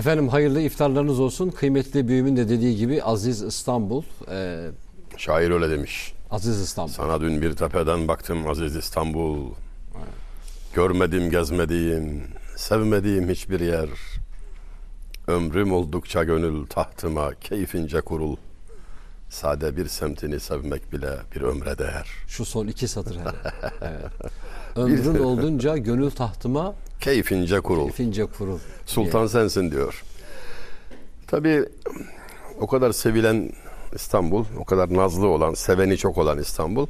Efendim 0.00 0.28
hayırlı 0.28 0.60
iftarlarınız 0.60 1.20
olsun. 1.20 1.50
Kıymetli 1.50 2.08
büyüğümün 2.08 2.36
de 2.36 2.48
dediği 2.48 2.76
gibi 2.76 3.02
Aziz 3.02 3.42
İstanbul. 3.42 4.02
e, 4.30 4.68
Şair 5.16 5.50
öyle 5.50 5.70
demiş. 5.70 6.14
Aziz 6.30 6.60
İstanbul. 6.60 6.92
Sana 6.92 7.20
dün 7.20 7.42
bir 7.42 7.52
tepeden 7.56 8.08
baktım 8.08 8.48
Aziz 8.48 8.76
İstanbul. 8.76 9.52
Görmedim, 10.74 11.30
gezmediğim, 11.30 12.22
sevmediğim 12.56 13.28
hiçbir 13.28 13.60
yer. 13.60 13.88
Ömrüm 15.26 15.72
oldukça 15.72 16.24
gönül 16.24 16.66
tahtıma 16.66 17.34
keyfince 17.34 18.00
kurul. 18.00 18.36
Sade 19.30 19.76
bir 19.76 19.88
semtini 19.88 20.40
sevmek 20.40 20.92
bile 20.92 21.16
bir 21.34 21.40
ömre 21.40 21.78
değer. 21.78 22.08
Şu 22.28 22.44
son 22.44 22.66
iki 22.66 22.88
satır 22.88 23.16
hele. 23.16 23.32
Evet. 23.82 24.32
Ömrün 24.76 25.22
oldunca 25.24 25.76
gönül 25.76 26.10
tahtıma 26.10 26.74
Keyfince 27.00 27.60
kurul. 27.60 27.84
keyfince 27.84 28.26
kurul. 28.26 28.58
Sultan 28.86 29.26
sensin 29.26 29.70
diyor. 29.70 30.02
Tabii 31.26 31.64
o 32.60 32.66
kadar 32.66 32.92
sevilen 32.92 33.52
İstanbul, 33.94 34.44
o 34.58 34.64
kadar 34.64 34.94
nazlı 34.94 35.26
olan, 35.26 35.54
seveni 35.54 35.96
çok 35.96 36.18
olan 36.18 36.38
İstanbul. 36.38 36.86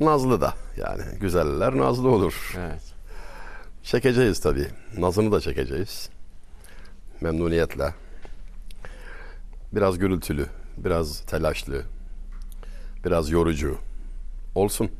Nazlı 0.00 0.40
da 0.40 0.54
yani 0.76 1.02
güzeller 1.20 1.76
nazlı 1.76 2.08
olur. 2.08 2.54
Evet. 2.58 2.82
Çekeceğiz 3.82 4.40
tabii. 4.40 4.66
Nazını 4.98 5.32
da 5.32 5.40
çekeceğiz. 5.40 6.08
Memnuniyetle. 7.20 7.94
Biraz 9.72 9.98
gürültülü, 9.98 10.46
biraz 10.76 11.20
telaşlı, 11.20 11.82
biraz 13.04 13.30
yorucu. 13.30 13.78
Olsun. 14.54 14.90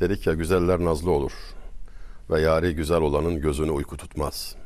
Dedik 0.00 0.26
ya 0.26 0.34
güzeller 0.34 0.84
nazlı 0.84 1.10
olur. 1.10 1.32
Ve 2.30 2.40
yari 2.40 2.74
güzel 2.74 3.00
olanın 3.00 3.40
gözünü 3.40 3.70
uyku 3.70 3.96
tutmaz. 3.96 4.56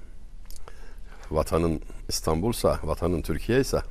Vatanın 1.30 1.80
İstanbul'sa, 2.08 2.80
vatanın 2.82 3.22
Türkiye 3.22 3.60
ise 3.60 3.82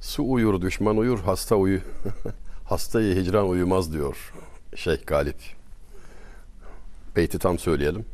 su 0.00 0.32
uyur, 0.32 0.60
düşman 0.60 0.96
uyur, 0.96 1.20
hasta 1.20 1.56
uyu. 1.56 1.80
Hastayı 2.64 3.16
hicran 3.16 3.48
uyumaz 3.48 3.92
diyor 3.92 4.32
Şeyh 4.76 5.06
Galip. 5.06 5.36
Beyti 7.16 7.38
tam 7.38 7.58
söyleyelim. 7.58 8.04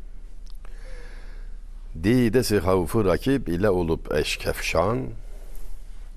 Didesi 2.03 2.59
havfı 2.59 3.05
rakip 3.05 3.49
ile 3.49 3.69
olup 3.69 4.13
eşkefşan 4.13 5.07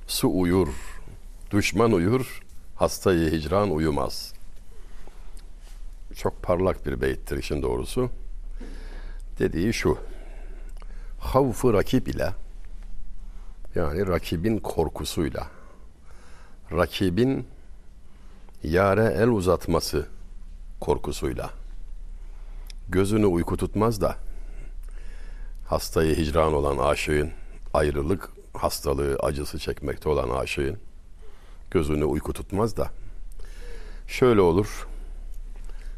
Su 0.07 0.41
uyur, 0.41 0.69
düşman 1.51 1.93
uyur, 1.93 2.43
hastayı 2.77 3.33
hicran 3.33 3.71
uyumaz. 3.71 4.34
Çok 6.17 6.43
parlak 6.43 6.87
bir 6.87 7.01
beyittir 7.01 7.39
işin 7.39 7.63
doğrusu. 7.63 8.11
Dediği 9.39 9.73
şu. 9.73 9.99
Havfı 11.19 11.73
rakip 11.73 12.09
ile 12.09 12.33
yani 13.75 14.07
rakibin 14.07 14.59
korkusuyla 14.59 15.47
rakibin 16.73 17.47
yare 18.63 19.15
el 19.19 19.29
uzatması 19.29 20.07
korkusuyla 20.81 21.51
gözünü 22.89 23.27
uyku 23.27 23.57
tutmaz 23.57 24.01
da 24.01 24.17
hastayı 25.69 26.17
hicran 26.17 26.55
olan 26.55 26.79
aşığın 26.79 27.31
ayrılık 27.75 28.31
hastalığı 28.55 29.17
acısı 29.17 29.59
çekmekte 29.59 30.09
olan 30.09 30.31
aşığın 30.31 30.79
gözünü 31.71 32.05
uyku 32.05 32.33
tutmaz 32.33 32.77
da 32.77 32.91
şöyle 34.07 34.41
olur 34.41 34.87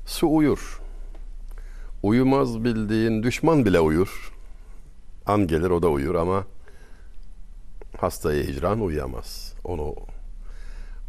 su 0.06 0.36
uyur. 0.36 0.80
Uyumaz 2.02 2.64
bildiğin 2.64 3.22
düşman 3.22 3.64
bile 3.64 3.80
uyur. 3.80 4.32
An 5.26 5.46
gelir 5.46 5.70
o 5.70 5.82
da 5.82 5.88
uyur 5.88 6.14
ama 6.14 6.44
hastayı 7.98 8.46
hicran 8.46 8.80
uyuyamaz. 8.80 9.54
Onu 9.64 9.94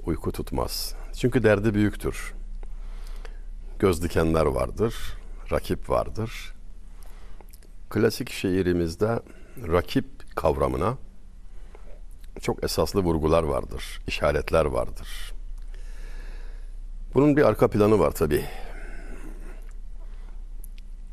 uyku 0.06 0.31
tutmaz. 0.31 0.95
Çünkü 1.14 1.44
derdi 1.44 1.73
büyüktür. 1.73 2.34
Göz 3.80 4.03
dikenler 4.03 4.46
vardır 4.46 5.18
rakip 5.52 5.90
vardır. 5.90 6.53
Klasik 7.90 8.31
şiirimizde 8.31 9.19
rakip 9.68 10.35
kavramına 10.35 10.97
çok 12.41 12.64
esaslı 12.64 13.00
vurgular 13.02 13.44
vardır, 13.44 14.02
işaretler 14.08 14.66
vardır. 14.66 15.34
Bunun 17.14 17.38
bir 17.38 17.44
arka 17.44 17.68
planı 17.68 18.00
var 18.00 18.12
tabi. 18.12 18.46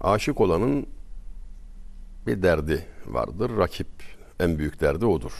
Aşık 0.04 0.40
olanın 0.40 0.86
bir 2.26 2.42
derdi 2.42 2.86
vardır. 3.06 3.56
Rakip 3.58 3.86
en 4.40 4.58
büyük 4.58 4.80
derdi 4.80 5.06
odur. 5.06 5.32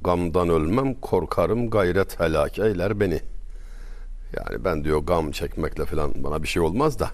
Gamdan 0.00 0.48
ölmem, 0.48 0.94
korkarım 0.94 1.70
gayret 1.70 2.20
helak 2.20 2.58
eyler 2.58 3.00
beni. 3.00 3.20
Yani 4.36 4.64
ben 4.64 4.84
diyor 4.84 4.98
gam 4.98 5.30
çekmekle 5.30 5.84
falan 5.84 6.24
bana 6.24 6.42
bir 6.42 6.48
şey 6.48 6.62
olmaz 6.62 6.98
da 6.98 7.10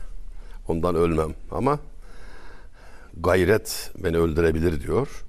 ondan 0.68 0.94
ölmem 0.94 1.34
ama 1.50 1.78
gayret 3.16 3.92
beni 3.98 4.18
öldürebilir 4.18 4.82
diyor. 4.82 5.24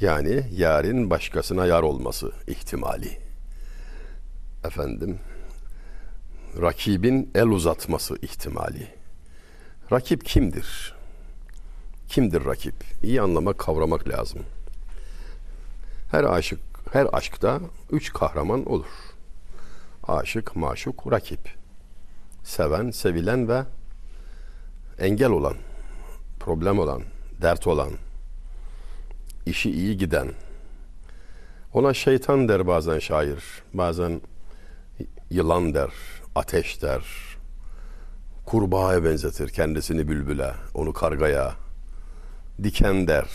Yani 0.00 0.46
yarın 0.52 1.10
başkasına 1.10 1.66
yar 1.66 1.82
olması 1.82 2.32
ihtimali. 2.46 3.18
Efendim 4.64 5.18
rakibin 6.60 7.30
el 7.34 7.46
uzatması 7.46 8.16
ihtimali. 8.22 8.95
Rakip 9.92 10.24
kimdir? 10.24 10.94
Kimdir 12.08 12.44
rakip? 12.44 12.74
İyi 13.02 13.22
anlamak, 13.22 13.58
kavramak 13.58 14.08
lazım. 14.08 14.42
Her 16.10 16.24
aşık, 16.24 16.60
her 16.92 17.06
aşkta 17.12 17.60
üç 17.90 18.12
kahraman 18.12 18.70
olur. 18.70 18.86
Aşık, 20.08 20.56
maşuk, 20.56 21.12
rakip. 21.12 21.40
Seven, 22.44 22.90
sevilen 22.90 23.48
ve 23.48 23.62
engel 24.98 25.30
olan, 25.30 25.54
problem 26.40 26.78
olan, 26.78 27.02
dert 27.42 27.66
olan, 27.66 27.90
işi 29.46 29.70
iyi 29.70 29.96
giden. 29.96 30.32
Ona 31.72 31.94
şeytan 31.94 32.48
der 32.48 32.66
bazen 32.66 32.98
şair, 32.98 33.44
bazen 33.74 34.20
yılan 35.30 35.74
der, 35.74 35.90
ateş 36.34 36.82
der. 36.82 37.35
Kurbağaya 38.46 39.04
benzetir 39.04 39.48
kendisini 39.48 40.08
bülbüle, 40.08 40.54
onu 40.74 40.92
kargaya. 40.92 41.54
Diken 42.62 43.06
der. 43.06 43.28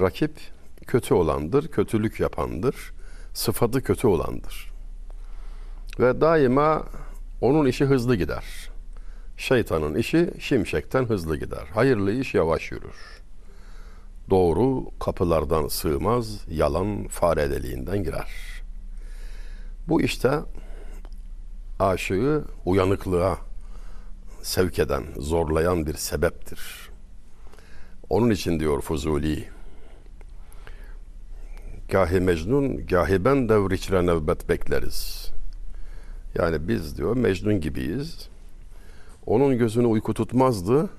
Rakip 0.00 0.30
kötü 0.86 1.14
olandır, 1.14 1.68
kötülük 1.68 2.20
yapandır, 2.20 2.92
sıfatı 3.34 3.82
kötü 3.82 4.06
olandır. 4.06 4.72
Ve 6.00 6.20
daima 6.20 6.84
onun 7.40 7.66
işi 7.66 7.84
hızlı 7.84 8.16
gider. 8.16 8.44
Şeytanın 9.36 9.94
işi 9.94 10.30
şimşekten 10.38 11.04
hızlı 11.04 11.36
gider. 11.36 11.64
Hayırlı 11.74 12.12
iş 12.12 12.34
yavaş 12.34 12.70
yürür. 12.70 13.22
Doğru 14.30 14.84
kapılardan 15.00 15.68
sığmaz, 15.68 16.40
yalan 16.50 17.08
fare 17.08 17.50
deliğinden 17.50 18.04
girer. 18.04 18.30
Bu 19.88 20.02
işte 20.02 20.30
aşığı 21.80 22.44
uyanıklığa 22.64 23.49
sevk 24.42 24.78
eden, 24.78 25.04
zorlayan 25.18 25.86
bir 25.86 25.94
sebeptir. 25.94 26.90
Onun 28.10 28.30
için 28.30 28.60
diyor 28.60 28.80
Fuzuli, 28.80 29.48
gahi 31.88 32.20
Mecnun, 32.20 32.86
gahi 32.86 33.24
ben 33.24 33.48
devriçre 33.48 34.02
nöbet 34.02 34.48
bekleriz. 34.48 35.30
Yani 36.34 36.68
biz 36.68 36.98
diyor 36.98 37.16
Mecnun 37.16 37.60
gibiyiz. 37.60 38.28
Onun 39.26 39.58
gözünü 39.58 39.86
uyku 39.86 40.14
tutmazdı. 40.14 40.90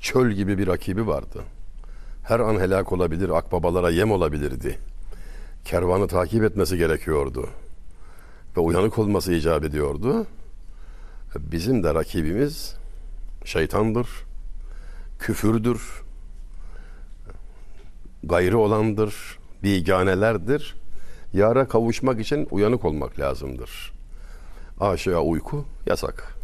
Çöl 0.00 0.30
gibi 0.30 0.58
bir 0.58 0.66
rakibi 0.66 1.06
vardı. 1.06 1.42
Her 2.24 2.40
an 2.40 2.60
helak 2.60 2.92
olabilir, 2.92 3.28
akbabalara 3.28 3.90
yem 3.90 4.10
olabilirdi. 4.10 4.78
Kervanı 5.64 6.08
takip 6.08 6.44
etmesi 6.44 6.78
gerekiyordu. 6.78 7.48
Ve 8.56 8.60
uyanık 8.60 8.98
olması 8.98 9.32
icap 9.32 9.64
ediyordu. 9.64 10.26
Bizim 11.36 11.82
de 11.84 11.94
rakibimiz 11.94 12.74
şeytandır, 13.44 14.08
küfürdür, 15.18 16.02
gayrı 18.24 18.58
olandır, 18.58 19.38
biganelerdir. 19.62 20.76
Yara 21.32 21.68
kavuşmak 21.68 22.20
için 22.20 22.48
uyanık 22.50 22.84
olmak 22.84 23.18
lazımdır. 23.18 23.92
Aşığa 24.80 25.22
uyku 25.22 25.64
yasak. 25.86 26.34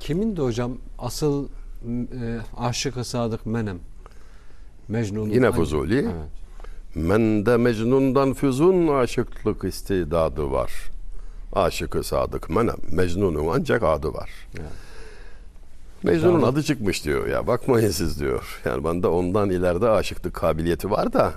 Kimin 0.00 0.36
de 0.36 0.42
hocam 0.42 0.78
asıl 0.98 1.48
e, 1.88 2.38
aşık 2.56 3.06
sadık 3.06 3.46
menem? 3.46 3.78
Mecnun'un 4.88 5.30
Yine 5.30 5.52
Fuzuli. 5.52 5.98
Evet. 5.98 6.14
Mende 6.94 7.56
Mecnun'dan 7.56 8.34
füzun 8.34 8.88
aşıklık 8.88 9.64
istidadı 9.64 10.50
var. 10.50 10.72
Aşıkı 11.52 12.02
sadık 12.02 12.50
menem. 12.50 12.76
Mecnun'un 12.90 13.48
ancak 13.52 13.82
adı 13.82 14.14
var. 14.14 14.30
Evet. 14.60 14.70
Mecnun'un 16.02 16.42
adı 16.42 16.62
çıkmış 16.62 17.04
diyor 17.04 17.26
ya 17.26 17.46
bakmayın 17.46 17.90
siz 17.90 18.20
diyor. 18.20 18.60
Yani 18.64 18.84
bende 18.84 19.06
ondan 19.06 19.50
ileride 19.50 19.88
aşıklık 19.88 20.34
kabiliyeti 20.34 20.90
var 20.90 21.12
da 21.12 21.32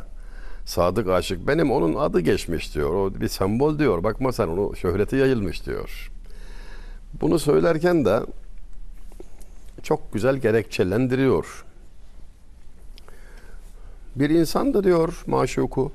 sadık 0.66 1.10
aşık 1.10 1.48
benim 1.48 1.72
onun 1.72 1.96
adı 1.96 2.20
geçmiş 2.20 2.76
diyor. 2.76 2.94
O 2.94 3.14
bir 3.22 3.28
sembol 3.28 3.80
diyor. 3.80 4.04
Bakma 4.04 4.32
sen 4.32 4.48
onu 4.48 4.76
şöhreti 4.76 5.16
yayılmış 5.16 5.66
diyor. 5.66 6.12
Bunu 7.22 7.40
söylerken 7.40 8.06
de 8.06 8.20
çok 9.84 10.14
güzel 10.14 10.36
gerekçelendiriyor. 10.38 11.66
Bir 14.16 14.30
insan 14.30 14.74
da 14.74 14.84
diyor 14.84 15.24
maşuku 15.28 15.92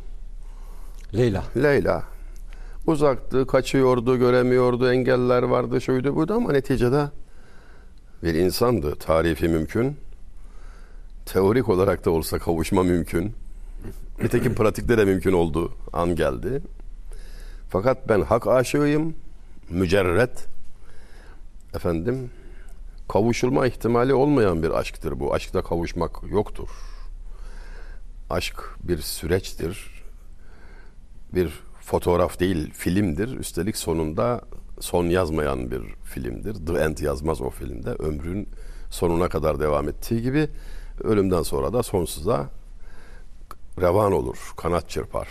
Leyla. 1.15 1.45
Leyla. 1.57 2.05
Uzaktı, 2.89 3.47
kaçıyordu, 3.47 4.19
göremiyordu, 4.19 4.93
engeller 4.93 5.43
vardı, 5.43 5.81
şuydu 5.81 6.17
buydu 6.17 6.35
ama 6.35 6.53
neticede 6.53 7.11
bir 8.23 8.35
insandı. 8.35 8.95
Tarifi 8.97 9.49
mümkün. 9.49 9.97
Teorik 11.27 11.69
olarak 11.69 12.05
da 12.05 12.11
olsa 12.11 12.39
kavuşma 12.39 12.83
mümkün. 12.83 13.33
Nitekim 14.23 14.55
pratikte 14.55 14.99
de 14.99 15.05
mümkün 15.05 15.33
oldu. 15.33 15.73
An 15.93 16.15
geldi. 16.15 16.63
Fakat 17.71 18.09
ben 18.09 18.21
hak 18.21 18.47
aşığıyım. 18.47 19.15
Mücerret. 19.71 20.47
Efendim 21.75 22.31
kavuşulma 23.09 23.67
ihtimali 23.67 24.15
olmayan 24.15 24.63
bir 24.63 24.71
aşktır 24.71 25.21
bu. 25.21 25.35
Aşkta 25.35 25.63
kavuşmak 25.63 26.11
yoktur. 26.31 26.69
Aşk 28.31 28.57
bir 28.83 28.99
süreçtir 28.99 29.99
bir 31.35 31.68
fotoğraf 31.89 32.41
değil 32.41 32.71
filmdir. 32.75 33.39
Üstelik 33.39 33.77
sonunda 33.77 34.41
son 34.81 35.05
yazmayan 35.05 35.71
bir 35.71 35.83
filmdir. 36.05 36.67
The 36.67 36.73
End 36.73 36.99
yazmaz 36.99 37.41
o 37.41 37.51
filmde. 37.51 37.91
Ömrün 37.91 38.49
sonuna 38.91 39.29
kadar 39.29 39.61
devam 39.61 39.89
ettiği 39.89 40.23
gibi 40.23 40.49
ölümden 41.05 41.43
sonra 41.43 41.73
da 41.73 41.83
sonsuza 41.83 42.51
revan 43.81 44.13
olur, 44.13 44.37
kanat 44.57 44.91
çırpar. 44.91 45.29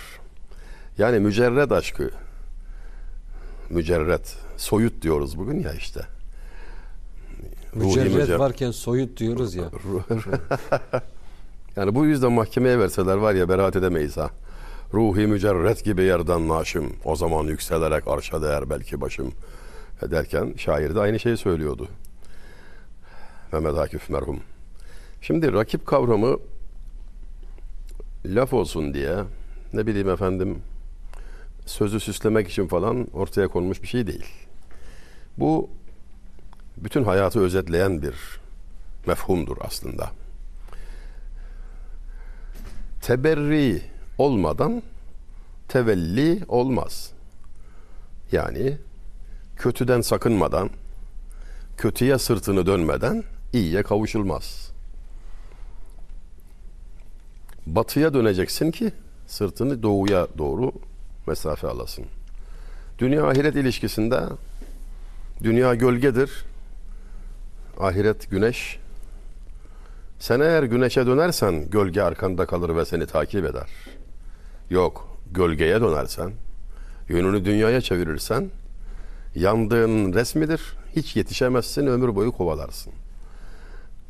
Yani 0.97 1.19
mücerred 1.19 1.71
aşkı, 1.71 2.09
mücerred, 3.69 4.25
soyut 4.57 5.01
diyoruz 5.01 5.37
bugün 5.37 5.59
ya 5.59 5.73
işte. 5.73 6.01
Ruhi 7.75 7.85
Mücerret 7.85 8.13
mücer- 8.13 8.39
varken 8.39 8.71
soyut 8.71 9.17
diyoruz 9.19 9.55
ya. 9.55 9.63
yani 11.75 11.95
bu 11.95 12.05
yüzden 12.05 12.31
mahkemeye 12.31 12.79
verseler 12.79 13.15
var 13.17 13.33
ya 13.33 13.49
beraat 13.49 13.75
edemeyiz 13.75 14.17
ha. 14.17 14.29
Ruhi 14.93 15.27
mücerret 15.27 15.83
gibi 15.83 16.03
yerden 16.03 16.47
naşım. 16.49 16.93
O 17.05 17.15
zaman 17.15 17.43
yükselerek 17.43 18.07
arşa 18.07 18.41
değer 18.41 18.69
belki 18.69 19.01
başım. 19.01 19.33
Derken 20.01 20.53
şair 20.57 20.95
de 20.95 20.99
aynı 20.99 21.19
şeyi 21.19 21.37
söylüyordu. 21.37 21.87
Mehmet 23.51 23.77
Akif 23.77 24.09
merhum. 24.09 24.39
Şimdi 25.21 25.53
rakip 25.53 25.85
kavramı 25.85 26.37
laf 28.25 28.53
olsun 28.53 28.93
diye 28.93 29.15
ne 29.73 29.87
bileyim 29.87 30.09
efendim 30.09 30.61
sözü 31.65 31.99
süslemek 31.99 32.49
için 32.49 32.67
falan 32.67 33.07
ortaya 33.13 33.47
konmuş 33.47 33.81
bir 33.81 33.87
şey 33.87 34.07
değil. 34.07 34.25
Bu 35.37 35.69
bütün 36.77 37.03
hayatı 37.03 37.39
özetleyen 37.39 38.01
bir 38.01 38.15
mefhumdur 39.07 39.57
aslında. 39.61 40.11
Teberri 43.01 43.81
olmadan 44.17 44.83
tevelli 45.67 46.43
olmaz. 46.47 47.11
Yani 48.31 48.77
kötüden 49.55 50.01
sakınmadan, 50.01 50.69
kötüye 51.77 52.17
sırtını 52.17 52.65
dönmeden 52.65 53.23
iyiye 53.53 53.83
kavuşulmaz. 53.83 54.71
Batıya 57.65 58.13
döneceksin 58.13 58.71
ki 58.71 58.91
sırtını 59.27 59.83
doğuya 59.83 60.27
doğru 60.37 60.71
mesafe 61.27 61.67
alasın. 61.67 62.05
Dünya 62.99 63.27
ahiret 63.27 63.55
ilişkisinde 63.55 64.21
dünya 65.43 65.75
gölgedir. 65.75 66.45
Ahiret 67.79 68.29
güneş. 68.31 68.79
Sen 70.19 70.39
eğer 70.39 70.63
güneşe 70.63 71.07
dönersen 71.07 71.69
gölge 71.69 72.01
arkanda 72.01 72.45
kalır 72.45 72.75
ve 72.75 72.85
seni 72.85 73.05
takip 73.05 73.45
eder. 73.45 73.69
Yok, 74.69 75.17
gölgeye 75.31 75.81
dönersen, 75.81 76.31
yönünü 77.09 77.45
dünyaya 77.45 77.81
çevirirsen 77.81 78.49
yandığın 79.35 80.13
resmidir. 80.13 80.61
Hiç 80.95 81.15
yetişemezsin, 81.15 81.87
ömür 81.87 82.15
boyu 82.15 82.31
kovalarsın. 82.31 82.93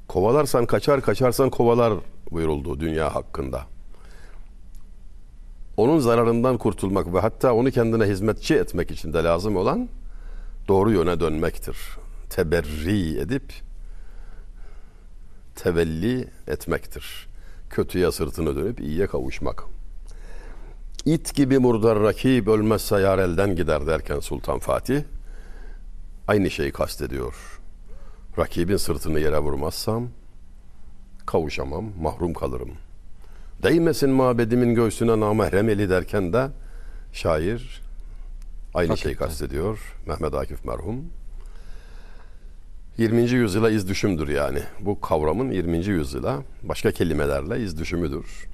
Kovalarsan 0.08 0.66
kaçar, 0.66 1.02
kaçarsan 1.02 1.50
kovalar 1.50 1.94
buyuruldu 2.32 2.80
dünya 2.80 3.16
hakkında. 3.16 3.66
Onun 5.78 6.00
zararından 6.00 6.58
kurtulmak 6.58 7.14
ve 7.14 7.20
hatta 7.20 7.54
onu 7.54 7.72
kendine 7.72 8.06
hizmetçi 8.06 8.56
etmek 8.56 8.92
için 8.92 9.14
de 9.14 9.24
lazım 9.24 9.58
olan 9.58 9.90
doğru 10.68 10.92
yöne 10.92 11.20
dönmektir. 11.20 11.78
Teberri 12.30 13.20
edip 13.20 13.54
tevelli 15.56 16.28
etmektir. 16.48 17.28
Kötüye 17.70 18.12
sırtını 18.12 18.56
dönüp 18.56 18.80
iyiye 18.80 19.08
kavuşmak. 19.08 19.77
İt 21.08 21.36
gibi 21.36 21.60
murdar 21.60 22.00
rakip 22.00 22.48
ölmezse 22.48 23.00
yar 23.00 23.20
elden 23.20 23.56
gider 23.56 23.88
derken 23.88 24.20
Sultan 24.20 24.60
Fatih 24.60 25.02
aynı 26.28 26.50
şeyi 26.50 26.72
kastediyor. 26.72 27.60
Rakibin 28.38 28.78
sırtını 28.78 29.20
yere 29.20 29.40
vurmazsam 29.40 30.08
kavuşamam, 31.26 31.86
mahrum 32.02 32.34
kalırım. 32.34 32.70
Değmesin 33.64 34.10
mabedimin 34.10 34.76
göğsüne 34.76 35.20
namahrem 35.20 35.70
eli 35.70 35.90
derken 35.90 36.34
de 36.34 36.48
şair 37.14 37.82
aynı 38.74 38.98
şeyi 38.98 39.14
Hakikaten. 39.14 39.28
kastediyor. 39.28 39.96
Mehmet 40.08 40.34
Akif 40.34 40.66
merhum. 40.66 41.06
20. 42.98 43.22
yüzyıla 43.22 43.70
iz 43.70 43.90
düşümdür 43.90 44.28
yani. 44.28 44.60
Bu 44.80 45.02
kavramın 45.02 45.52
20. 45.52 45.86
yüzyıla 45.86 46.44
başka 46.64 46.92
kelimelerle 46.92 47.64
iz 47.64 47.80
düşümüdür. 47.80 48.48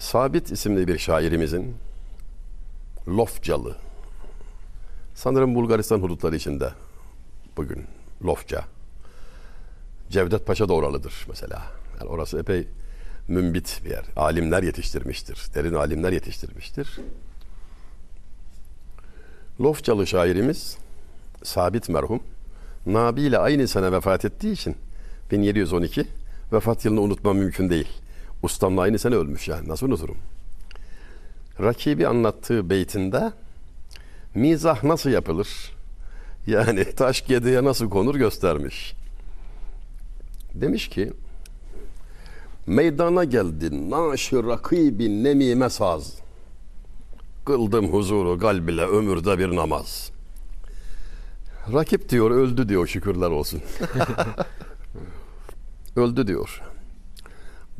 Sabit 0.00 0.50
isimli 0.52 0.88
bir 0.88 0.98
şairimizin 0.98 1.76
Lofcalı 3.08 3.76
sanırım 5.14 5.54
Bulgaristan 5.54 5.98
hudutları 5.98 6.36
içinde 6.36 6.72
bugün 7.56 7.84
Lofca 8.24 8.64
Cevdet 10.10 10.46
Paşa 10.46 10.68
da 10.68 10.72
oralıdır 10.72 11.26
mesela. 11.28 11.62
Yani 12.00 12.10
orası 12.10 12.38
epey 12.38 12.68
mümbit 13.28 13.80
bir 13.84 13.90
yer. 13.90 14.04
Alimler 14.16 14.62
yetiştirmiştir. 14.62 15.46
Derin 15.54 15.74
alimler 15.74 16.12
yetiştirmiştir. 16.12 17.00
Lofcalı 19.60 20.06
şairimiz 20.06 20.78
Sabit 21.42 21.88
merhum 21.88 22.22
Nabi 22.86 23.22
ile 23.22 23.38
aynı 23.38 23.68
sene 23.68 23.92
vefat 23.92 24.24
ettiği 24.24 24.52
için 24.52 24.76
1712 25.30 26.06
vefat 26.52 26.84
yılını 26.84 27.00
unutmam 27.00 27.36
mümkün 27.36 27.70
değil. 27.70 27.88
Ustamla 28.42 28.80
aynı 28.80 28.98
sene 28.98 29.14
ölmüş 29.14 29.48
yani 29.48 29.68
nasıl 29.68 29.86
unuturum? 29.86 30.16
Rakibi 31.60 32.06
anlattığı 32.06 32.70
beytinde 32.70 33.32
mizah 34.34 34.84
nasıl 34.84 35.10
yapılır? 35.10 35.48
Yani 36.46 36.84
taş 36.96 37.26
gediye 37.26 37.64
nasıl 37.64 37.90
konur 37.90 38.14
göstermiş. 38.14 38.94
Demiş 40.54 40.88
ki 40.88 41.12
meydana 42.66 43.24
geldi 43.24 43.90
naşı 43.90 44.44
rakibi 44.44 45.24
nemime 45.24 45.70
saz. 45.70 46.14
Kıldım 47.44 47.92
huzuru 47.92 48.38
kalbile 48.38 48.82
ömürde 48.82 49.38
bir 49.38 49.56
namaz. 49.56 50.10
Rakip 51.72 52.08
diyor 52.08 52.30
öldü 52.30 52.68
diyor 52.68 52.86
şükürler 52.86 53.30
olsun. 53.30 53.62
öldü 55.96 56.26
diyor. 56.26 56.69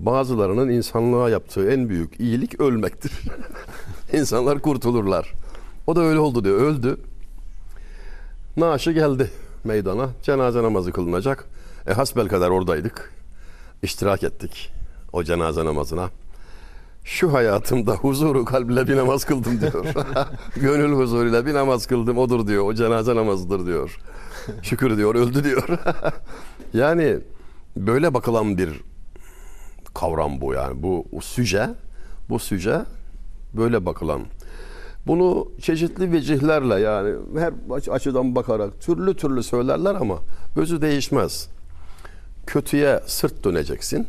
Bazılarının 0.01 0.69
insanlığa 0.69 1.31
yaptığı 1.31 1.71
en 1.71 1.89
büyük 1.89 2.21
iyilik 2.21 2.61
ölmektir. 2.61 3.13
İnsanlar 4.13 4.61
kurtulurlar. 4.61 5.33
O 5.87 5.97
da 5.97 6.01
öyle 6.01 6.19
oldu 6.19 6.45
diyor. 6.45 6.61
Öldü. 6.61 6.97
Naaşı 8.57 8.93
geldi 8.93 9.31
meydana. 9.65 10.09
Cenaze 10.23 10.63
namazı 10.63 10.93
kılınacak. 10.93 11.49
E 11.87 11.93
hasbel 11.93 12.29
kadar 12.29 12.51
oradaydık. 12.51 13.13
İştirak 13.83 14.23
ettik 14.23 14.73
o 15.13 15.23
cenaze 15.23 15.65
namazına. 15.65 16.11
Şu 17.05 17.33
hayatımda 17.33 17.93
huzuru 17.95 18.45
kalbiyle 18.45 18.89
bir 18.89 18.97
namaz 18.97 19.25
kıldım 19.25 19.61
diyor. 19.61 19.87
Gönül 20.57 20.93
huzuruyla 20.93 21.47
bir 21.47 21.55
namaz 21.55 21.87
kıldım 21.87 22.19
odur 22.19 22.47
diyor. 22.47 22.65
O 22.65 22.75
cenaze 22.75 23.17
namazıdır 23.17 23.67
diyor. 23.67 23.99
Şükür 24.63 24.97
diyor 24.97 25.15
öldü 25.15 25.45
diyor. 25.45 25.69
yani 26.75 27.19
böyle 27.77 28.15
bakılan 28.15 28.59
bir 28.59 28.90
kavram 29.95 30.41
bu 30.41 30.55
yani. 30.55 30.83
Bu 30.83 31.07
süce, 31.23 31.71
bu 32.29 32.39
süce 32.39 32.81
böyle 33.55 33.87
bakılan. 33.87 34.23
Bunu 35.07 35.49
çeşitli 35.61 36.13
vecihlerle 36.13 36.81
yani 36.81 37.15
her 37.39 37.53
aç- 37.71 37.89
açıdan 37.89 38.35
bakarak 38.35 38.81
türlü 38.81 39.17
türlü 39.17 39.43
söylerler 39.43 39.95
ama 39.95 40.19
özü 40.57 40.83
değişmez. 40.83 41.49
Kötüye 42.47 43.01
sırt 43.07 43.45
döneceksin. 43.45 44.07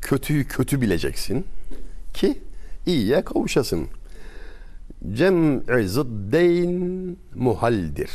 Kötüyü 0.00 0.48
kötü 0.48 0.80
bileceksin 0.80 1.44
ki 2.14 2.38
iyiye 2.86 3.24
kavuşasın. 3.24 3.88
Cem'i 5.12 5.88
zıddeyn 5.88 7.16
muhaldir. 7.34 8.10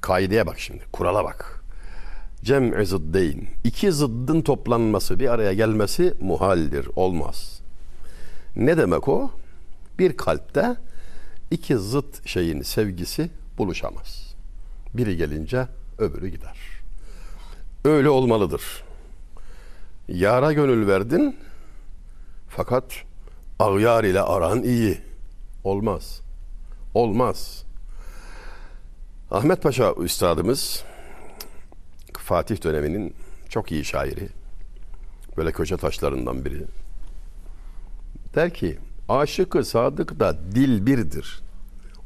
Kaideye 0.00 0.46
bak 0.46 0.58
şimdi, 0.58 0.82
kurala 0.92 1.24
bak. 1.24 1.63
Cem'i 2.44 2.86
zıddeyn. 2.86 3.46
İki 3.64 3.92
zıddın 3.92 4.40
toplanması, 4.40 5.20
bir 5.20 5.28
araya 5.28 5.52
gelmesi 5.52 6.14
muhaldir, 6.20 6.88
olmaz. 6.96 7.60
Ne 8.56 8.76
demek 8.76 9.08
o? 9.08 9.30
Bir 9.98 10.16
kalpte 10.16 10.76
iki 11.50 11.78
zıt 11.78 12.26
şeyin 12.26 12.62
sevgisi 12.62 13.30
buluşamaz. 13.58 14.34
Biri 14.94 15.16
gelince 15.16 15.66
öbürü 15.98 16.28
gider. 16.28 16.56
Öyle 17.84 18.08
olmalıdır. 18.08 18.62
Yara 20.08 20.52
gönül 20.52 20.86
verdin 20.86 21.36
fakat 22.48 22.84
ağyar 23.58 24.04
ile 24.04 24.20
aran 24.20 24.62
iyi. 24.62 24.98
Olmaz. 25.64 26.20
Olmaz. 26.94 27.64
Ahmet 29.30 29.62
Paşa 29.62 29.94
üstadımız 29.94 30.84
Fatih 32.24 32.64
döneminin 32.64 33.14
çok 33.48 33.72
iyi 33.72 33.84
şairi. 33.84 34.28
Böyle 35.36 35.52
köşe 35.52 35.76
taşlarından 35.76 36.44
biri. 36.44 36.64
Der 38.34 38.54
ki 38.54 38.78
aşıkı 39.08 39.64
sadık 39.64 40.20
da 40.20 40.36
dil 40.54 40.86
birdir. 40.86 41.42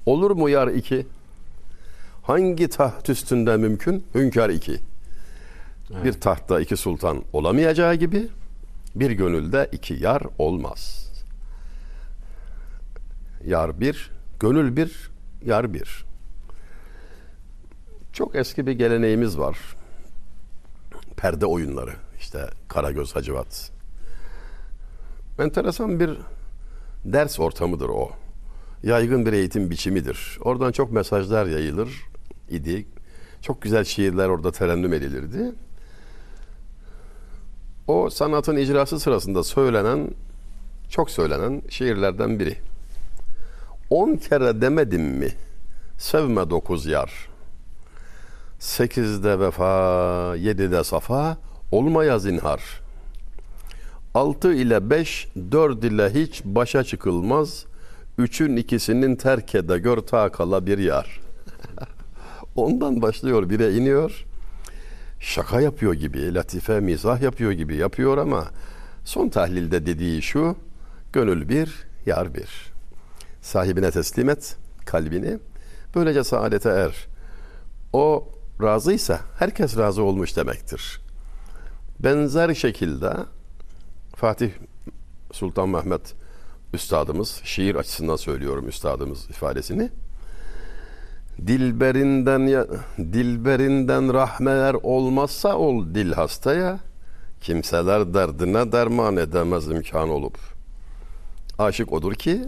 Olur 0.06 0.30
mu 0.30 0.48
yar 0.48 0.68
iki? 0.68 1.06
Hangi 2.22 2.68
taht 2.68 3.08
üstünde 3.08 3.56
mümkün? 3.56 4.04
Hünkâr 4.14 4.50
iki. 4.50 4.78
Bir 6.04 6.12
tahtta 6.12 6.60
iki 6.60 6.76
sultan 6.76 7.22
olamayacağı 7.32 7.94
gibi 7.94 8.28
bir 8.94 9.10
gönülde 9.10 9.68
iki 9.72 9.94
yar 9.94 10.22
olmaz. 10.38 11.12
Yar 13.44 13.80
bir, 13.80 14.10
gönül 14.40 14.76
bir, 14.76 15.10
yar 15.44 15.74
bir. 15.74 16.04
Çok 18.12 18.36
eski 18.36 18.66
bir 18.66 18.72
geleneğimiz 18.72 19.38
var. 19.38 19.77
Perde 21.18 21.46
oyunları. 21.46 21.92
İşte 22.18 22.50
Karagöz 22.68 23.16
Hacivat. 23.16 23.70
Enteresan 25.38 26.00
bir 26.00 26.18
ders 27.04 27.40
ortamıdır 27.40 27.88
o. 27.88 28.10
Yaygın 28.82 29.26
bir 29.26 29.32
eğitim 29.32 29.70
biçimidir. 29.70 30.38
Oradan 30.40 30.72
çok 30.72 30.92
mesajlar 30.92 31.46
yayılır 31.46 31.88
idi. 32.50 32.86
Çok 33.42 33.62
güzel 33.62 33.84
şiirler 33.84 34.28
orada 34.28 34.52
terennüm 34.52 34.92
edilirdi. 34.92 35.52
O 37.86 38.10
sanatın 38.10 38.56
icrası 38.56 39.00
sırasında 39.00 39.44
söylenen, 39.44 40.10
çok 40.90 41.10
söylenen 41.10 41.62
şiirlerden 41.68 42.38
biri. 42.38 42.56
On 43.90 44.16
kere 44.16 44.60
demedim 44.60 45.02
mi 45.02 45.28
sevme 45.98 46.50
dokuz 46.50 46.86
yar. 46.86 47.28
Sekizde 48.58 49.40
vefa, 49.40 50.36
yedide 50.36 50.84
safa, 50.84 51.38
olmaya 51.72 52.18
zinhar. 52.18 52.60
Altı 54.14 54.54
ile 54.54 54.90
beş, 54.90 55.28
dört 55.52 55.84
ile 55.84 56.10
hiç 56.14 56.44
başa 56.44 56.84
çıkılmaz. 56.84 57.64
Üçün 58.18 58.56
ikisinin 58.56 59.16
terkede 59.16 59.78
gör 59.78 59.96
ta 59.96 60.32
kala 60.32 60.66
bir 60.66 60.78
yar. 60.78 61.20
Ondan 62.56 63.02
başlıyor, 63.02 63.50
bire 63.50 63.74
iniyor. 63.74 64.24
Şaka 65.20 65.60
yapıyor 65.60 65.94
gibi, 65.94 66.34
latife, 66.34 66.80
mizah 66.80 67.20
yapıyor 67.22 67.52
gibi 67.52 67.76
yapıyor 67.76 68.18
ama 68.18 68.44
son 69.04 69.28
tahlilde 69.28 69.86
dediği 69.86 70.22
şu, 70.22 70.56
gönül 71.12 71.48
bir, 71.48 71.86
yar 72.06 72.34
bir. 72.34 72.72
Sahibine 73.42 73.90
teslim 73.90 74.30
et 74.30 74.56
kalbini, 74.86 75.38
böylece 75.94 76.24
saadete 76.24 76.68
er. 76.68 77.06
O 77.92 78.28
razıysa 78.62 79.20
herkes 79.38 79.76
razı 79.76 80.02
olmuş 80.02 80.36
demektir. 80.36 81.00
Benzer 82.00 82.54
şekilde 82.54 83.12
Fatih 84.16 84.50
Sultan 85.32 85.68
Mehmet 85.68 86.14
üstadımız, 86.72 87.40
şiir 87.44 87.74
açısından 87.74 88.16
söylüyorum 88.16 88.68
üstadımız 88.68 89.30
ifadesini. 89.30 89.90
Dilberinden 91.46 92.38
ya, 92.38 92.66
dilberinden 92.98 94.14
rahmeler 94.14 94.74
olmazsa 94.74 95.56
ol 95.56 95.94
dil 95.94 96.12
hastaya 96.12 96.78
kimseler 97.40 98.14
derdine 98.14 98.72
derman 98.72 99.16
edemez 99.16 99.68
imkan 99.68 100.08
olup. 100.08 100.38
Aşık 101.58 101.92
odur 101.92 102.14
ki 102.14 102.44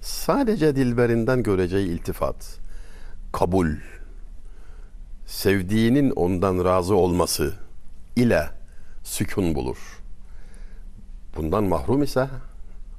sadece 0.00 0.76
dilberinden 0.76 1.42
göreceği 1.42 1.88
iltifat, 1.88 2.58
kabul, 3.32 3.68
sevdiğinin 5.26 6.10
ondan 6.10 6.64
razı 6.64 6.94
olması 6.94 7.54
ile 8.16 8.48
sükun 9.02 9.54
bulur. 9.54 9.78
Bundan 11.36 11.64
mahrum 11.64 12.02
ise 12.02 12.28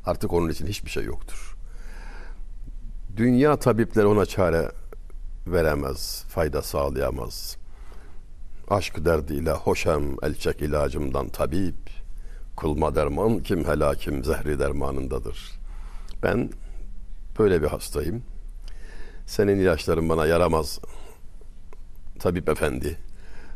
artık 0.06 0.34
onun 0.34 0.50
için 0.50 0.68
hiçbir 0.68 0.90
şey 0.90 1.04
yoktur. 1.04 1.58
Dünya 3.18 3.56
tabipleri 3.60 4.06
ona 4.06 4.26
çare 4.26 4.72
veremez, 5.48 6.24
fayda 6.30 6.62
sağlayamaz. 6.62 7.58
Aşk 8.70 9.06
derdiyle 9.06 9.52
hoşem 9.52 10.04
elçek 10.24 10.62
ilacımdan 10.62 11.30
tabip, 11.30 11.90
kılma 12.58 12.96
derman 12.96 13.40
kim 13.40 13.66
helakim 13.66 14.24
zehri 14.24 14.60
dermanındadır. 14.60 15.52
Ben 16.24 16.50
böyle 17.40 17.62
bir 17.62 17.68
hastayım. 17.68 18.24
Senin 19.26 19.60
ilaçların 19.60 20.10
bana 20.10 20.26
yaramaz 20.26 20.80
tabip 22.18 22.50
efendi. 22.50 22.98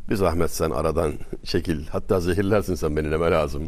Bir 0.10 0.16
zahmet 0.16 0.52
sen 0.52 0.70
aradan 0.70 1.14
çekil. 1.44 1.88
Hatta 1.88 2.20
zehirlersin 2.20 2.76
sen 2.76 2.96
beni 2.96 3.12
neme 3.12 3.32
lazım. 3.32 3.64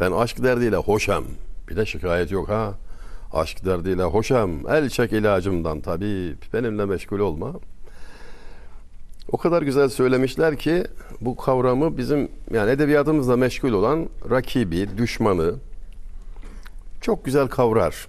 Ben 0.00 0.12
aşk 0.12 0.42
derdiyle 0.42 0.76
hoşam. 0.76 1.24
Bir 1.68 1.76
de 1.76 1.86
şikayet 1.86 2.30
yok 2.30 2.48
ha. 2.48 2.74
Aşk 3.32 3.64
derdiyle 3.64 4.02
hoşam. 4.02 4.68
El 4.68 4.88
çek 4.88 5.12
ilacımdan 5.12 5.80
tabip. 5.80 6.52
Benimle 6.52 6.84
meşgul 6.84 7.18
olma. 7.18 7.52
O 9.32 9.36
kadar 9.36 9.62
güzel 9.62 9.88
söylemişler 9.88 10.56
ki 10.58 10.84
bu 11.20 11.36
kavramı 11.36 11.96
bizim 11.96 12.28
yani 12.50 12.70
edebiyatımızla 12.70 13.36
meşgul 13.36 13.72
olan 13.72 14.08
rakibi, 14.30 14.98
düşmanı 14.98 15.54
çok 17.00 17.24
güzel 17.24 17.48
kavrar. 17.48 18.06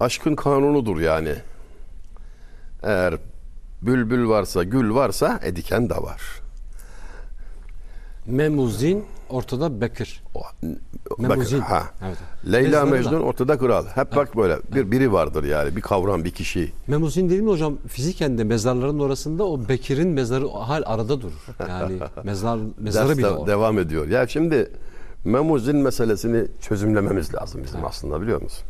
Aşkın 0.00 0.36
kanunudur 0.36 1.00
yani. 1.00 1.34
Eğer 2.82 3.14
bülbül 3.86 4.28
varsa, 4.28 4.62
gül 4.62 4.94
varsa 4.94 5.40
e, 5.42 5.56
diken 5.56 5.90
de 5.90 5.94
var. 5.96 6.20
Memuzin 8.26 9.04
ortada 9.30 9.80
Bekir. 9.80 10.22
O, 10.34 10.40
Memuzin. 11.18 11.60
Bak, 11.60 11.70
ha. 11.70 11.82
Evet. 12.06 12.18
Leyla 12.52 12.84
Mecnun 12.84 13.20
ortada 13.20 13.58
kral. 13.58 13.86
Hep 13.86 14.16
bak 14.16 14.36
böyle 14.36 14.58
bir 14.74 14.90
biri 14.90 15.12
vardır 15.12 15.44
yani 15.44 15.76
bir 15.76 15.80
kavram 15.80 16.24
bir 16.24 16.30
kişi. 16.30 16.72
Memuzin 16.86 17.30
değil 17.30 17.40
mi 17.40 17.50
hocam? 17.50 17.78
Fiziken 17.88 18.38
de 18.38 18.44
mezarların 18.44 18.98
orasında 18.98 19.44
o 19.44 19.68
Bekir'in 19.68 20.08
mezarı 20.08 20.48
hal 20.48 20.82
arada 20.86 21.20
durur. 21.20 21.46
Yani 21.68 21.98
mezar 22.24 22.58
mezarı 22.78 23.08
Ders 23.08 23.18
bile 23.18 23.26
de- 23.26 23.30
o. 23.30 23.46
devam 23.46 23.78
ediyor. 23.78 24.08
Ya 24.08 24.26
şimdi 24.26 24.70
Memuzin 25.24 25.76
meselesini 25.76 26.46
çözümlememiz 26.60 27.34
lazım 27.34 27.60
bizim 27.64 27.84
aslında 27.84 28.22
biliyor 28.22 28.42
musun? 28.42 28.64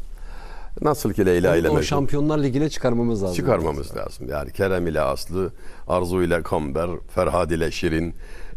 Nasıl 0.83 1.13
ki 1.13 1.27
Leyla 1.27 1.57
ile 1.57 1.69
o 1.71 1.73
Mecnun 1.73 1.87
Şampiyonlar 1.87 2.39
Ligi'ne 2.39 2.71
çıkarmamız 2.71 3.23
lazım. 3.23 3.37
çıkarmamız 3.37 3.97
lazım. 3.97 4.29
Yani 4.29 4.53
Kerem 4.53 4.87
ile 4.87 5.01
Aslı, 5.01 5.53
Arzu 5.89 6.23
ile 6.23 6.43
Kamber, 6.43 6.91
Ferhad 7.15 7.51
ile 7.51 7.71
Şirin, 7.71 8.15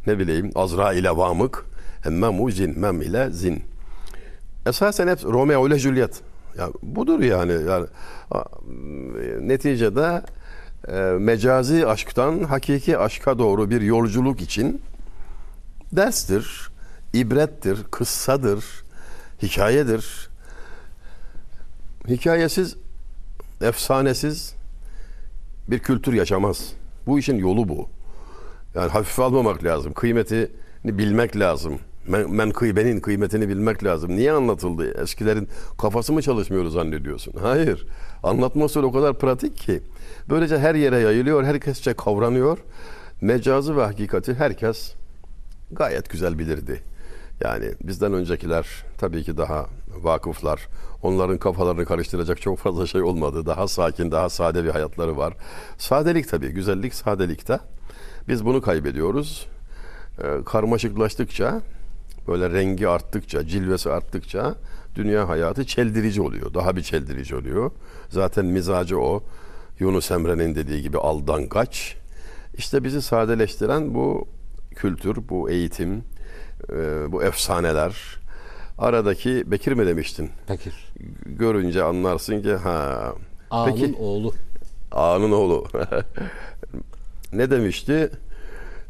ne 0.07 0.19
bileyim 0.19 0.51
Azra 0.55 0.93
ile 0.93 1.17
Vamık, 1.17 1.65
hem 2.03 2.19
Memuzin, 2.19 2.79
Mem 2.79 3.01
ile 3.01 3.29
Zin. 3.31 3.63
Esasen 4.65 5.07
hep 5.07 5.25
Romeo 5.25 5.67
ile 5.67 5.79
Juliet. 5.79 6.21
Ya 6.57 6.69
budur 6.83 7.19
yani. 7.19 7.51
yani 7.51 7.87
neticede 9.47 10.21
e, 10.87 10.93
mecazi 11.19 11.87
aşktan 11.87 12.43
hakiki 12.43 12.97
aşka 12.97 13.39
doğru 13.39 13.69
bir 13.69 13.81
yolculuk 13.81 14.41
için 14.41 14.81
derstir, 15.91 16.69
ibrettir, 17.13 17.83
kıssadır, 17.91 18.65
hikayedir. 19.41 20.26
Hikayesiz, 22.07 22.75
efsanesiz 23.61 24.55
bir 25.67 25.79
kültür 25.79 26.13
yaşamaz. 26.13 26.73
Bu 27.07 27.19
işin 27.19 27.37
yolu 27.37 27.69
bu. 27.69 27.89
Yani 28.75 28.91
hafife 28.91 29.23
almamak 29.23 29.63
lazım. 29.63 29.93
Kıymetini 29.93 30.47
bilmek 30.83 31.39
lazım. 31.39 31.79
Men, 32.07 32.31
menkıbenin 32.31 32.99
kıymetini 32.99 33.49
bilmek 33.49 33.83
lazım. 33.83 34.15
Niye 34.15 34.31
anlatıldı? 34.31 35.01
Eskilerin 35.01 35.49
kafası 35.77 36.13
mı 36.13 36.21
çalışmıyor 36.21 36.67
zannediyorsun? 36.67 37.33
Hayır. 37.41 37.87
Anlatma 38.23 38.65
o 38.65 38.91
kadar 38.91 39.19
pratik 39.19 39.57
ki. 39.57 39.81
Böylece 40.29 40.57
her 40.57 40.75
yere 40.75 40.99
yayılıyor, 40.99 41.43
herkesçe 41.43 41.93
kavranıyor. 41.93 42.57
Mecazı 43.21 43.77
ve 43.77 43.83
hakikati 43.83 44.33
herkes 44.33 44.93
gayet 45.71 46.09
güzel 46.09 46.39
bilirdi. 46.39 46.81
Yani 47.41 47.71
bizden 47.83 48.13
öncekiler 48.13 48.67
tabii 48.97 49.23
ki 49.23 49.37
daha 49.37 49.65
vakıflar. 50.03 50.67
Onların 51.01 51.37
kafalarını 51.37 51.85
karıştıracak 51.85 52.41
çok 52.41 52.59
fazla 52.59 52.87
şey 52.87 53.01
olmadı. 53.01 53.45
Daha 53.45 53.67
sakin, 53.67 54.11
daha 54.11 54.29
sade 54.29 54.63
bir 54.63 54.69
hayatları 54.69 55.17
var. 55.17 55.33
Sadelik 55.77 56.29
tabii, 56.29 56.49
güzellik 56.49 56.93
sadelikte. 56.93 57.59
Biz 58.27 58.45
bunu 58.45 58.61
kaybediyoruz. 58.61 59.47
Ee, 60.23 60.43
karmaşıklaştıkça, 60.45 61.61
böyle 62.27 62.49
rengi 62.49 62.87
arttıkça, 62.87 63.47
cilvesi 63.47 63.89
arttıkça 63.89 64.55
dünya 64.95 65.29
hayatı 65.29 65.65
çeldirici 65.65 66.21
oluyor. 66.21 66.53
Daha 66.53 66.75
bir 66.75 66.81
çeldirici 66.81 67.35
oluyor. 67.35 67.71
Zaten 68.09 68.45
mizacı 68.45 68.99
o. 68.99 69.23
Yunus 69.79 70.11
Emre'nin 70.11 70.55
dediği 70.55 70.81
gibi 70.81 70.97
aldan 70.97 71.47
kaç. 71.47 71.95
İşte 72.57 72.83
bizi 72.83 73.01
sadeleştiren 73.01 73.93
bu 73.93 74.27
kültür, 74.75 75.29
bu 75.29 75.49
eğitim, 75.49 76.03
e, 76.69 76.75
bu 77.11 77.23
efsaneler. 77.23 78.19
Aradaki 78.77 79.51
Bekir 79.51 79.71
mi 79.71 79.87
demiştin? 79.87 80.29
Bekir. 80.49 80.73
Görünce 81.25 81.83
anlarsın 81.83 82.41
ki 82.41 82.53
ha. 82.53 83.13
Ağa'nın 83.51 83.71
Peki 83.71 83.95
oğlu. 83.99 84.33
Ağa'nın 84.91 85.31
oğlu. 85.31 85.67
ne 87.33 87.51
demişti? 87.51 88.09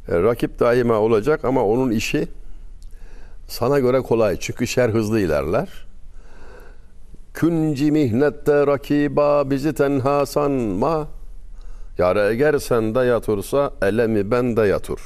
E, 0.10 0.24
Rakip 0.24 0.60
daima 0.60 0.94
olacak 0.94 1.46
ama 1.46 1.64
onun 1.64 1.92
işi 1.92 2.28
sana 3.48 3.80
göre 3.80 4.02
kolay. 4.02 4.38
Çünkü 4.40 4.68
şer 4.68 4.90
hızlı 4.90 5.20
ilerler. 5.20 5.70
Künci 7.34 7.92
mihnette 7.92 8.68
rakiba 8.68 9.50
bizi 9.50 9.74
tenha 9.74 10.26
sanma. 10.26 11.08
Yar 11.98 12.16
eğer 12.16 12.60
sende 12.60 13.00
yatırsa 13.00 13.72
elemi 13.82 14.32
bende 14.32 14.62
yatır. 14.62 15.00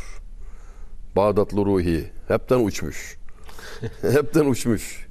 Bağdatlı 1.16 1.66
ruhi 1.66 2.10
hepten 2.28 2.60
uçmuş. 2.66 3.21
hepten 4.02 4.46
uçmuş. 4.46 5.08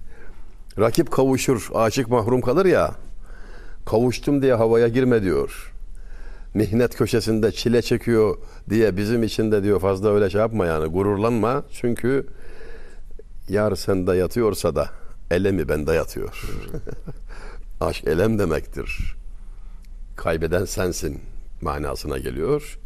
Rakip 0.78 1.10
kavuşur, 1.10 1.68
aşık 1.74 2.08
mahrum 2.08 2.40
kalır 2.40 2.66
ya. 2.66 2.94
Kavuştum 3.86 4.42
diye 4.42 4.54
havaya 4.54 4.88
girme 4.88 5.22
diyor. 5.22 5.72
Mihnet 6.54 6.96
köşesinde 6.96 7.52
çile 7.52 7.82
çekiyor 7.82 8.36
diye 8.70 8.96
bizim 8.96 9.22
için 9.22 9.52
de 9.52 9.62
diyor 9.62 9.80
fazla 9.80 10.14
öyle 10.14 10.30
şey 10.30 10.40
yapma 10.40 10.66
yani 10.66 10.86
gururlanma. 10.86 11.62
Çünkü 11.72 12.26
yar 13.48 13.76
sende 13.76 14.16
yatıyorsa 14.16 14.74
da 14.74 14.88
elemi 15.30 15.68
bende 15.68 15.92
yatıyor. 15.92 16.42
Aşk 17.80 18.04
elem 18.04 18.38
demektir. 18.38 19.16
Kaybeden 20.16 20.64
sensin 20.64 21.20
manasına 21.60 22.18
geliyor. 22.18 22.78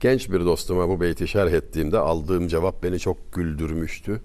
Genç 0.00 0.30
bir 0.30 0.40
dostuma 0.40 0.88
bu 0.88 1.00
beyti 1.00 1.28
şerh 1.28 1.52
ettiğimde 1.52 1.98
aldığım 1.98 2.48
cevap 2.48 2.82
beni 2.82 2.98
çok 2.98 3.32
güldürmüştü. 3.32 4.20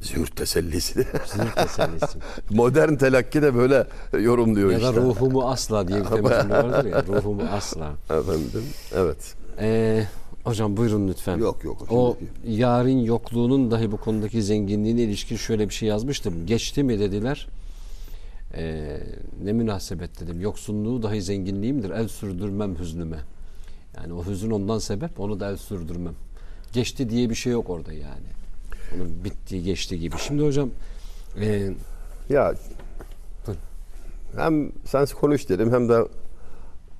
Zührt 0.00 0.36
tesellisi. 0.36 1.06
Sinir 1.26 1.50
tesellisi. 1.50 2.18
Modern 2.50 2.94
telakki 2.96 3.42
de 3.42 3.54
böyle 3.54 3.86
yorumluyor 4.20 4.70
ya 4.70 4.80
da 4.80 4.88
işte. 4.88 5.00
ruhumu 5.00 5.42
asla 5.50 5.88
diye 5.88 6.00
bir 6.00 6.04
temizliği 6.04 6.50
vardır 6.50 6.84
ya. 6.84 7.04
Ruhumu 7.06 7.42
asla. 7.42 7.92
Efendim, 8.10 8.62
evet. 8.94 9.34
Ee, 9.60 10.04
hocam 10.44 10.76
buyurun 10.76 11.08
lütfen. 11.08 11.38
Yok, 11.38 11.64
yok. 11.64 11.86
O 11.92 12.16
Şimdi- 12.18 12.60
yarın 12.60 12.98
yokluğunun 12.98 13.70
dahi 13.70 13.92
bu 13.92 13.96
konudaki 13.96 14.42
zenginliğine 14.42 15.02
ilişkin 15.02 15.36
şöyle 15.36 15.68
bir 15.68 15.74
şey 15.74 15.88
yazmıştım. 15.88 16.46
Geçti 16.46 16.82
mi 16.82 16.98
dediler. 16.98 17.48
Ee, 18.54 18.98
ne 19.44 19.52
münasebet 19.52 20.20
dedim. 20.20 20.40
Yoksunluğu 20.40 21.02
dahi 21.02 21.22
zenginliğimdir. 21.22 21.90
El 21.90 22.08
sürdürmem 22.08 22.78
hüznüme. 22.78 23.18
Yani 23.96 24.12
o 24.12 24.24
hüzün 24.24 24.50
ondan 24.50 24.78
sebep 24.78 25.20
onu 25.20 25.40
da 25.40 25.50
el 25.50 25.56
sürdürmem. 25.56 26.14
Geçti 26.72 27.10
diye 27.10 27.30
bir 27.30 27.34
şey 27.34 27.52
yok 27.52 27.70
orada 27.70 27.92
yani. 27.92 28.26
Onun 28.94 29.24
bittiği 29.24 29.62
geçti 29.62 30.00
gibi. 30.00 30.16
Şimdi 30.18 30.44
hocam 30.44 30.70
e, 31.40 31.70
Ya 32.28 32.54
hem 34.36 34.72
sen 34.84 35.06
konuş 35.06 35.48
dedim 35.48 35.72
hem 35.72 35.88
de 35.88 36.04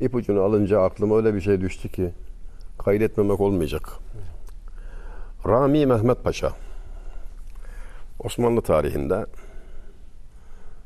ipucunu 0.01 0.41
alınca 0.41 0.83
aklıma 0.83 1.17
öyle 1.17 1.35
bir 1.35 1.41
şey 1.41 1.61
düştü 1.61 1.89
ki 1.89 2.13
kaydetmemek 2.79 3.41
olmayacak. 3.41 3.89
Rami 5.47 5.87
Mehmet 5.87 6.25
Paşa 6.25 6.53
Osmanlı 8.19 8.63
tarihinde 8.63 9.27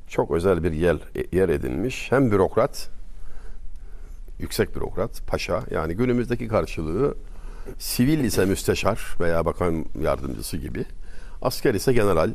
çok 0.08 0.30
özel 0.30 0.62
bir 0.62 0.72
yer, 0.72 0.96
yer 1.32 1.48
edinmiş. 1.48 2.12
Hem 2.12 2.30
bürokrat, 2.30 2.90
yüksek 4.38 4.76
bürokrat, 4.76 5.22
paşa 5.26 5.62
yani 5.70 5.94
günümüzdeki 5.94 6.48
karşılığı 6.48 7.14
sivil 7.78 8.18
ise 8.24 8.44
müsteşar 8.44 9.00
veya 9.20 9.44
bakan 9.44 9.84
yardımcısı 10.02 10.56
gibi. 10.56 10.84
Asker 11.42 11.74
ise 11.74 11.92
general 11.92 12.30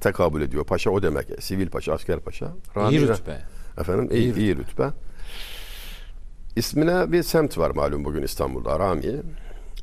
tekabül 0.00 0.42
ediyor. 0.42 0.64
Paşa 0.64 0.90
o 0.90 1.02
demek. 1.02 1.26
Sivil 1.42 1.68
paşa, 1.68 1.92
asker 1.94 2.20
paşa. 2.20 2.46
iyi 2.46 3.00
Rami- 3.00 3.08
rütbe. 3.08 3.38
Efendim 3.80 4.08
İyi 4.12 4.34
iyi, 4.34 4.36
iyi 4.36 4.56
rütbe. 4.56 4.88
İsmine 6.56 7.12
bir 7.12 7.22
semt 7.22 7.58
var 7.58 7.70
malum 7.70 8.04
bugün 8.04 8.22
İstanbul'da 8.22 8.78
Rami. 8.78 9.16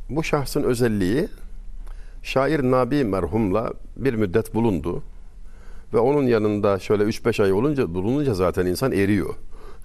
Bu 0.09 0.23
şahsın 0.23 0.63
özelliği 0.63 1.27
şair 2.23 2.59
Nabi 2.59 3.03
merhumla 3.03 3.73
bir 3.97 4.13
müddet 4.13 4.53
bulundu. 4.53 5.03
Ve 5.93 5.97
onun 5.99 6.27
yanında 6.27 6.79
şöyle 6.79 7.03
3-5 7.03 7.43
ay 7.43 7.53
olunca 7.53 7.93
bulununca 7.93 8.33
zaten 8.33 8.65
insan 8.65 8.91
eriyor. 8.91 9.35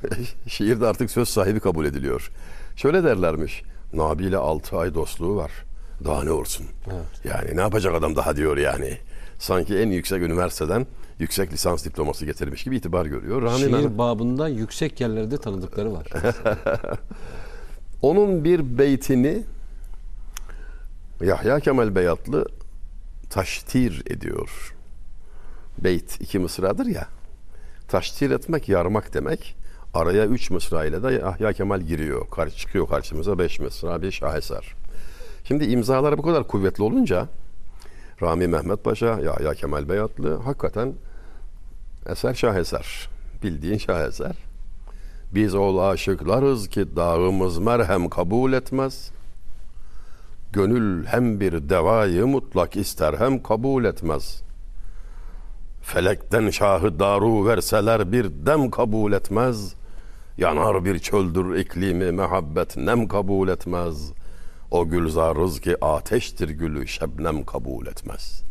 Şiirde 0.47 0.87
artık 0.87 1.11
söz 1.11 1.29
sahibi 1.29 1.61
kabul 1.61 1.85
ediliyor. 1.87 2.31
Şöyle 2.77 3.05
derlermiş. 3.05 3.63
Nabi 3.93 4.25
ile 4.25 4.37
6 4.37 4.79
ay 4.79 4.95
dostluğu 4.95 5.37
var. 5.37 5.51
Daha 6.05 6.25
ne 6.25 6.31
olsun? 6.31 6.67
Evet. 6.87 7.25
Yani 7.25 7.57
ne 7.57 7.61
yapacak 7.61 7.95
adam 7.95 8.17
daha 8.17 8.37
diyor 8.37 8.57
yani. 8.57 8.99
Sanki 9.39 9.79
en 9.79 9.89
yüksek 9.91 10.23
üniversiteden 10.23 10.87
yüksek 11.19 11.53
lisans 11.53 11.85
diploması 11.85 12.27
getirmiş 12.27 12.65
gibi 12.65 12.77
itibar 12.77 13.07
görüyor. 13.07 13.43
Mehmet- 13.43 13.59
Şiir 13.81 13.99
babında 13.99 14.49
yüksek 14.49 15.01
yerlerde 15.01 15.37
tanıdıkları 15.37 15.93
var. 15.93 16.07
Onun 18.03 18.45
bir 18.45 18.79
beytini 18.79 19.43
Yahya 21.23 21.61
Kemal 21.61 21.95
Beyatlı 21.95 22.47
taştir 23.31 24.03
ediyor. 24.07 24.75
Beyt 25.79 26.21
iki 26.21 26.39
mısradır 26.39 26.87
ya. 26.87 27.09
Taştir 27.89 28.31
etmek, 28.31 28.69
yarmak 28.69 29.15
demek. 29.15 29.57
Araya 29.95 30.27
üç 30.27 30.51
mısra 30.51 30.85
ile 30.85 31.03
de 31.03 31.13
Yahya 31.13 31.53
Kemal 31.53 31.81
giriyor. 31.81 32.31
Karşı 32.31 32.57
çıkıyor 32.57 32.89
karşımıza 32.89 33.39
beş 33.39 33.61
mısra 33.61 34.03
bir 34.03 34.11
şaheser. 34.11 34.75
Şimdi 35.45 35.65
imzaları 35.65 36.19
bu 36.19 36.23
kadar 36.23 36.47
kuvvetli 36.47 36.83
olunca 36.83 37.29
Rami 38.23 38.47
Mehmet 38.47 38.85
Paşa, 38.85 39.21
Yahya 39.21 39.55
Kemal 39.55 39.89
Beyatlı 39.89 40.37
hakikaten 40.37 40.93
eser 42.07 42.35
şaheser. 42.35 43.09
Bildiğin 43.43 43.79
şaheser. 43.79 44.37
Biz 45.35 45.55
ol 45.55 45.79
aşıklarız 45.79 46.69
ki 46.69 46.97
dağımız 46.97 47.59
merhem 47.59 48.09
kabul 48.09 48.53
etmez. 48.53 49.11
Gönül 50.53 51.07
hem 51.07 51.41
bir 51.41 51.69
devayı 51.69 52.27
mutlak 52.27 52.77
ister 52.77 53.15
hem 53.15 53.43
kabul 53.43 53.85
etmez. 53.85 54.43
Felekten 55.83 56.51
şahı 56.51 56.99
daru 56.99 57.47
verseler 57.47 58.13
bir 58.13 58.25
dem 58.47 58.71
kabul 58.71 59.13
etmez. 59.13 59.80
Yanar 60.41 60.85
bir 60.85 60.99
çöldür 60.99 61.55
iklimi 61.55 62.13
mehabbet 62.13 62.77
nem 62.77 63.09
kabul 63.09 63.49
etmez. 63.49 64.13
O 64.71 64.89
gülzarız 64.89 65.61
ki 65.61 65.85
ateştir 65.85 66.49
gülü 66.49 66.89
şebnem 66.89 67.45
kabul 67.45 67.87
etmez. 67.87 68.43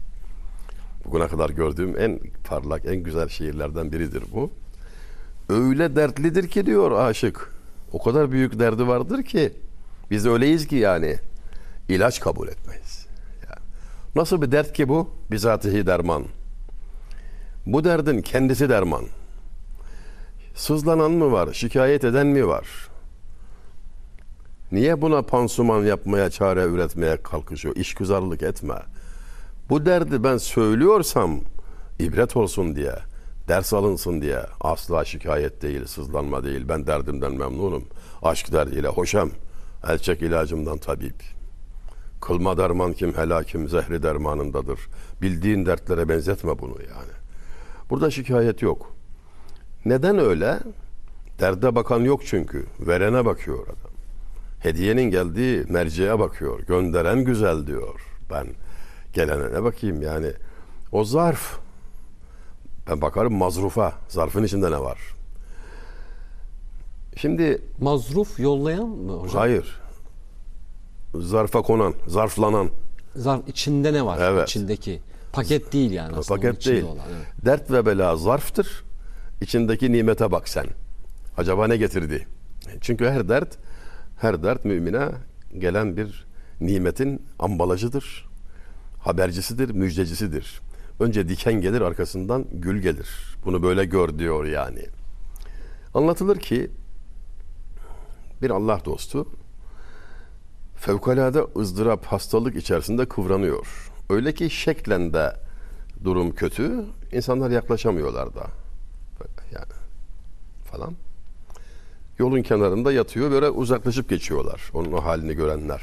Bugüne 1.06 1.28
kadar 1.28 1.50
gördüğüm 1.50 2.00
en 2.00 2.20
parlak, 2.44 2.86
en 2.86 2.96
güzel 2.96 3.30
şiirlerden 3.30 3.92
biridir 3.92 4.24
bu 4.34 4.52
öyle 5.50 5.96
dertlidir 5.96 6.48
ki 6.48 6.66
diyor 6.66 6.92
aşık. 6.92 7.54
O 7.92 8.04
kadar 8.04 8.32
büyük 8.32 8.60
derdi 8.60 8.88
vardır 8.88 9.24
ki 9.24 9.54
biz 10.12 10.26
öyleyiz 10.26 10.68
ki 10.68 10.76
yani 10.76 11.16
ilaç 11.90 12.20
kabul 12.20 12.48
etmeyiz. 12.48 13.08
Yani 13.44 13.62
nasıl 14.16 14.42
bir 14.42 14.52
dert 14.52 14.74
ki 14.74 14.90
bu? 14.90 15.10
Bizatihi 15.32 15.88
derman. 15.88 16.26
Bu 17.66 17.84
derdin 17.84 18.22
kendisi 18.22 18.70
derman. 18.70 19.06
Sızlanan 20.60 21.12
mı 21.12 21.32
var? 21.32 21.54
Şikayet 21.54 22.04
eden 22.04 22.28
mi 22.28 22.48
var? 22.48 22.68
Niye 24.72 25.02
buna 25.02 25.22
pansuman 25.22 25.84
yapmaya, 25.84 26.30
çare 26.30 26.64
üretmeye 26.64 27.18
kalkışıyor? 27.18 27.76
İşgüzarlık 27.76 28.44
etme. 28.44 28.76
Bu 29.70 29.86
derdi 29.86 30.24
ben 30.24 30.38
söylüyorsam 30.38 31.40
ibret 32.00 32.38
olsun 32.38 32.76
diye, 32.76 32.96
ders 33.48 33.74
alınsın 33.74 34.22
diye 34.22 34.40
asla 34.62 35.06
şikayet 35.06 35.62
değil, 35.62 35.86
sızlanma 35.86 36.44
değil. 36.44 36.66
Ben 36.70 36.88
derdimden 36.88 37.34
memnunum. 37.34 37.84
Aşk 38.22 38.52
derdiyle 38.52 38.88
hoşem. 38.88 39.32
El 39.88 39.98
çek 39.98 40.22
ilacımdan 40.22 40.78
tabip. 40.78 41.24
Kılma 42.22 42.58
derman 42.58 42.94
kim 42.94 43.14
helakim 43.14 43.70
zehri 43.70 44.04
dermanındadır. 44.04 44.80
Bildiğin 45.22 45.66
dertlere 45.66 46.10
benzetme 46.10 46.60
bunu 46.60 46.76
yani. 46.82 47.14
Burada 47.90 48.12
şikayet 48.12 48.62
yok. 48.62 48.99
Neden 49.86 50.20
öyle? 50.20 50.60
Derde 51.40 51.76
bakan 51.76 52.00
yok 52.00 52.22
çünkü. 52.26 52.66
Verene 52.80 53.26
bakıyor 53.26 53.64
adam. 53.64 53.92
Hediyenin 54.60 55.12
geldiği 55.12 55.66
merceğe 55.70 56.20
bakıyor. 56.20 56.60
Gönderen 56.60 57.24
güzel 57.24 57.68
diyor. 57.68 58.02
Ben 58.32 58.48
gelene 59.14 59.54
ne 59.54 59.64
bakayım 59.64 60.02
yani. 60.02 60.32
O 60.92 61.04
zarf. 61.04 61.58
Ben 62.90 63.02
bakarım 63.02 63.34
mazrufa. 63.34 63.94
Zarfın 64.08 64.44
içinde 64.44 64.72
ne 64.72 64.80
var? 64.80 65.00
Şimdi 67.16 67.62
Mazruf 67.80 68.40
yollayan 68.40 68.88
mı 68.88 69.14
hocam? 69.14 69.38
hayır. 69.42 69.82
Zarfa 71.16 71.62
konan, 71.62 71.94
zarflanan. 72.08 72.70
Zarf 73.16 73.48
içinde 73.48 73.94
ne 73.94 74.06
var? 74.06 74.20
Evet. 74.22 74.50
İçindeki. 74.50 75.02
Paket 75.34 75.74
değil 75.74 75.92
yani 75.92 76.16
aslında. 76.18 76.42
Paket 76.42 76.66
değil. 76.66 76.84
olan, 76.84 76.98
evet. 77.16 77.46
Dert 77.46 77.72
ve 77.72 77.86
bela 77.86 78.16
zarftır. 78.18 78.84
İçindeki 79.42 79.92
nimete 79.92 80.32
bak 80.32 80.50
sen. 80.50 80.66
Acaba 81.38 81.68
ne 81.68 81.78
getirdi? 81.78 82.28
Çünkü 82.82 83.06
her 83.06 83.30
dert, 83.30 83.58
her 84.18 84.44
dert 84.44 84.66
mümine 84.66 85.10
gelen 85.58 85.98
bir 85.98 86.28
nimetin 86.62 87.26
ambalajıdır. 87.40 88.30
Habercisidir, 89.00 89.70
müjdecisidir. 89.70 90.62
Önce 91.00 91.30
diken 91.30 91.62
gelir, 91.62 91.82
arkasından 91.82 92.46
gül 92.52 92.82
gelir. 92.82 93.38
Bunu 93.46 93.64
böyle 93.64 93.86
gör 93.86 94.20
diyor 94.20 94.46
yani. 94.46 94.86
Anlatılır 95.94 96.40
ki 96.40 96.72
bir 98.42 98.50
Allah 98.50 98.82
dostu 98.86 99.28
fevkalade 100.80 101.44
ızdırap, 101.58 102.06
hastalık 102.06 102.56
içerisinde 102.56 103.06
kıvranıyor. 103.06 103.92
Öyle 104.10 104.34
ki 104.34 104.50
şeklen 104.50 105.14
de 105.14 105.36
durum 106.04 106.32
kötü. 106.32 106.86
İnsanlar 107.12 107.50
yaklaşamıyorlar 107.50 108.36
da. 108.36 108.48
Yani 109.52 109.74
falan. 110.72 110.94
Yolun 112.20 112.42
kenarında 112.42 112.92
yatıyor 112.92 113.32
böyle 113.32 113.50
uzaklaşıp 113.50 114.10
geçiyorlar. 114.10 114.72
Onun 114.74 114.92
o 114.92 115.04
halini 115.04 115.34
görenler. 115.34 115.82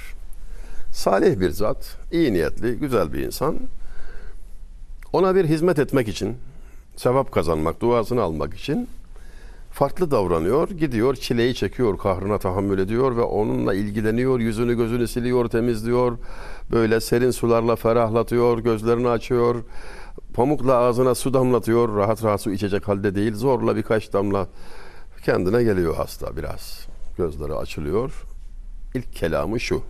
Salih 0.92 1.40
bir 1.40 1.50
zat, 1.50 1.98
iyi 2.12 2.33
niyetli, 2.33 2.79
güzel 2.79 3.12
bir 3.12 3.20
insan. 3.20 3.59
Ona 5.12 5.35
bir 5.35 5.44
hizmet 5.44 5.79
etmek 5.79 6.09
için, 6.09 6.37
sevap 6.96 7.33
kazanmak, 7.33 7.81
duasını 7.81 8.22
almak 8.22 8.55
için 8.55 8.88
farklı 9.76 10.11
davranıyor. 10.11 10.70
Gidiyor, 10.70 11.14
çileyi 11.14 11.55
çekiyor, 11.55 11.98
kahrına 11.98 12.38
tahammül 12.38 12.79
ediyor 12.79 13.16
ve 13.16 13.22
onunla 13.22 13.74
ilgileniyor. 13.74 14.40
Yüzünü 14.40 14.76
gözünü 14.76 15.09
siliyor, 15.09 15.48
temizliyor. 15.48 16.18
Böyle 16.70 17.00
serin 17.00 17.31
sularla 17.31 17.76
ferahlatıyor, 17.76 18.59
gözlerini 18.59 19.09
açıyor. 19.09 19.57
Pamukla 20.37 20.75
ağzına 20.75 21.14
su 21.14 21.35
damlatıyor. 21.35 21.96
Rahat 21.96 22.25
rahat 22.25 22.40
su 22.42 22.51
içecek 22.51 22.88
halde 22.88 23.14
değil. 23.14 23.35
Zorla 23.35 23.77
birkaç 23.77 24.12
damla 24.12 24.49
kendine 25.25 25.62
geliyor 25.62 25.96
hasta 25.96 26.37
biraz. 26.37 26.87
Gözleri 27.18 27.55
açılıyor. 27.55 28.25
İlk 28.94 29.12
kelamı 29.12 29.61
şu. 29.61 29.83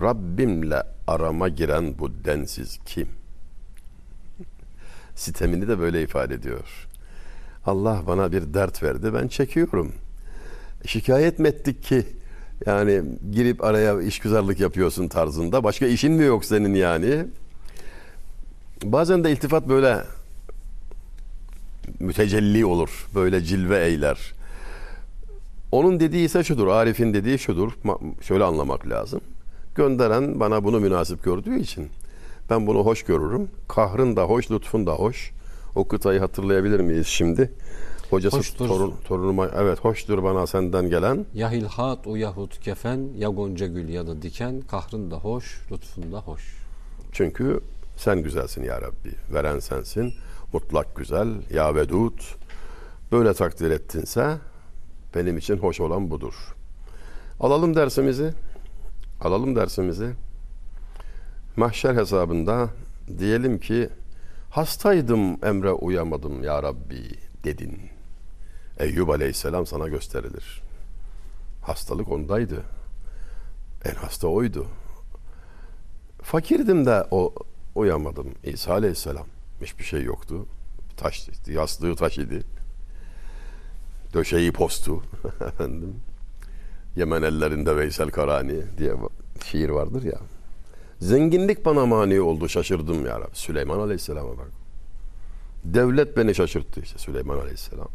Rabbimle 0.00 0.82
arama 1.06 1.48
giren 1.48 1.98
bu 1.98 2.10
densiz 2.24 2.78
kim? 2.86 3.08
Sitemini 5.14 5.68
de 5.68 5.78
böyle 5.78 6.02
ifade 6.02 6.34
ediyor. 6.34 6.88
Allah 7.66 8.02
bana 8.06 8.32
bir 8.32 8.54
dert 8.54 8.82
verdi 8.82 9.14
ben 9.14 9.28
çekiyorum. 9.28 9.92
Şikayet 10.86 11.38
mi 11.38 11.48
ettik 11.48 11.82
ki 11.82 12.06
yani 12.66 13.02
girip 13.32 13.64
araya 13.64 14.02
işgüzarlık 14.02 14.60
yapıyorsun 14.60 15.08
tarzında. 15.08 15.64
Başka 15.64 15.86
işin 15.86 16.12
mi 16.12 16.24
yok 16.24 16.44
senin 16.44 16.74
yani? 16.74 17.26
Bazen 18.82 19.24
de 19.24 19.32
iltifat 19.32 19.68
böyle 19.68 20.02
mütecelli 22.00 22.64
olur. 22.64 23.06
Böyle 23.14 23.40
cilve 23.44 23.84
eyler. 23.84 24.32
Onun 25.72 26.00
dediği 26.00 26.24
ise 26.24 26.44
şudur. 26.44 26.66
Arif'in 26.66 27.14
dediği 27.14 27.38
şudur. 27.38 27.72
Şöyle 28.22 28.44
anlamak 28.44 28.88
lazım. 28.88 29.20
Gönderen 29.74 30.40
bana 30.40 30.64
bunu 30.64 30.80
münasip 30.80 31.24
gördüğü 31.24 31.58
için 31.58 31.88
ben 32.50 32.66
bunu 32.66 32.78
hoş 32.84 33.02
görürüm. 33.02 33.48
Kahrın 33.68 34.16
da 34.16 34.22
hoş, 34.24 34.50
lütfun 34.50 34.86
da 34.86 34.92
hoş. 34.92 35.32
O 35.74 35.88
kıtayı 35.88 36.20
hatırlayabilir 36.20 36.80
miyiz 36.80 37.06
şimdi? 37.06 37.52
Hocası 38.10 38.36
Hoştur. 38.36 38.68
torun, 38.68 38.94
torunuma 39.08 39.48
evet 39.56 39.78
hoştur 39.80 40.22
bana 40.22 40.46
senden 40.46 40.90
gelen. 40.90 41.26
Ya 41.34 41.50
hilhat 41.50 42.06
o 42.06 42.16
yahut 42.16 42.60
kefen 42.60 43.08
ya 43.18 43.28
gonca 43.28 43.66
gül 43.66 43.88
ya 43.88 44.06
da 44.06 44.22
diken 44.22 44.60
kahrın 44.60 45.10
da 45.10 45.16
hoş, 45.16 45.60
lütfun 45.72 46.12
da 46.12 46.18
hoş. 46.18 46.56
Çünkü 47.12 47.60
sen 47.96 48.22
güzelsin 48.22 48.62
ya 48.62 48.80
Rabbi. 48.80 49.14
Veren 49.32 49.58
sensin. 49.58 50.14
Mutlak 50.52 50.96
güzel. 50.96 51.28
Ya 51.50 51.74
Vedud. 51.74 52.18
Böyle 53.12 53.34
takdir 53.34 53.70
ettinse 53.70 54.38
benim 55.14 55.36
için 55.36 55.56
hoş 55.56 55.80
olan 55.80 56.10
budur. 56.10 56.34
Alalım 57.40 57.76
dersimizi. 57.76 58.34
Alalım 59.20 59.56
dersimizi. 59.56 60.12
Mahşer 61.56 61.94
hesabında 61.94 62.68
diyelim 63.18 63.60
ki 63.60 63.88
hastaydım 64.50 65.44
emre 65.44 65.72
uyamadım 65.72 66.44
ya 66.44 66.62
Rabbi 66.62 67.10
dedin. 67.44 67.80
Eyyub 68.78 69.08
aleyhisselam 69.08 69.66
sana 69.66 69.88
gösterilir. 69.88 70.62
Hastalık 71.62 72.12
ondaydı. 72.12 72.62
En 73.84 73.94
hasta 73.94 74.28
oydu. 74.28 74.66
Fakirdim 76.22 76.86
de 76.86 77.06
o 77.10 77.34
uyamadım. 77.74 78.26
İsa 78.44 78.72
aleyhisselam. 78.72 79.26
Hiçbir 79.62 79.84
şey 79.84 80.02
yoktu. 80.02 80.46
Taş, 80.96 81.28
yastığı 81.46 81.96
taş 81.96 82.18
idi. 82.18 82.42
Döşeği 84.14 84.52
postu. 84.52 85.02
Efendim. 85.48 85.94
Yemen 86.96 87.22
ellerinde 87.22 87.76
Veysel 87.76 88.10
Karani 88.10 88.62
diye 88.78 88.94
şiir 89.44 89.68
vardır 89.68 90.02
ya. 90.02 90.18
Zenginlik 91.00 91.64
bana 91.64 91.86
mani 91.86 92.20
oldu 92.20 92.48
şaşırdım 92.48 93.06
ya 93.06 93.20
Rabbi. 93.20 93.36
Süleyman 93.36 93.78
Aleyhisselam'a 93.78 94.38
bak. 94.38 94.50
Devlet 95.64 96.16
beni 96.16 96.34
şaşırttı 96.34 96.80
işte 96.80 96.98
Süleyman 96.98 97.38
Aleyhisselam. 97.38 97.88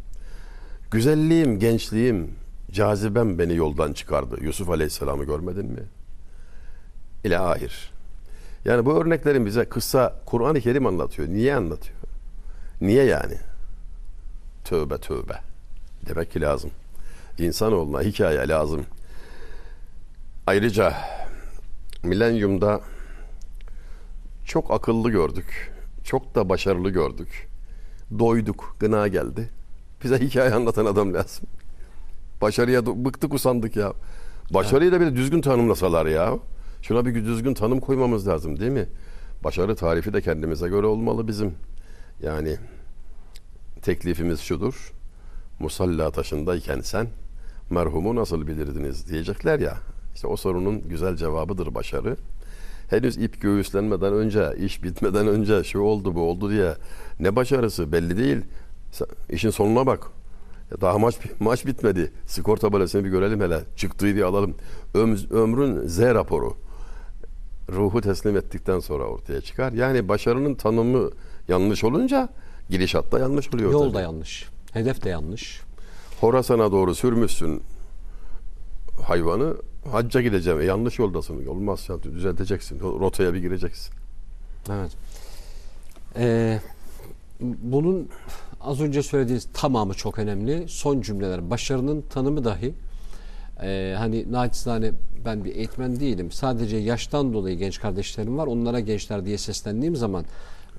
Güzelliğim, 0.90 1.58
gençliğim, 1.58 2.34
cazibem 2.70 3.38
beni 3.38 3.56
yoldan 3.56 3.92
çıkardı. 3.92 4.36
Yusuf 4.40 4.70
Aleyhisselam'ı 4.70 5.24
görmedin 5.24 5.66
mi? 5.66 5.82
İle 7.24 7.38
ahir. 7.38 7.92
Yani 8.64 8.86
bu 8.86 9.00
örneklerin 9.00 9.46
bize 9.46 9.64
kısa 9.64 10.20
Kur'an-ı 10.26 10.60
Kerim 10.60 10.86
anlatıyor. 10.86 11.28
Niye 11.28 11.56
anlatıyor? 11.56 11.98
Niye 12.80 13.04
yani? 13.04 13.34
Tövbe 14.64 14.98
tövbe. 14.98 15.34
Demek 16.08 16.32
ki 16.32 16.40
lazım. 16.40 16.70
İnsanoğluna 17.38 18.02
hikaye 18.02 18.48
lazım. 18.48 18.86
Ayrıca 20.46 20.94
milenyumda 22.02 22.80
çok 24.46 24.70
akıllı 24.70 25.10
gördük. 25.10 25.72
Çok 26.04 26.34
da 26.34 26.48
başarılı 26.48 26.90
gördük. 26.90 27.48
Doyduk. 28.18 28.76
Gına 28.80 29.08
geldi. 29.08 29.50
Bize 30.04 30.18
hikaye 30.18 30.54
anlatan 30.54 30.86
adam 30.86 31.14
lazım. 31.14 31.46
Başarıya 32.42 32.86
bıktık 32.86 33.34
usandık 33.34 33.76
ya. 33.76 33.92
Başarıyı 34.54 34.92
da 34.92 35.00
bir 35.00 35.16
düzgün 35.16 35.40
tanımlasalar 35.40 36.06
ya. 36.06 36.38
Şuna 36.82 37.06
bir 37.06 37.24
düzgün 37.24 37.54
tanım 37.54 37.80
koymamız 37.80 38.28
lazım 38.28 38.60
değil 38.60 38.72
mi? 38.72 38.86
Başarı 39.44 39.76
tarifi 39.76 40.12
de 40.12 40.20
kendimize 40.20 40.68
göre 40.68 40.86
olmalı 40.86 41.28
bizim. 41.28 41.54
Yani 42.22 42.56
teklifimiz 43.82 44.40
şudur. 44.40 44.92
Musalla 45.58 46.10
taşındayken 46.10 46.80
sen 46.80 47.06
merhumu 47.70 48.16
nasıl 48.16 48.46
bilirdiniz 48.46 49.08
diyecekler 49.08 49.58
ya. 49.58 49.76
İşte 50.14 50.26
o 50.26 50.36
sorunun 50.36 50.88
güzel 50.88 51.16
cevabıdır 51.16 51.74
başarı. 51.74 52.16
Henüz 52.90 53.16
ip 53.16 53.40
göğüslenmeden 53.40 54.12
önce, 54.12 54.54
iş 54.58 54.82
bitmeden 54.82 55.26
önce 55.26 55.64
şu 55.64 55.78
oldu 55.78 56.14
bu 56.14 56.22
oldu 56.22 56.50
diye 56.50 56.74
ne 57.20 57.36
başarısı 57.36 57.92
belli 57.92 58.18
değil. 58.18 58.38
İşin 59.30 59.50
sonuna 59.50 59.86
bak. 59.86 60.06
Daha 60.80 60.98
maç 60.98 61.18
maç 61.40 61.66
bitmedi. 61.66 62.12
Skor 62.26 62.56
tabelasını 62.56 63.04
bir 63.04 63.10
görelim 63.10 63.40
hele. 63.40 63.60
Çıktığı 63.76 64.16
bir 64.16 64.22
alalım. 64.22 64.54
Öm- 64.94 65.30
ömrün 65.30 65.88
Z 65.88 66.00
raporu. 66.00 66.56
Ruhu 67.72 68.00
teslim 68.00 68.36
ettikten 68.36 68.80
sonra 68.80 69.04
ortaya 69.04 69.40
çıkar. 69.40 69.72
Yani 69.72 70.08
başarının 70.08 70.54
tanımı 70.54 71.10
yanlış 71.48 71.84
olunca 71.84 72.28
gidişat 72.70 73.12
da 73.12 73.18
yanlış 73.18 73.54
oluyor. 73.54 73.72
Yol 73.72 73.82
tabii. 73.82 73.94
da 73.94 74.00
yanlış. 74.00 74.48
Hedef 74.72 75.04
de 75.04 75.08
yanlış. 75.08 75.60
Horasan'a 76.20 76.72
doğru 76.72 76.94
sürmüşsün 76.94 77.62
hayvanı. 79.02 79.56
Hacca 79.92 80.20
gideceğim. 80.20 80.60
E, 80.60 80.64
yanlış 80.64 80.98
yoldasın. 80.98 81.46
Olmaz. 81.46 81.88
Ya, 81.88 82.02
düzelteceksin. 82.02 82.80
Rotaya 82.80 83.34
bir 83.34 83.38
gireceksin. 83.38 83.94
Evet. 84.70 84.90
Ee, 86.16 86.60
bunun 87.40 88.08
az 88.60 88.80
önce 88.80 89.02
söylediğiniz 89.02 89.48
tamamı 89.54 89.94
çok 89.94 90.18
önemli. 90.18 90.68
Son 90.68 91.00
cümleler. 91.00 91.50
Başarının 91.50 92.04
tanımı 92.10 92.44
dahi 92.44 92.74
e, 93.62 93.94
hani 93.98 94.32
naçizane 94.32 94.92
ben 95.24 95.44
bir 95.44 95.56
eğitmen 95.56 96.00
değilim. 96.00 96.32
Sadece 96.32 96.76
yaştan 96.76 97.32
dolayı 97.32 97.56
genç 97.58 97.80
kardeşlerim 97.80 98.38
var. 98.38 98.46
Onlara 98.46 98.80
gençler 98.80 99.26
diye 99.26 99.38
seslendiğim 99.38 99.96
zaman 99.96 100.24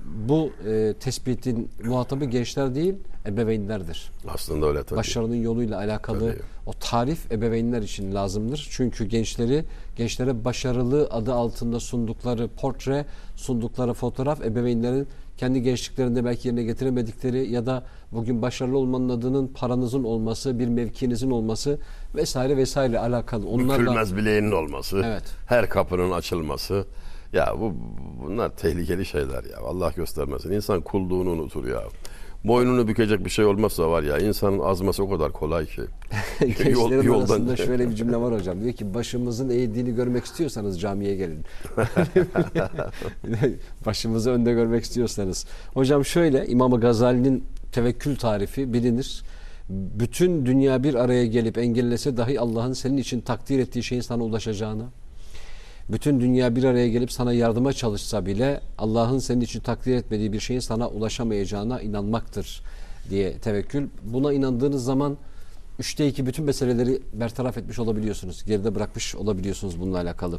bu 0.04 0.50
e, 0.66 0.94
tespitin 1.00 1.70
muhatabı 1.84 2.24
gençler 2.24 2.74
değil, 2.74 2.94
ebeveynlerdir. 3.26 4.10
Aslında 4.28 4.66
öyle 4.66 4.82
tabii. 4.82 4.98
Başarının 4.98 5.34
yoluyla 5.34 5.78
alakalı 5.78 6.18
Tabii. 6.18 6.42
o 6.66 6.72
tarif 6.72 7.32
ebeveynler 7.32 7.82
için 7.82 8.14
lazımdır. 8.14 8.68
Çünkü 8.70 9.04
gençleri 9.04 9.64
gençlere 9.96 10.44
başarılı 10.44 11.08
adı 11.10 11.34
altında 11.34 11.80
sundukları 11.80 12.48
portre, 12.48 13.04
sundukları 13.36 13.94
fotoğraf 13.94 14.42
ebeveynlerin 14.42 15.08
kendi 15.36 15.62
gençliklerinde 15.62 16.24
belki 16.24 16.48
yerine 16.48 16.62
getiremedikleri 16.62 17.52
ya 17.52 17.66
da 17.66 17.84
bugün 18.12 18.42
başarılı 18.42 18.78
olmanın 18.78 19.08
adının 19.08 19.46
paranızın 19.48 20.04
olması, 20.04 20.58
bir 20.58 20.68
mevkinizin 20.68 21.30
olması 21.30 21.78
vesaire 22.14 22.56
vesaire 22.56 22.98
alakalı. 22.98 23.46
Onlarla 23.48 23.80
Bükülmez 23.82 24.16
bileğinin 24.16 24.52
olması, 24.52 25.02
Evet. 25.04 25.22
her 25.46 25.68
kapının 25.68 26.10
açılması. 26.10 26.84
Ya 27.32 27.54
bu 27.60 27.72
bunlar 28.24 28.56
tehlikeli 28.56 29.04
şeyler 29.06 29.44
ya. 29.44 29.58
Allah 29.66 29.92
göstermesin. 29.96 30.52
İnsan 30.52 30.80
kulluğunu 30.80 31.30
unutur 31.30 31.66
ya. 31.68 31.80
Boynunu 32.44 32.88
bükecek 32.88 33.24
bir 33.24 33.30
şey 33.30 33.44
olmazsa 33.44 33.90
var 33.90 34.02
ya 34.02 34.18
insanın 34.18 34.58
azması 34.58 35.02
o 35.04 35.10
kadar 35.10 35.32
kolay 35.32 35.66
ki. 35.66 35.82
Gençlerin 36.40 36.70
Yol- 36.74 37.04
yoldan- 37.04 37.18
arasında 37.34 37.56
şöyle 37.56 37.90
bir 37.90 37.94
cümle 37.94 38.16
var 38.16 38.34
hocam. 38.34 38.60
Diyor 38.62 38.72
ki 38.72 38.94
başımızın 38.94 39.48
eğildiğini 39.50 39.94
görmek 39.94 40.24
istiyorsanız 40.24 40.80
camiye 40.80 41.16
gelin. 41.16 41.44
Başımızı 43.86 44.30
önde 44.30 44.52
görmek 44.52 44.84
istiyorsanız. 44.84 45.46
Hocam 45.74 46.04
şöyle 46.04 46.46
İmam 46.46 46.80
Gazali'nin 46.80 47.44
tevekkül 47.72 48.16
tarifi 48.16 48.72
bilinir. 48.72 49.22
Bütün 49.68 50.46
dünya 50.46 50.82
bir 50.82 50.94
araya 50.94 51.26
gelip 51.26 51.58
engellese 51.58 52.16
dahi 52.16 52.40
Allah'ın 52.40 52.72
senin 52.72 52.96
için 52.96 53.20
takdir 53.20 53.58
ettiği 53.58 53.82
şeyin 53.82 54.02
sana 54.02 54.22
ulaşacağına. 54.22 54.84
Bütün 55.88 56.20
dünya 56.20 56.56
bir 56.56 56.64
araya 56.64 56.88
gelip 56.88 57.12
sana 57.12 57.32
yardıma 57.32 57.72
çalışsa 57.72 58.26
bile 58.26 58.60
Allah'ın 58.78 59.18
senin 59.18 59.40
için 59.40 59.60
takdir 59.60 59.94
etmediği 59.94 60.32
bir 60.32 60.40
şeyin 60.40 60.60
sana 60.60 60.88
ulaşamayacağına 60.88 61.80
inanmaktır 61.80 62.62
diye 63.10 63.38
tevekkül. 63.38 63.88
Buna 64.04 64.32
inandığınız 64.32 64.84
zaman 64.84 65.16
üçte 65.78 66.08
iki 66.08 66.26
bütün 66.26 66.44
meseleleri 66.44 67.02
bertaraf 67.12 67.58
etmiş 67.58 67.78
olabiliyorsunuz. 67.78 68.44
Geride 68.44 68.74
bırakmış 68.74 69.14
olabiliyorsunuz 69.14 69.80
bununla 69.80 69.98
alakalı. 70.00 70.38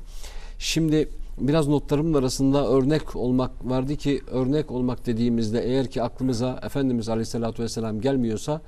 Şimdi 0.60 1.10
biraz 1.38 1.68
notlarımın 1.68 2.14
arasında 2.14 2.68
örnek 2.68 3.16
olmak 3.16 3.52
vardı 3.70 3.96
ki 3.96 4.22
örnek 4.32 4.72
olmak 4.72 5.06
dediğimizde 5.06 5.64
eğer 5.64 5.88
ki 5.88 6.04
aklımıza 6.04 6.60
Efendimiz 6.64 7.10
Aleyhisselatü 7.10 7.64
Vesselam 7.64 8.02
gelmiyorsa 8.02 8.62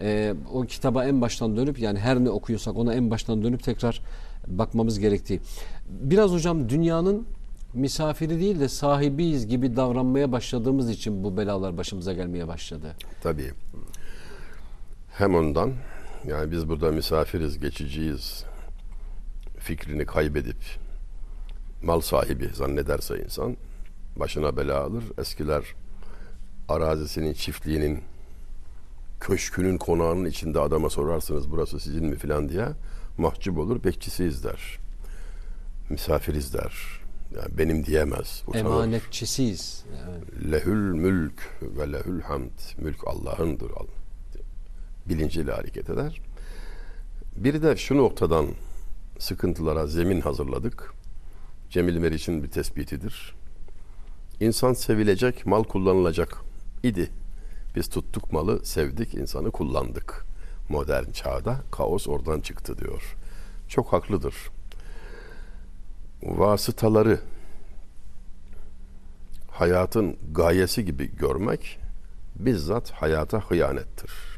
e, 0.00 0.34
o 0.52 0.62
kitaba 0.62 1.04
en 1.04 1.20
baştan 1.20 1.56
dönüp 1.56 1.78
yani 1.78 1.98
her 1.98 2.24
ne 2.24 2.30
okuyorsak 2.30 2.76
ona 2.76 2.94
en 2.94 3.10
baştan 3.10 3.42
dönüp 3.42 3.62
tekrar 3.62 4.02
bakmamız 4.46 4.98
gerektiği. 4.98 5.40
Biraz 5.88 6.30
hocam 6.30 6.68
dünyanın 6.68 7.26
misafiri 7.74 8.40
değil 8.40 8.60
de 8.60 8.68
sahibiyiz 8.68 9.46
gibi 9.46 9.76
davranmaya 9.76 10.32
başladığımız 10.32 10.90
için 10.90 11.24
bu 11.24 11.36
belalar 11.36 11.76
başımıza 11.76 12.12
gelmeye 12.12 12.48
başladı. 12.48 12.96
Tabii. 13.22 13.50
Hem 15.18 15.34
ondan 15.34 15.72
yani 16.26 16.52
biz 16.52 16.68
burada 16.68 16.92
misafiriz, 16.92 17.58
geçiciyiz 17.58 18.44
fikrini 19.58 20.06
kaybedip 20.06 20.56
mal 21.82 22.00
sahibi 22.00 22.48
zannederse 22.48 23.24
insan 23.24 23.56
başına 24.16 24.56
bela 24.56 24.80
alır. 24.80 25.04
Eskiler 25.18 25.64
arazisinin, 26.68 27.32
çiftliğinin, 27.34 28.00
köşkünün, 29.20 29.78
konağının 29.78 30.24
içinde 30.24 30.60
adama 30.60 30.90
sorarsınız 30.90 31.50
burası 31.50 31.80
sizin 31.80 32.06
mi 32.06 32.16
filan 32.16 32.48
diye 32.48 32.68
mahcup 33.18 33.58
olur, 33.58 33.84
bekçisiyiz 33.84 34.44
der. 34.44 34.78
Misafiriz 35.90 36.54
der. 36.54 37.00
Yani 37.36 37.58
benim 37.58 37.86
diyemez. 37.86 38.42
utanır. 38.46 38.64
Emanetçisiyiz. 38.64 39.84
Yani 39.98 40.52
Lehül 40.52 40.92
mülk 40.92 41.58
ve 41.62 41.92
lehül 41.92 42.20
hamd. 42.20 42.78
Mülk 42.78 43.06
Allah'ındır. 43.06 43.70
Bilinciyle 45.08 45.52
hareket 45.52 45.90
eder. 45.90 46.20
Bir 47.36 47.62
de 47.62 47.76
şu 47.76 47.96
noktadan 47.96 48.46
sıkıntılara 49.18 49.86
zemin 49.86 50.20
hazırladık. 50.20 50.94
Cemil 51.70 51.98
Meriç'in 51.98 52.42
bir 52.42 52.50
tespitidir. 52.50 53.34
İnsan 54.40 54.72
sevilecek, 54.72 55.46
mal 55.46 55.64
kullanılacak 55.64 56.36
idi. 56.82 57.10
Biz 57.76 57.88
tuttuk 57.88 58.32
malı, 58.32 58.64
sevdik, 58.64 59.14
insanı 59.14 59.50
kullandık. 59.50 60.26
Modern 60.68 61.10
çağda 61.10 61.60
kaos 61.72 62.08
oradan 62.08 62.40
çıktı 62.40 62.78
diyor. 62.78 63.16
Çok 63.68 63.92
haklıdır. 63.92 64.34
Vasıtaları 66.22 67.20
hayatın 69.50 70.16
gayesi 70.32 70.84
gibi 70.84 71.16
görmek 71.16 71.78
bizzat 72.36 72.90
hayata 72.90 73.40
hıyanettir. 73.40 74.35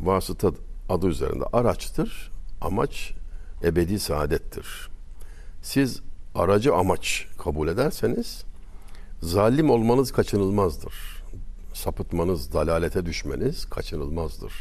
Vasıta 0.00 0.52
adı 0.88 1.06
üzerinde 1.06 1.44
araçtır. 1.52 2.30
Amaç 2.60 3.12
ebedi 3.64 3.98
saadettir. 3.98 4.88
Siz 5.62 6.00
aracı 6.34 6.74
amaç 6.74 7.26
kabul 7.38 7.68
ederseniz 7.68 8.44
zalim 9.22 9.70
olmanız 9.70 10.12
kaçınılmazdır. 10.12 10.94
Sapıtmanız, 11.74 12.52
dalalete 12.52 13.06
düşmeniz 13.06 13.64
kaçınılmazdır. 13.64 14.52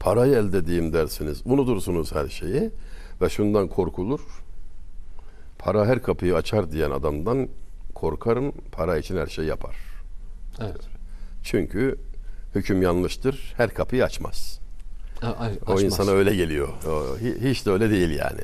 Parayı 0.00 0.34
elde 0.34 0.58
edeyim 0.58 0.92
dersiniz, 0.92 1.42
unutursunuz 1.44 2.14
her 2.14 2.28
şeyi 2.28 2.70
ve 3.20 3.28
şundan 3.28 3.68
korkulur. 3.68 4.20
Para 5.58 5.86
her 5.86 6.02
kapıyı 6.02 6.36
açar 6.36 6.72
diyen 6.72 6.90
adamdan 6.90 7.48
korkarım 7.94 8.52
para 8.72 8.98
için 8.98 9.16
her 9.16 9.26
şey 9.26 9.44
yapar. 9.44 9.76
evet. 10.60 10.80
Çünkü 11.42 11.98
hüküm 12.54 12.82
yanlıştır. 12.82 13.54
Her 13.56 13.74
kapıyı 13.74 14.04
açmaz. 14.04 14.60
A- 15.22 15.26
a- 15.26 15.50
O 15.66 15.72
aşmaz. 15.72 15.82
insana 15.82 16.10
öyle 16.10 16.36
geliyor. 16.36 16.68
O, 16.86 17.16
hi- 17.18 17.50
hiç 17.50 17.66
de 17.66 17.70
öyle 17.70 17.90
değil 17.90 18.10
yani. 18.10 18.40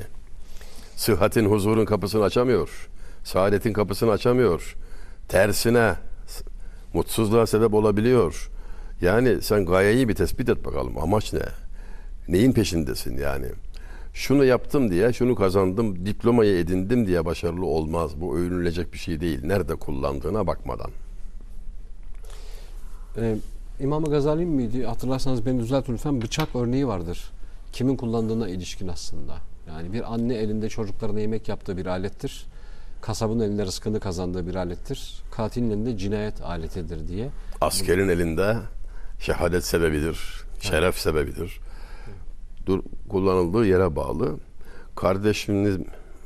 Sıhhatin, 0.95 1.45
huzurun 1.45 1.85
kapısını 1.85 2.23
açamıyor. 2.23 2.89
Saadetin 3.23 3.73
kapısını 3.73 4.11
açamıyor. 4.11 4.75
Tersine 5.27 5.93
mutsuzluğa 6.93 7.47
sebep 7.47 7.73
olabiliyor. 7.73 8.49
Yani 9.01 9.41
sen 9.41 9.65
gayeyi 9.65 10.09
bir 10.09 10.15
tespit 10.15 10.49
et 10.49 10.65
bakalım. 10.65 10.97
Amaç 10.97 11.33
ne? 11.33 11.39
Neyin 12.27 12.51
peşindesin 12.51 13.17
yani? 13.17 13.45
Şunu 14.13 14.45
yaptım 14.45 14.91
diye, 14.91 15.13
şunu 15.13 15.35
kazandım, 15.35 16.05
diplomayı 16.05 16.57
edindim 16.57 17.07
diye 17.07 17.25
başarılı 17.25 17.65
olmaz. 17.65 18.11
Bu 18.21 18.37
övünülecek 18.37 18.93
bir 18.93 18.97
şey 18.97 19.21
değil. 19.21 19.39
Nerede 19.43 19.75
kullandığına 19.75 20.47
bakmadan. 20.47 20.91
Ee, 23.17 23.35
İmam 23.81 24.03
Gazali 24.03 24.45
miydi? 24.45 24.85
Hatırlarsanız 24.85 25.45
beni 25.45 25.59
düzeltin 25.59 25.93
lütfen. 25.93 26.21
Bıçak 26.21 26.55
örneği 26.55 26.87
vardır. 26.87 27.31
Kimin 27.71 27.95
kullandığına 27.95 28.49
ilişkin 28.49 28.87
aslında. 28.87 29.37
Yani 29.67 29.93
bir 29.93 30.13
anne 30.13 30.35
elinde 30.35 30.69
çocuklarına 30.69 31.19
yemek 31.19 31.49
yaptığı 31.49 31.77
bir 31.77 31.85
alettir. 31.85 32.45
Kasabın 33.01 33.39
elinde 33.39 33.65
rızkını 33.65 33.99
kazandığı 33.99 34.47
bir 34.47 34.55
alettir. 34.55 35.23
Katilin 35.31 35.69
elinde 35.69 35.97
cinayet 35.97 36.41
aletidir 36.41 37.07
diye. 37.07 37.29
Askerin 37.61 38.09
elinde 38.09 38.57
şehadet 39.19 39.65
sebebidir, 39.65 40.19
şeref 40.59 40.97
sebebidir. 40.97 41.59
Dur, 42.65 42.83
kullanıldığı 43.09 43.65
yere 43.65 43.95
bağlı. 43.95 44.37
Kardeşiniz 44.95 45.77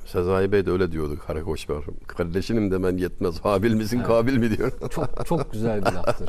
Sezai 0.05 0.51
Bey 0.51 0.65
de 0.65 0.71
öyle 0.71 0.91
diyordu 0.91 1.17
Karakoç 1.27 1.69
var. 1.69 1.85
Kardeşinim 2.07 2.71
demen 2.71 2.97
yetmez. 2.97 3.39
Habil 3.39 3.73
misin, 3.73 3.99
kabil 4.03 4.37
mi 4.37 4.57
diyor. 4.57 4.71
Çok 4.91 5.25
çok 5.25 5.51
güzel 5.51 5.81
bir 5.85 5.91
laftır. 5.91 6.27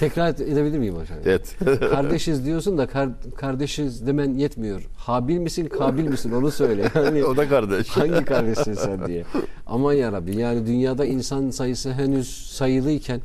Tekrar 0.00 0.28
edebilir 0.28 0.78
miyim 0.78 0.94
hocam? 0.96 1.18
evet. 1.24 1.56
Kardeşiz 1.90 2.44
diyorsun 2.44 2.78
da 2.78 2.86
kar- 2.86 3.34
kardeşiz 3.36 4.06
demen 4.06 4.34
yetmiyor. 4.34 4.82
Habil 4.96 5.38
misin, 5.38 5.66
kabil 5.66 6.04
misin 6.04 6.32
onu 6.32 6.50
söyle. 6.50 6.90
Yani 7.00 7.24
o 7.24 7.36
da 7.36 7.48
kardeş. 7.48 7.88
hangi 7.88 8.24
kardeşsin 8.24 8.74
sen 8.74 9.06
diye. 9.06 9.24
Aman 9.66 9.92
ya 9.92 10.12
Rabbi 10.12 10.36
yani 10.36 10.66
dünyada 10.66 11.04
insan 11.04 11.50
sayısı 11.50 11.92
henüz 11.92 12.46
sayılıyken 12.52 13.20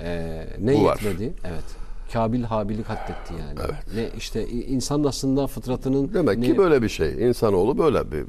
e, 0.00 0.42
ne 0.60 0.74
Bu 0.74 0.84
var. 0.84 1.00
yetmedi? 1.02 1.32
Evet. 1.44 1.64
Kabil 2.12 2.42
Habil'i 2.42 2.82
katletti 2.82 3.34
yani. 3.40 3.70
Ne 3.94 4.08
işte 4.16 4.48
insan 4.48 5.04
aslında 5.04 5.46
fıtratının 5.46 6.14
Demek 6.14 6.38
ne, 6.38 6.46
ki 6.46 6.58
böyle 6.58 6.82
bir 6.82 6.88
şey. 6.88 7.28
İnsanoğlu 7.28 7.78
böyle 7.78 8.12
bir 8.12 8.24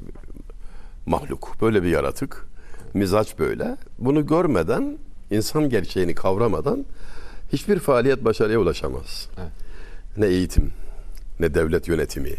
mahluk, 1.06 1.56
böyle 1.60 1.82
bir 1.82 1.88
yaratık. 1.88 2.46
Mizaç 2.94 3.38
böyle. 3.38 3.76
Bunu 3.98 4.26
görmeden, 4.26 4.98
insan 5.30 5.68
gerçeğini 5.68 6.14
kavramadan 6.14 6.84
hiçbir 7.52 7.78
faaliyet 7.78 8.24
başarıya 8.24 8.58
ulaşamaz. 8.58 9.28
Evet. 9.38 9.50
Ne 10.16 10.26
eğitim, 10.26 10.70
ne 11.40 11.54
devlet 11.54 11.88
yönetimi, 11.88 12.34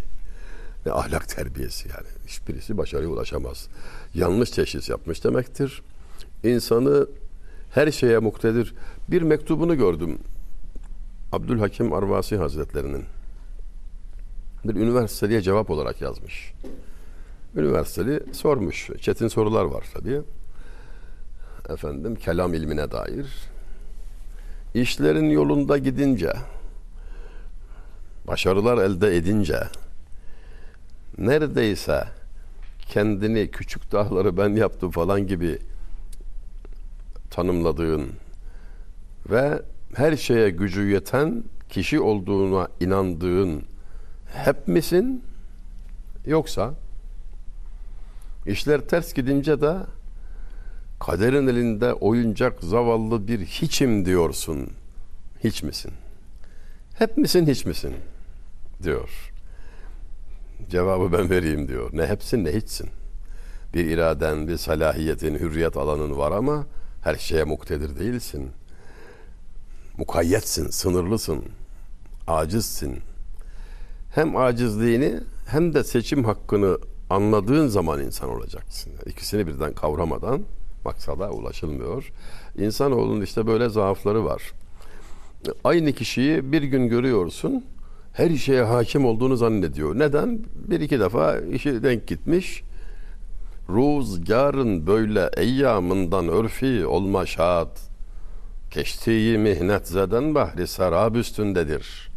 ne 0.86 0.92
ahlak 0.92 1.30
terbiyesi 1.30 1.90
yani. 1.90 2.08
Hiçbirisi 2.28 2.78
başarıya 2.78 3.10
ulaşamaz. 3.10 3.68
Yanlış 4.14 4.52
teşhis 4.52 4.90
yapmış 4.90 5.24
demektir. 5.24 5.82
İnsanı 6.44 7.08
her 7.74 7.92
şeye 7.92 8.20
muktedir. 8.20 8.74
Bir 9.10 9.22
mektubunu 9.22 9.78
gördüm. 9.78 10.20
Abdülhakim 11.32 11.94
Arvasi 11.94 12.38
Hazretlerinin. 12.38 13.06
bir 14.64 14.76
üniversiteliye 14.76 15.42
cevap 15.42 15.70
olarak 15.70 16.02
yazmış. 16.02 16.54
Üniversiteli 17.56 18.34
sormuş. 18.34 18.90
Çetin 19.02 19.28
sorular 19.28 19.66
var 19.66 19.86
tabii. 19.94 20.22
Efendim 21.70 22.16
kelam 22.16 22.54
ilmine 22.54 22.92
dair. 22.92 23.26
İşlerin 24.74 25.30
yolunda 25.30 25.78
gidince, 25.78 26.34
başarılar 28.28 28.78
elde 28.78 29.18
edince, 29.18 29.60
neredeyse 31.18 32.04
kendini 32.80 33.52
küçük 33.52 33.92
dağları 33.92 34.38
ben 34.38 34.50
yaptım 34.50 34.92
falan 34.92 35.28
gibi 35.28 35.60
tanımladığın 37.32 38.10
ve 39.30 39.62
her 39.96 40.18
şeye 40.18 40.50
gücü 40.50 40.88
yeten 40.88 41.44
kişi 41.70 42.00
olduğuna 42.00 42.68
inandığın 42.80 43.64
hep 44.34 44.68
misin? 44.68 45.24
Yoksa 46.26 46.74
işler 48.46 48.82
ters 48.82 49.14
gidince 49.14 49.62
de 49.62 49.76
kaderin 51.00 51.48
elinde 51.48 51.94
oyuncak 51.94 52.64
zavallı 52.64 53.28
bir 53.28 53.40
hiçim 53.40 54.06
diyorsun. 54.06 54.70
Hiç 55.44 55.64
misin? 55.64 55.92
Hep 56.94 57.18
misin 57.18 57.48
hiç 57.48 57.66
misin? 57.66 57.94
diyor. 58.84 59.32
Cevabı 60.70 61.18
ben 61.18 61.30
vereyim 61.30 61.68
diyor. 61.68 61.90
Ne 61.94 62.06
hepsin 62.06 62.46
ne 62.46 62.52
hiçsin. 62.52 62.90
Bir 63.74 63.86
iraden, 63.86 64.48
bir 64.48 64.58
salahiyetin, 64.58 65.36
hürriyet 65.36 65.78
alanın 65.78 66.18
var 66.18 66.32
ama 66.32 66.66
her 67.04 67.16
şeye 67.16 67.44
muktedir 67.44 68.00
değilsin. 68.00 68.52
Mukayyetsin, 69.98 70.68
sınırlısın, 70.68 71.44
acizsin. 72.28 73.00
Hem 74.16 74.38
acizliğini 74.38 75.20
hem 75.48 75.74
de 75.74 75.84
seçim 75.84 76.24
hakkını 76.24 76.78
anladığın 77.10 77.68
zaman 77.68 78.02
insan 78.02 78.30
olacaksın. 78.30 78.94
İkisini 79.06 79.48
birden 79.48 79.74
kavramadan 79.74 80.42
maksada 80.86 81.32
ulaşılmıyor. 81.32 82.12
İnsanoğlunun 82.58 83.22
işte 83.22 83.48
böyle 83.48 83.70
zaafları 83.70 84.26
var. 84.26 84.42
Aynı 85.64 85.94
kişiyi 85.94 86.52
bir 86.52 86.64
gün 86.64 86.88
görüyorsun, 86.88 87.66
her 88.14 88.36
şeye 88.38 88.64
hakim 88.64 89.06
olduğunu 89.06 89.38
zannediyor. 89.38 90.00
Neden? 90.00 90.40
Bir 90.56 90.80
iki 90.80 91.00
defa 91.00 91.38
işi 91.40 91.84
denk 91.84 92.08
gitmiş. 92.08 92.64
Ruzgarın 93.70 94.88
böyle 94.88 95.30
eyyamından 95.38 96.28
örfi 96.28 96.86
olma 96.86 97.26
şad. 97.26 97.78
Geçtiği 98.72 99.38
mihnet 99.38 99.88
zeden 99.88 100.36
bahri 100.36 100.68
serab 100.68 101.16
üstündedir. 101.16 102.12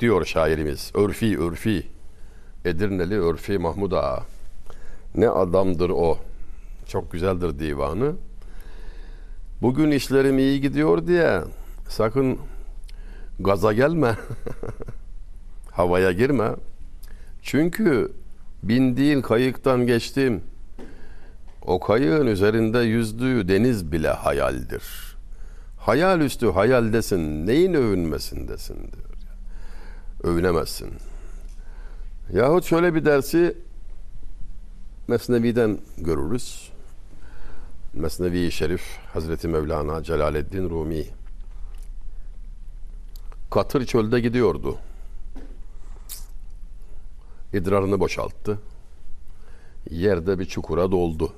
Diyor 0.00 0.24
şairimiz. 0.24 0.90
Örfi, 0.94 1.38
örfi. 1.38 1.95
Edirneli 2.66 3.20
Örfi 3.20 3.58
Mahmud 3.58 3.92
Ağa. 3.92 4.22
Ne 5.14 5.28
adamdır 5.28 5.90
o. 5.90 6.18
Çok 6.88 7.12
güzeldir 7.12 7.58
divanı. 7.58 8.12
Bugün 9.62 9.90
işlerim 9.90 10.38
iyi 10.38 10.60
gidiyor 10.60 11.06
diye 11.06 11.40
sakın 11.88 12.38
gaza 13.40 13.72
gelme. 13.72 14.16
Havaya 15.70 16.12
girme. 16.12 16.50
Çünkü 17.42 18.12
bindiğin 18.62 19.22
kayıktan 19.22 19.86
geçtim. 19.86 20.42
O 21.62 21.80
kayığın 21.80 22.26
üzerinde 22.26 22.78
yüzdüğü 22.78 23.48
deniz 23.48 23.92
bile 23.92 24.08
hayaldir. 24.08 25.16
Hayal 25.78 26.20
üstü 26.20 26.50
hayaldesin. 26.50 27.46
Neyin 27.46 27.74
övünmesindesin 27.74 28.76
diyor. 28.76 29.06
Övünemezsin. 30.22 30.90
Yahut 32.32 32.64
şöyle 32.64 32.94
bir 32.94 33.04
dersi 33.04 33.58
Mesnevi'den 35.08 35.78
görürüz. 35.98 36.72
Mesnevi-i 37.94 38.52
Şerif 38.52 38.82
Hazreti 39.12 39.48
Mevlana 39.48 40.02
Celaleddin 40.02 40.70
Rumi 40.70 41.06
Katır 43.50 43.86
çölde 43.86 44.20
gidiyordu. 44.20 44.78
İdrarını 47.52 48.00
boşalttı. 48.00 48.58
Yerde 49.90 50.38
bir 50.38 50.44
çukura 50.44 50.90
doldu. 50.90 51.32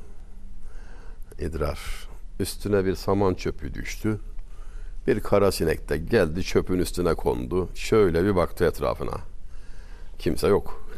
İdrar. 1.38 2.08
Üstüne 2.40 2.84
bir 2.84 2.94
saman 2.94 3.34
çöpü 3.34 3.74
düştü. 3.74 4.20
Bir 5.06 5.20
kara 5.20 5.52
sinek 5.52 5.88
de 5.88 5.98
geldi 5.98 6.42
çöpün 6.42 6.78
üstüne 6.78 7.14
kondu. 7.14 7.68
Şöyle 7.74 8.24
bir 8.24 8.36
baktı 8.36 8.64
etrafına. 8.64 9.20
Kimse 10.18 10.46
yok. 10.48 10.88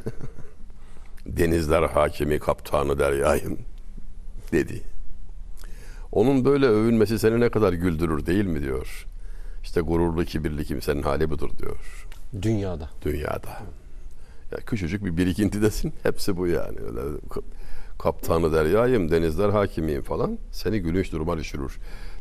Denizler 1.26 1.82
hakimi 1.82 2.38
kaptanı 2.38 2.98
deryayım 2.98 3.58
dedi. 4.52 4.82
Onun 6.12 6.44
böyle 6.44 6.66
övünmesi 6.66 7.18
seni 7.18 7.40
ne 7.40 7.48
kadar 7.48 7.72
güldürür 7.72 8.26
değil 8.26 8.44
mi 8.44 8.62
diyor. 8.62 9.06
İşte 9.62 9.80
gururlu 9.80 10.24
kibirli 10.24 10.64
kimsenin 10.64 11.02
hali 11.02 11.30
budur 11.30 11.50
diyor. 11.58 12.06
Dünyada. 12.42 12.90
Dünyada. 13.04 13.62
Ya 14.52 14.58
küçücük 14.66 15.04
bir 15.04 15.16
birikintidesin. 15.16 15.92
Hepsi 16.02 16.36
bu 16.36 16.46
yani. 16.46 16.78
Öyle 16.78 17.00
kaptanı 17.98 18.52
deryayım, 18.52 19.10
denizler 19.10 19.48
hakimiyim 19.48 20.02
falan. 20.02 20.38
Seni 20.52 20.80
gülünç 20.80 21.12
duruma 21.12 21.38
düşürür. 21.38 21.78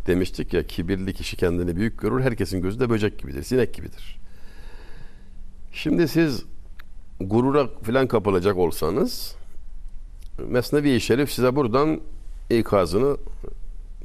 Demiştik 0.08 0.54
ya 0.54 0.68
kibirli 0.68 1.14
kişi 1.14 1.38
kendini 1.38 1.76
büyük 1.76 2.00
görür. 2.00 2.22
Herkesin 2.22 2.62
gözü 2.62 2.80
de 2.80 2.90
böcek 2.90 3.20
gibidir, 3.20 3.44
sinek 3.44 3.74
gibidir. 3.74 4.20
Şimdi 5.72 6.08
siz 6.08 6.44
gurura 7.20 7.68
filan 7.84 8.08
kapılacak 8.08 8.58
olsanız 8.58 9.36
Mesnevi-i 10.48 11.02
Şerif 11.02 11.32
size 11.32 11.56
buradan 11.56 12.02
ikazını 12.50 13.18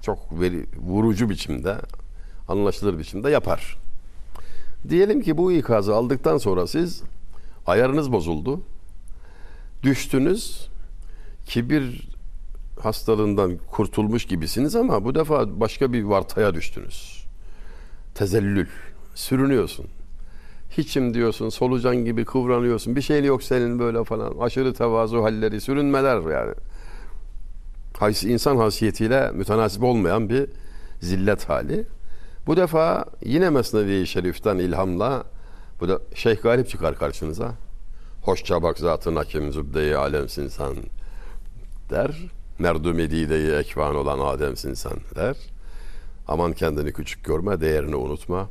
çok 0.03 0.41
veri, 0.41 0.67
vurucu 0.77 1.31
biçimde 1.31 1.77
anlaşılır 2.49 2.99
biçimde 2.99 3.31
yapar. 3.31 3.77
Diyelim 4.89 5.23
ki 5.23 5.37
bu 5.37 5.53
ikazı 5.53 5.95
aldıktan 5.95 6.39
sonra 6.39 6.67
siz 6.67 7.03
ayarınız 7.67 8.13
bozuldu. 8.13 8.61
Düştünüz. 9.83 10.69
Kibir 11.47 12.09
hastalığından 12.81 13.59
kurtulmuş 13.71 14.25
gibisiniz 14.25 14.77
ama 14.77 15.05
bu 15.05 15.15
defa 15.15 15.61
başka 15.61 15.93
bir 15.93 16.03
vartaya 16.03 16.55
düştünüz. 16.55 17.25
Tezellül. 18.15 18.69
Sürünüyorsun. 19.15 19.87
Hiçim 20.79 21.15
diyorsun, 21.15 21.49
solucan 21.49 21.97
gibi 21.97 22.25
kıvranıyorsun. 22.25 22.97
Bir 22.97 23.01
şeyin 23.03 23.25
yok 23.25 23.43
senin 23.43 23.79
böyle 23.79 24.05
falan. 24.05 24.35
Aşırı 24.41 24.75
tevazu 24.75 25.23
halleri, 25.23 25.61
sürünmeler 25.61 26.31
yani. 26.31 26.55
Haysi, 27.99 28.33
insan 28.33 28.57
hasiyetiyle 28.57 29.31
mütenasip 29.31 29.83
olmayan 29.83 30.29
bir 30.29 30.47
zillet 31.01 31.49
hali. 31.49 31.87
Bu 32.47 32.57
defa 32.57 33.05
yine 33.25 33.51
Mesnevi 33.51 34.07
Şerif'ten 34.07 34.59
ilhamla 34.59 35.25
bu 35.81 35.89
da 35.89 35.99
Şeyh 36.15 36.43
Galip 36.43 36.69
çıkar 36.69 36.99
karşınıza. 36.99 37.53
Hoşça 38.23 38.63
bak 38.63 38.79
zatın 38.79 39.17
hakim 39.17 39.53
zübde-i 39.53 39.97
alemsin 39.97 40.49
sen 40.49 40.75
der. 41.91 42.11
Merdumi 42.59 43.11
dide-i 43.11 43.55
ekvan 43.55 43.97
olan 43.97 44.19
Ademsin 44.19 44.75
sen 44.75 44.97
der. 45.17 45.37
Aman 46.29 46.53
kendini 46.53 46.93
küçük 46.93 47.25
görme, 47.25 47.61
değerini 47.61 47.97
unutma. 47.97 48.49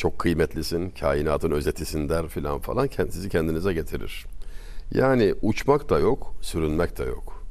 Çok 0.00 0.18
kıymetlisin, 0.18 0.90
kainatın 0.90 1.50
özetisin 1.50 2.08
der 2.08 2.28
filan 2.28 2.58
falan. 2.58 2.88
Sizi 3.10 3.28
kendinize 3.28 3.72
getirir. 3.72 4.26
Yani 4.94 5.34
uçmak 5.42 5.90
da 5.90 5.98
yok, 5.98 6.34
sürünmek 6.40 6.98
de 6.98 7.04
yok. 7.04 7.44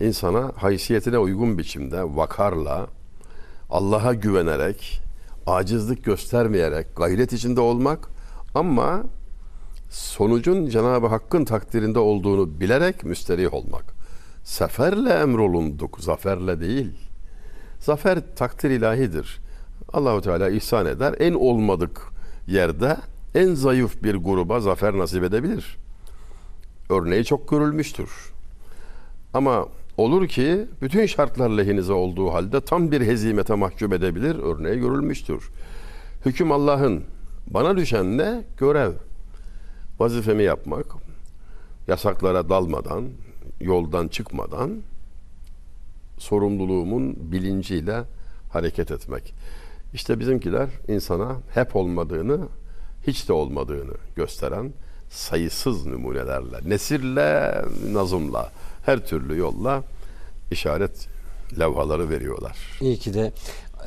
İnsana 0.00 0.52
haysiyetine 0.56 1.18
uygun 1.18 1.58
biçimde 1.58 2.02
vakarla, 2.16 2.86
Allah'a 3.70 4.14
güvenerek, 4.14 5.00
acizlik 5.46 6.04
göstermeyerek, 6.04 6.96
gayret 6.96 7.32
içinde 7.32 7.60
olmak 7.60 8.08
ama 8.54 9.02
sonucun 9.90 10.68
Cenab-ı 10.68 11.06
Hakk'ın 11.06 11.44
takdirinde 11.44 11.98
olduğunu 11.98 12.60
bilerek 12.60 13.04
müsterih 13.04 13.54
olmak. 13.54 13.84
Seferle 14.44 15.10
emrolunduk, 15.10 16.00
zaferle 16.00 16.60
değil. 16.60 16.92
Zafer 17.80 18.36
takdir 18.36 18.70
ilahidir. 18.70 19.47
Allahu 19.92 20.20
Teala 20.20 20.50
ihsan 20.50 20.86
eder. 20.86 21.14
En 21.18 21.34
olmadık 21.34 22.00
yerde 22.46 22.96
en 23.34 23.54
zayıf 23.54 24.02
bir 24.02 24.14
gruba 24.14 24.60
zafer 24.60 24.98
nasip 24.98 25.24
edebilir. 25.24 25.76
Örneği 26.90 27.24
çok 27.24 27.48
görülmüştür. 27.48 28.10
Ama 29.34 29.68
olur 29.96 30.28
ki 30.28 30.66
bütün 30.82 31.06
şartlar 31.06 31.50
lehinize 31.50 31.92
olduğu 31.92 32.32
halde 32.32 32.60
tam 32.60 32.90
bir 32.90 33.00
hezimete 33.00 33.54
mahkum 33.54 33.92
edebilir. 33.92 34.36
Örneği 34.38 34.80
görülmüştür. 34.80 35.50
Hüküm 36.26 36.52
Allah'ın. 36.52 37.04
Bana 37.46 37.76
düşen 37.76 38.18
ne? 38.18 38.44
Görev. 38.58 38.92
Vazifemi 39.98 40.42
yapmak. 40.42 40.86
Yasaklara 41.88 42.48
dalmadan, 42.48 43.04
yoldan 43.60 44.08
çıkmadan 44.08 44.70
sorumluluğumun 46.18 47.32
bilinciyle 47.32 48.04
hareket 48.52 48.90
etmek. 48.90 49.34
İşte 49.94 50.20
bizimkiler 50.20 50.68
insana 50.88 51.36
hep 51.54 51.76
olmadığını, 51.76 52.48
hiç 53.06 53.28
de 53.28 53.32
olmadığını 53.32 53.94
gösteren 54.16 54.72
sayısız 55.10 55.86
numunelerle, 55.86 56.70
nesirle, 56.70 57.62
nazımla, 57.92 58.52
her 58.86 59.06
türlü 59.06 59.38
yolla 59.38 59.82
işaret 60.50 61.08
levhaları 61.58 62.10
veriyorlar. 62.10 62.56
İyi 62.80 62.96
ki 62.98 63.14
de. 63.14 63.32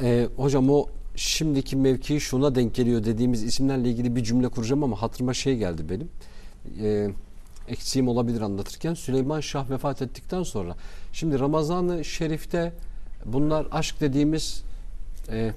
Ee, 0.02 0.28
hocam 0.36 0.70
o 0.70 0.88
şimdiki 1.16 1.76
mevkii 1.76 2.20
şuna 2.20 2.56
denk 2.56 2.76
geliyor 2.76 3.04
dediğimiz 3.04 3.44
isimlerle 3.44 3.90
ilgili 3.90 4.16
bir 4.16 4.24
cümle 4.24 4.48
kuracağım 4.48 4.84
ama 4.84 5.02
hatırıma 5.02 5.34
şey 5.34 5.58
geldi 5.58 5.90
benim. 5.90 6.10
Ee, 6.82 7.10
eksiğim 7.68 8.08
olabilir 8.08 8.42
anlatırken. 8.42 8.94
Süleyman 8.94 9.40
Şah 9.40 9.70
vefat 9.70 10.02
ettikten 10.02 10.44
sonra. 10.44 10.76
Şimdi 11.14 11.40
Ramazan-ı 11.40 12.06
Şerif'te 12.06 12.74
bunlar 13.26 13.68
aşk 13.72 14.02
dediğimiz 14.02 14.64
e, 15.30 15.52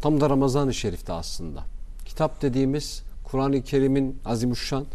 tam 0.00 0.20
da 0.20 0.30
Ramazan-ı 0.30 0.74
Şerif'te 0.74 1.12
aslında. 1.12 1.64
Kitap 2.04 2.42
dediğimiz 2.42 3.02
Kur'an-ı 3.24 3.62
Kerim'in 3.62 4.18
azimuşşan 4.24 4.86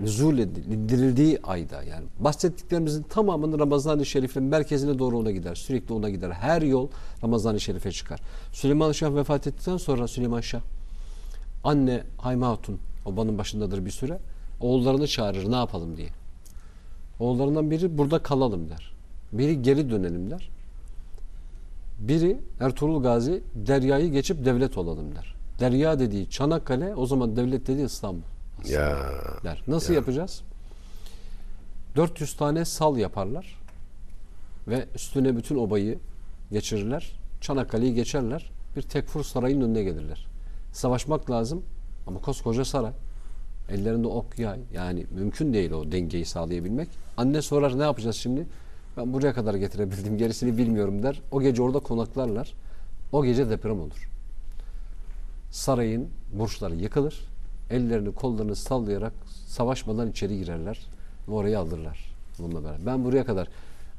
nüzul 0.00 0.38
edildirildiği 0.38 1.38
ayda 1.42 1.82
yani 1.82 2.04
bahsettiklerimizin 2.18 3.02
tamamının 3.02 3.58
Ramazan-ı 3.58 4.06
Şerif'in 4.06 4.42
merkezine 4.42 4.98
doğru 4.98 5.18
ona 5.18 5.30
gider. 5.30 5.54
Sürekli 5.54 5.94
ona 5.94 6.10
gider. 6.10 6.30
Her 6.30 6.62
yol 6.62 6.88
Ramazan-ı 7.22 7.60
Şerif'e 7.60 7.92
çıkar. 7.92 8.20
Süleyman 8.52 8.92
Şah 8.92 9.14
vefat 9.14 9.46
ettikten 9.46 9.76
sonra 9.76 10.08
Süleyman 10.08 10.40
Şah 10.40 10.60
anne 11.64 12.02
Hayme 12.18 12.46
Hatun 12.46 12.78
obanın 13.04 13.38
başındadır 13.38 13.86
bir 13.86 13.90
süre. 13.90 14.18
Oğullarını 14.60 15.06
çağırır 15.06 15.50
ne 15.50 15.56
yapalım 15.56 15.96
diye. 15.96 16.08
Oğullarından 17.20 17.70
biri 17.70 17.98
burada 17.98 18.18
kalalım 18.18 18.68
der. 18.70 18.92
Biri 19.32 19.62
geri 19.62 19.90
dönelim 19.90 20.30
der. 20.30 20.50
Biri 22.08 22.40
Ertuğrul 22.60 23.02
Gazi 23.02 23.42
deryayı 23.54 24.12
geçip 24.12 24.44
devlet 24.44 24.78
olalım 24.78 25.14
der. 25.14 25.34
Derya 25.60 25.98
dediği 25.98 26.30
Çanakkale 26.30 26.94
o 26.94 27.06
zaman 27.06 27.36
devlet 27.36 27.66
dediği 27.66 27.86
İstanbul. 27.86 28.22
Ya 28.68 28.98
Der. 29.44 29.62
Nasıl 29.66 29.92
Ya. 29.92 29.98
yapacağız? 29.98 30.42
400 31.96 32.36
tane 32.36 32.64
sal 32.64 32.96
yaparlar 32.96 33.58
ve 34.68 34.86
üstüne 34.94 35.36
bütün 35.36 35.56
obayı 35.56 35.98
geçirirler. 36.52 37.12
Çanakkale'yi 37.40 37.94
geçerler. 37.94 38.50
Bir 38.76 38.82
tekfur 38.82 39.24
sarayın 39.24 39.60
önüne 39.60 39.82
gelirler. 39.82 40.26
Savaşmak 40.72 41.30
lazım 41.30 41.62
ama 42.06 42.20
koskoca 42.20 42.64
saray. 42.64 42.92
Ellerinde 43.70 44.06
ok 44.06 44.38
yay. 44.38 44.60
Yani 44.74 45.06
mümkün 45.14 45.52
değil 45.52 45.70
o 45.70 45.92
dengeyi 45.92 46.24
sağlayabilmek. 46.24 46.88
Anne 47.16 47.42
sorar 47.42 47.78
ne 47.78 47.82
yapacağız 47.82 48.16
şimdi? 48.16 48.46
Ben 48.96 49.12
buraya 49.12 49.32
kadar 49.32 49.54
getirebildim. 49.54 50.18
Gerisini 50.18 50.58
bilmiyorum 50.58 51.02
der. 51.02 51.20
O 51.30 51.40
gece 51.40 51.62
orada 51.62 51.78
konaklarlar. 51.78 52.54
O 53.12 53.24
gece 53.24 53.50
deprem 53.50 53.80
olur. 53.80 54.08
Sarayın 55.50 56.08
burçları 56.32 56.74
yıkılır. 56.74 57.20
Ellerini 57.70 58.14
kollarını 58.14 58.56
sallayarak 58.56 59.12
savaşmadan 59.46 60.10
içeri 60.10 60.38
girerler 60.38 60.86
ve 61.28 61.32
orayı 61.32 61.58
alırlar. 61.58 62.14
Bununla 62.38 62.64
beraber. 62.64 62.86
Ben 62.86 63.04
buraya 63.04 63.24
kadar 63.24 63.48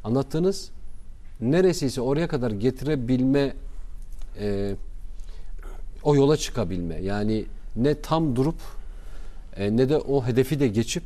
anlattığınız 0.04 0.72
neresiyse 1.42 2.02
oraya 2.02 2.28
kadar 2.28 2.52
getirebilme 2.52 3.54
e, 4.40 4.76
o 6.04 6.16
yola 6.16 6.38
çıkabilme. 6.38 6.96
Yani 6.96 7.46
ne 7.76 8.02
tam 8.02 8.36
durup 8.36 8.60
e, 9.58 9.78
ne 9.78 9.90
de 9.90 9.98
o 9.98 10.26
hedefi 10.26 10.60
de 10.60 10.68
geçip 10.68 11.04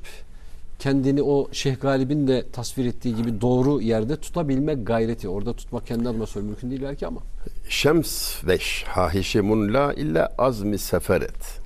kendini 0.79 1.21
o 1.23 1.47
Şeyh 1.51 1.79
Galip'in 1.81 2.27
de 2.27 2.45
tasvir 2.51 2.85
ettiği 2.85 3.15
gibi 3.15 3.41
doğru 3.41 3.81
yerde 3.81 4.15
tutabilme 4.17 4.73
gayreti. 4.73 5.29
Orada 5.29 5.53
tutmak 5.53 5.87
kendi 5.87 6.09
adıma 6.09 6.25
söylüyorum 6.25 6.49
mümkün 6.49 6.69
değil 6.69 6.89
belki 6.89 7.07
ama. 7.07 7.21
Şems 7.69 8.43
veş 8.45 8.83
hahişemun 8.83 9.73
la 9.73 9.93
illa 9.93 10.35
azmi 10.37 10.77
seferet. 10.77 11.59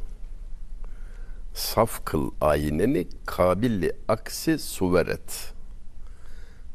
Saf 1.54 2.06
kıl 2.06 2.32
ayneni 2.42 3.08
kabilli 3.26 3.94
aksi 4.08 4.60
suveret. 4.60 5.54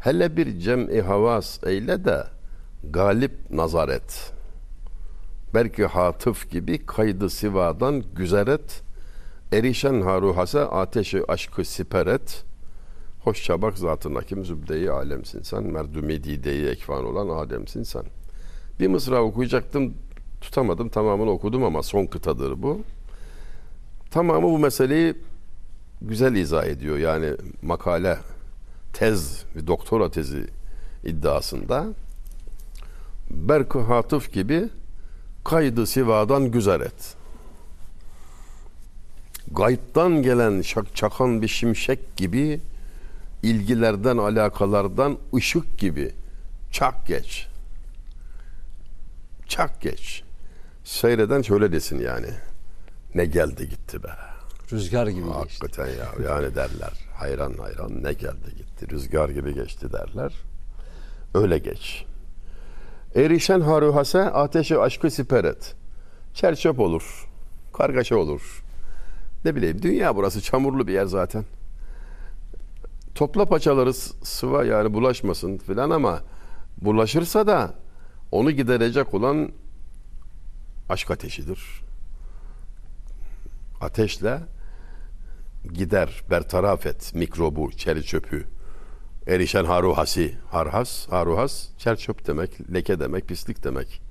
Hele 0.01 0.37
bir 0.37 0.59
cem'i 0.59 1.01
havas 1.01 1.65
eyle 1.65 2.05
de 2.05 2.25
galip 2.91 3.51
nazar 3.51 3.89
et. 3.89 4.33
Belki 5.55 5.87
hatıf 5.87 6.51
gibi 6.51 6.87
kaydı 6.87 7.31
sivadan 7.31 8.05
güzeret. 8.17 8.83
Erişen 9.53 10.01
haruhase 10.01 10.61
ateşi 10.61 11.23
aşkı 11.29 11.65
siperet. 11.65 12.45
Hoşça 13.21 13.63
bak 13.63 13.79
zatın 13.79 14.15
hakim 14.15 14.45
zübde-i 14.45 14.91
alemsin 14.91 15.43
sen. 15.43 15.65
Merdumi 15.65 16.25
dide-i 16.25 16.69
ekvan 16.69 17.05
olan 17.05 17.39
Adem'sin 17.39 17.83
sen. 17.83 18.03
Bir 18.81 18.89
mısra 18.89 19.23
okuyacaktım 19.23 19.95
tutamadım 20.41 20.89
tamamını 20.89 21.31
okudum 21.31 21.65
ama 21.65 21.83
son 21.83 22.07
kıtadır 22.07 22.63
bu. 22.63 22.81
Tamamı 24.11 24.43
bu 24.43 24.59
meseleyi 24.59 25.15
güzel 26.03 26.35
izah 26.35 26.65
ediyor. 26.65 26.99
Yani 26.99 27.33
makale, 27.63 28.19
tez, 28.93 29.45
bir 29.57 29.67
doktora 29.67 30.11
tezi 30.11 30.47
iddiasında. 31.05 31.87
Berk-ı 33.31 33.79
Hatıf 33.79 34.33
gibi 34.33 34.69
kaydı 35.45 35.87
sivadan 35.87 36.51
güzel 36.51 36.81
et. 36.81 37.18
Gayiptan 39.53 40.23
gelen 40.23 40.63
şak, 40.63 40.97
çakan 40.97 41.43
bir 41.43 41.49
şimşek 41.49 42.17
gibi 42.17 42.61
ilgilerden, 43.43 44.17
alakalardan 44.17 45.19
ışık 45.35 45.79
gibi 45.79 46.13
çak 46.73 47.07
geç. 47.07 47.47
Çak 49.47 49.81
geç. 49.81 50.23
Seyreden 50.85 51.43
şöyle 51.43 51.73
desin 51.73 52.01
yani. 52.01 52.29
Ne 53.15 53.25
geldi 53.25 53.69
gitti 53.69 54.03
be. 54.03 54.11
Rüzgar 54.73 55.07
gibi 55.07 55.25
geçti. 55.25 55.35
Hakikaten 55.35 55.87
ya 55.87 56.31
yani 56.31 56.55
derler. 56.55 56.93
Hayran 57.15 57.55
hayran 57.59 58.03
ne 58.03 58.13
geldi 58.13 58.57
gitti. 58.57 58.91
Rüzgar 58.91 59.29
gibi 59.29 59.55
geçti 59.55 59.93
derler. 59.93 60.33
Öyle 61.35 61.59
geç. 61.59 62.05
Erişen 63.15 63.61
haruhase 63.61 64.21
ateşi 64.21 64.79
aşkı 64.79 65.11
siperet. 65.11 65.75
Çerçöp 66.35 66.81
olur. 66.81 67.29
Kargaşa 67.73 68.17
olur. 68.17 68.63
Ne 69.45 69.57
bileyim 69.57 69.83
dünya 69.83 70.17
burası 70.17 70.41
çamurlu 70.41 70.87
bir 70.87 70.93
yer 70.93 71.07
zaten. 71.07 71.45
Topla 73.15 73.45
paçaları 73.45 73.95
sıva 73.95 74.65
yani 74.65 74.95
bulaşmasın 74.95 75.59
filan 75.59 75.91
ama 75.91 76.21
bulaşırsa 76.83 77.47
da 77.47 77.75
onu 78.33 78.51
giderecek 78.51 79.15
olan 79.15 79.53
aşk 80.89 81.11
ateşidir. 81.11 81.61
Ateşle 83.81 84.41
gider, 85.73 86.23
bertaraf 86.31 86.87
et 86.87 87.15
mikrobu, 87.15 87.71
çeri 87.73 88.03
çöpü. 88.03 88.45
Erişen 89.27 89.65
haruhasi, 89.65 90.35
harhas, 90.51 91.09
haruhas, 91.09 91.69
çer 91.79 91.97
çöp 91.97 92.27
demek, 92.27 92.75
leke 92.75 93.01
demek, 93.01 93.29
pislik 93.29 93.65
demek. 93.65 94.03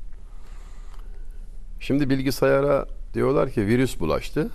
Şimdi 1.80 2.10
bilgisayara 2.10 2.88
diyorlar 3.14 3.52
ki 3.52 3.68
virüs 3.68 4.00
bulaştı. 4.00 4.50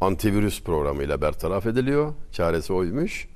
Antivirüs 0.00 0.62
programıyla 0.62 1.20
bertaraf 1.20 1.66
ediliyor. 1.66 2.12
Çaresi 2.32 2.72
oymuş. 2.72 3.28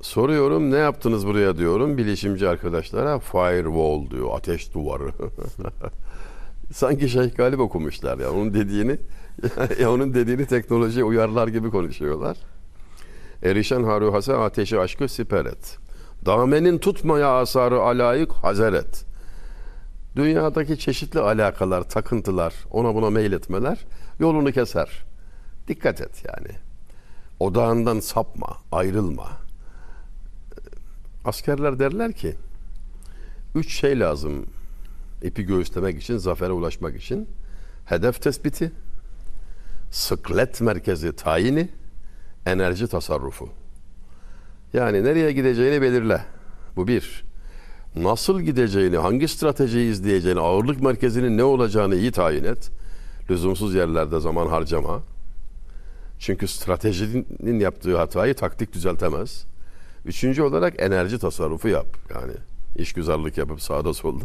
Soruyorum 0.00 0.70
ne 0.70 0.76
yaptınız 0.76 1.26
buraya 1.26 1.58
diyorum 1.58 1.98
bilişimci 1.98 2.48
arkadaşlara. 2.48 3.18
Firewall 3.18 4.10
diyor, 4.10 4.28
ateş 4.36 4.74
duvarı. 4.74 5.10
Sanki 6.72 7.08
Şeyh 7.08 7.36
Galip 7.36 7.60
okumuşlar 7.60 8.18
ya 8.18 8.32
onun 8.32 8.54
dediğini 8.54 8.98
ya 9.80 9.92
onun 9.92 10.14
dediğini 10.14 10.46
teknolojiye 10.46 11.04
uyarlar 11.04 11.48
gibi 11.48 11.70
konuşuyorlar. 11.70 12.36
Erişen 13.42 13.84
haruhase 13.84 14.34
ateşi 14.34 14.80
aşkı 14.80 15.08
siperet. 15.08 15.78
Damenin 16.26 16.78
tutmaya 16.78 17.28
asarı 17.40 17.80
alayık 17.80 18.32
hazeret. 18.32 19.04
Dünyadaki 20.16 20.78
çeşitli 20.78 21.20
alakalar, 21.20 21.82
takıntılar, 21.82 22.54
ona 22.70 22.94
buna 22.94 23.10
meyletmeler 23.10 23.78
yolunu 24.20 24.52
keser. 24.52 25.07
Dikkat 25.68 26.00
et 26.00 26.24
yani. 26.24 26.56
Odağından 27.40 28.00
sapma, 28.00 28.56
ayrılma. 28.72 29.28
Askerler 31.24 31.78
derler 31.78 32.12
ki 32.12 32.36
üç 33.54 33.80
şey 33.80 34.00
lazım 34.00 34.46
ipi 35.22 35.42
göğüslemek 35.42 36.02
için, 36.02 36.16
zafere 36.16 36.52
ulaşmak 36.52 36.96
için. 36.96 37.28
Hedef 37.84 38.22
tespiti, 38.22 38.72
sıklet 39.90 40.60
merkezi 40.60 41.16
tayini, 41.16 41.68
enerji 42.46 42.88
tasarrufu. 42.88 43.48
Yani 44.72 45.04
nereye 45.04 45.32
gideceğini 45.32 45.82
belirle. 45.82 46.24
Bu 46.76 46.88
bir. 46.88 47.24
Nasıl 47.96 48.40
gideceğini, 48.40 48.96
hangi 48.96 49.28
stratejiyi 49.28 49.90
izleyeceğini, 49.90 50.40
ağırlık 50.40 50.82
merkezinin 50.82 51.38
ne 51.38 51.44
olacağını 51.44 51.94
iyi 51.94 52.12
tayin 52.12 52.44
et. 52.44 52.70
Lüzumsuz 53.30 53.74
yerlerde 53.74 54.20
zaman 54.20 54.46
harcama. 54.46 55.02
Çünkü 56.18 56.48
stratejinin 56.48 57.60
yaptığı 57.60 57.96
hatayı 57.96 58.34
taktik 58.34 58.72
düzeltemez. 58.72 59.44
Üçüncü 60.04 60.42
olarak 60.42 60.82
enerji 60.82 61.18
tasarrufu 61.18 61.68
yap. 61.68 61.86
Yani 62.14 62.32
işgüzarlık 62.76 63.38
yapıp 63.38 63.62
sağda 63.62 63.94
solda 63.94 64.24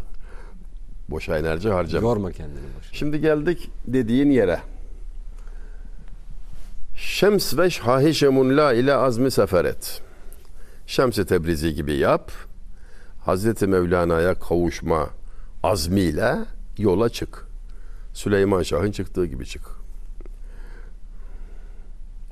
boşa 1.09 1.37
enerji 1.37 1.69
harcama. 1.69 2.07
Yorma 2.07 2.31
kendini 2.31 2.57
boş. 2.77 2.85
Şimdi 2.91 3.21
geldik 3.21 3.69
dediğin 3.87 4.29
yere. 4.29 4.59
Şems 6.95 7.57
ve 7.57 7.69
hahişemun 7.69 8.57
la 8.57 8.73
ile 8.73 8.93
azmi 8.93 9.31
seferet. 9.31 10.01
Şems-i 10.87 11.25
Tebrizi 11.25 11.73
gibi 11.73 11.93
yap. 11.93 12.31
Hazreti 13.25 13.67
Mevlana'ya 13.67 14.33
kavuşma 14.33 15.09
azmiyle 15.63 16.35
yola 16.77 17.09
çık. 17.09 17.47
Süleyman 18.13 18.63
Şah'ın 18.63 18.91
çıktığı 18.91 19.25
gibi 19.25 19.45
çık. 19.45 19.82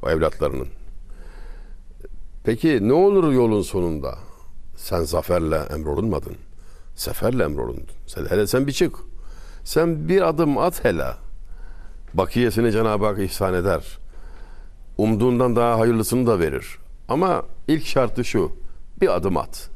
O 0.04 0.10
evlatlarının. 0.10 0.68
Peki 2.44 2.88
ne 2.88 2.94
olur 2.94 3.34
yolun 3.34 3.62
sonunda? 3.62 4.18
Sen 4.76 5.04
zaferle 5.04 5.56
emrolunmadın. 5.56 6.36
Seferle 6.96 7.44
emrolundun. 7.44 7.96
Sen, 8.08 8.26
hele 8.26 8.48
sen 8.48 8.68
bir 8.68 8.72
çık. 8.72 8.96
Sen 9.64 10.10
bir 10.10 10.22
adım 10.22 10.58
at 10.58 10.86
hele. 10.86 11.08
Bakiyesini 12.14 12.72
Cenab-ı 12.72 13.06
Hak 13.06 13.20
ihsan 13.20 13.54
eder. 13.54 14.00
Umduğundan 14.98 15.56
daha 15.56 15.80
hayırlısını 15.80 16.28
da 16.28 16.40
verir. 16.40 16.78
Ama 17.08 17.44
ilk 17.68 17.86
şartı 17.86 18.26
şu. 18.26 18.52
Bir 19.02 19.16
adım 19.16 19.38
at. 19.38 19.70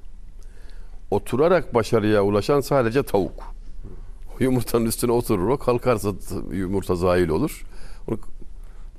Oturarak 1.12 1.74
başarıya 1.74 2.24
ulaşan 2.24 2.62
sadece 2.62 3.04
tavuk. 3.04 3.44
Yumurtanın 4.40 4.86
üstüne 4.86 5.12
oturur 5.12 5.50
o 5.50 5.58
kalkarsa 5.58 6.10
yumurta 6.52 6.96
zahil 6.96 7.30
olur. 7.30 7.64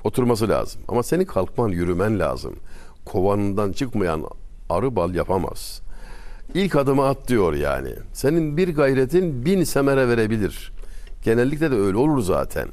Oturması 0.06 0.48
lazım. 0.48 0.80
Ama 0.88 1.02
senin 1.02 1.24
kalkman, 1.24 1.68
yürümen 1.68 2.18
lazım. 2.18 2.56
Kovanından 3.04 3.72
çıkmayan 3.72 4.24
arı 4.70 4.96
bal 4.96 5.14
yapamaz. 5.14 5.80
İlk 6.54 6.76
adımı 6.76 7.06
at 7.06 7.28
diyor 7.28 7.54
yani. 7.54 7.90
Senin 8.12 8.56
bir 8.56 8.74
gayretin 8.74 9.44
bin 9.44 9.64
semere 9.64 10.08
verebilir. 10.08 10.72
Genellikle 11.24 11.70
de 11.70 11.74
öyle 11.74 11.96
olur 11.96 12.22
zaten. 12.22 12.68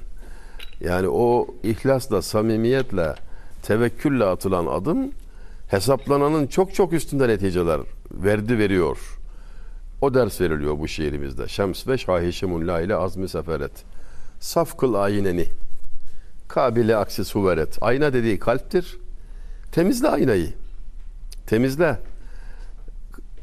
Yani 0.82 1.08
o 1.08 1.48
ihlasla, 1.64 2.22
samimiyetle, 2.22 3.16
tevekkülle 3.64 4.26
atılan 4.26 4.66
adım 4.66 5.12
hesaplananın 5.68 6.48
çok 6.48 6.74
çok 6.74 6.94
üstünde 6.94 7.28
neticeler 7.28 7.82
verdi 8.12 8.58
veriyor. 8.58 8.98
O 10.02 10.14
ders 10.14 10.42
veriliyor 10.42 10.80
bu 10.80 10.88
şiirimizde. 10.88 11.48
Şems 11.48 11.88
ve 11.88 11.98
şahişimun 11.98 12.68
la 12.68 12.82
ile 12.82 12.96
azmi 12.96 13.30
seferet. 13.30 13.72
Saf 14.40 14.78
kıl 14.78 14.94
ayneni. 14.94 15.48
Kabile 16.48 16.96
aksi 16.96 17.26
suveret. 17.26 17.78
Ayna 17.82 18.14
dediği 18.14 18.40
kalptir. 18.40 18.98
Temizle 19.72 20.08
aynayı. 20.08 20.54
Temizle. 21.48 22.00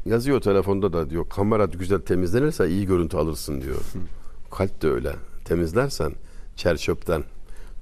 Yazıyor 0.05 0.41
telefonda 0.41 0.93
da 0.93 1.09
diyor 1.09 1.29
kamera 1.29 1.65
güzel 1.65 1.99
temizlenirse 1.99 2.69
iyi 2.69 2.85
görüntü 2.85 3.17
alırsın 3.17 3.61
diyor. 3.61 3.81
Kalp 4.51 4.81
de 4.81 4.87
öyle. 4.87 5.15
Temizlersen 5.45 6.11
çer 6.55 6.77
çöpten, 6.77 7.23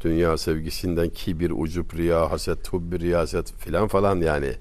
dünya 0.02 0.38
sevgisinden 0.38 1.10
kibir, 1.10 1.52
ucup, 1.52 1.96
riya, 1.96 2.32
haset, 2.32 2.74
hubbi, 2.74 3.00
riyaset 3.00 3.54
filan 3.54 3.88
falan 3.88 4.20
yani 4.20 4.54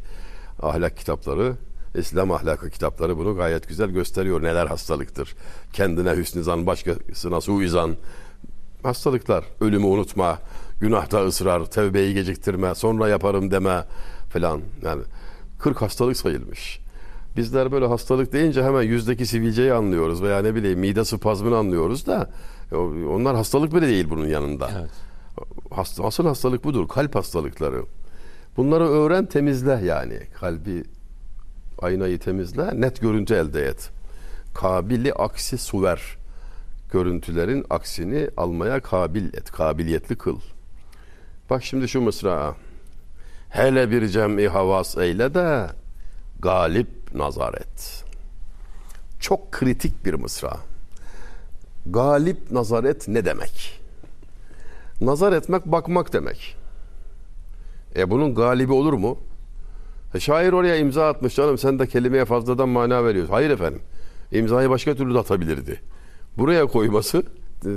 ahlak 0.62 0.96
kitapları 0.96 1.56
İslam 1.94 2.30
ahlakı 2.30 2.70
kitapları 2.70 3.18
bunu 3.18 3.36
gayet 3.36 3.68
güzel 3.68 3.90
gösteriyor. 3.90 4.42
Neler 4.42 4.66
hastalıktır. 4.66 5.34
Kendine 5.72 6.16
hüsnü 6.16 6.42
zan, 6.42 6.66
başkasına 6.66 7.40
suizan. 7.40 7.96
Hastalıklar. 8.82 9.44
Ölümü 9.60 9.86
unutma, 9.86 10.38
günahta 10.80 11.26
ısrar, 11.26 11.64
tevbeyi 11.64 12.14
geciktirme, 12.14 12.74
sonra 12.74 13.08
yaparım 13.08 13.50
deme 13.50 13.84
falan. 14.28 14.60
Yani 14.82 15.02
40 15.58 15.82
hastalık 15.82 16.16
sayılmış. 16.16 16.80
Bizler 17.36 17.72
böyle 17.72 17.86
hastalık 17.86 18.32
deyince 18.32 18.64
hemen 18.64 18.82
yüzdeki 18.82 19.26
sivilceyi 19.26 19.72
anlıyoruz 19.72 20.22
veya 20.22 20.38
ne 20.42 20.54
bileyim 20.54 20.78
mide 20.78 21.04
spazmını 21.04 21.56
anlıyoruz 21.56 22.06
da 22.06 22.30
onlar 23.10 23.36
hastalık 23.36 23.74
bile 23.74 23.86
değil 23.86 24.10
bunun 24.10 24.26
yanında. 24.26 24.70
Evet. 24.78 24.90
Hasta, 25.70 26.04
asıl 26.04 26.26
hastalık 26.26 26.64
budur. 26.64 26.88
Kalp 26.88 27.14
hastalıkları. 27.14 27.82
Bunları 28.56 28.84
öğren 28.88 29.26
temizle 29.26 29.80
yani. 29.84 30.18
Kalbi 30.34 30.84
aynayı 31.78 32.18
temizle, 32.18 32.80
net 32.80 33.00
görüntü 33.00 33.34
elde 33.34 33.66
et. 33.66 33.90
Kabili 34.54 35.12
aksi 35.12 35.58
suver. 35.58 36.18
Görüntülerin 36.92 37.64
aksini 37.70 38.30
almaya 38.36 38.80
kabil 38.80 39.26
et, 39.34 39.50
kabiliyetli 39.50 40.16
kıl. 40.16 40.40
Bak 41.50 41.64
şimdi 41.64 41.88
şu 41.88 42.00
mısra. 42.00 42.54
Hele 43.48 43.90
bir 43.90 44.08
cem'i 44.08 44.48
havas 44.48 44.96
eyle 44.96 45.34
de 45.34 45.66
galip 46.40 47.14
nazar 47.14 47.54
et. 47.54 48.04
Çok 49.20 49.52
kritik 49.52 50.04
bir 50.04 50.14
mısra. 50.14 50.56
Galip 51.86 52.50
nazar 52.50 52.84
et 52.84 53.08
ne 53.08 53.24
demek? 53.24 53.80
Nazar 55.00 55.32
etmek 55.32 55.66
bakmak 55.66 56.12
demek. 56.12 56.56
E 57.96 58.10
bunun 58.10 58.34
galibi 58.34 58.72
olur 58.72 58.92
mu? 58.92 59.18
E 60.14 60.20
şair 60.20 60.52
oraya 60.52 60.76
imza 60.76 61.08
atmış 61.08 61.34
canım 61.34 61.58
sen 61.58 61.78
de 61.78 61.86
kelimeye 61.86 62.24
fazladan 62.24 62.68
mana 62.68 63.04
veriyorsun. 63.04 63.32
Hayır 63.32 63.50
efendim. 63.50 63.82
İmzayı 64.32 64.70
başka 64.70 64.94
türlü 64.94 65.14
de 65.14 65.18
atabilirdi. 65.18 65.80
Buraya 66.38 66.66
koyması 66.66 67.22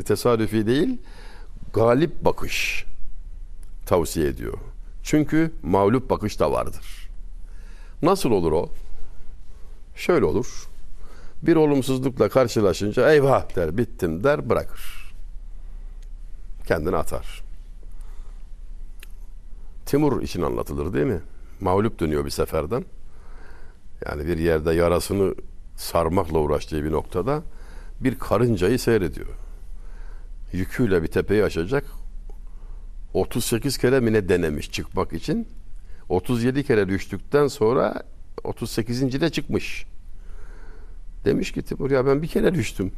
tesadüfi 0.06 0.68
değil 0.68 0.98
galip 1.74 2.26
bakış 2.26 2.86
tavsiye 3.86 4.28
ediyor. 4.28 4.58
Çünkü 5.04 5.52
mağlup 5.64 6.10
bakış 6.10 6.40
da 6.40 6.52
vardır. 6.52 7.10
Nasıl 8.02 8.32
olur 8.32 8.52
o? 8.52 8.70
Şöyle 9.96 10.26
olur. 10.26 10.68
Bir 11.42 11.56
olumsuzlukla 11.56 12.30
karşılaşınca 12.30 13.12
eyvah 13.12 13.56
der, 13.56 13.78
bittim 13.78 14.24
der, 14.24 14.50
bırakır. 14.50 15.14
Kendini 16.68 16.96
atar. 16.96 17.42
Timur 19.86 20.22
için 20.22 20.42
anlatılır 20.42 20.94
değil 20.94 21.06
mi? 21.06 21.22
mağlup 21.62 22.00
dönüyor 22.00 22.26
bir 22.26 22.30
seferden. 22.30 22.86
Yani 24.06 24.28
bir 24.28 24.38
yerde 24.38 24.74
yarasını 24.74 25.36
sarmakla 25.76 26.40
uğraştığı 26.40 26.84
bir 26.84 26.92
noktada 26.92 27.44
bir 28.04 28.20
karıncayı 28.20 28.80
seyrediyor. 28.80 29.28
Yüküyle 30.54 31.04
bir 31.04 31.08
tepeyi 31.08 31.44
aşacak. 31.44 31.84
38 33.14 33.78
kere 33.78 34.00
mi 34.00 34.14
ne 34.14 34.30
denemiş 34.30 34.72
çıkmak 34.72 35.14
için. 35.14 35.48
37 36.10 36.64
kere 36.64 36.90
düştükten 36.90 37.48
sonra 37.48 38.04
38. 38.44 39.22
de 39.22 39.30
çıkmış. 39.30 39.86
Demiş 41.26 41.52
ki 41.52 41.62
Timur 41.62 41.92
ya 41.92 42.06
ben 42.06 42.22
bir 42.22 42.28
kere 42.28 42.54
düştüm. 42.56 42.92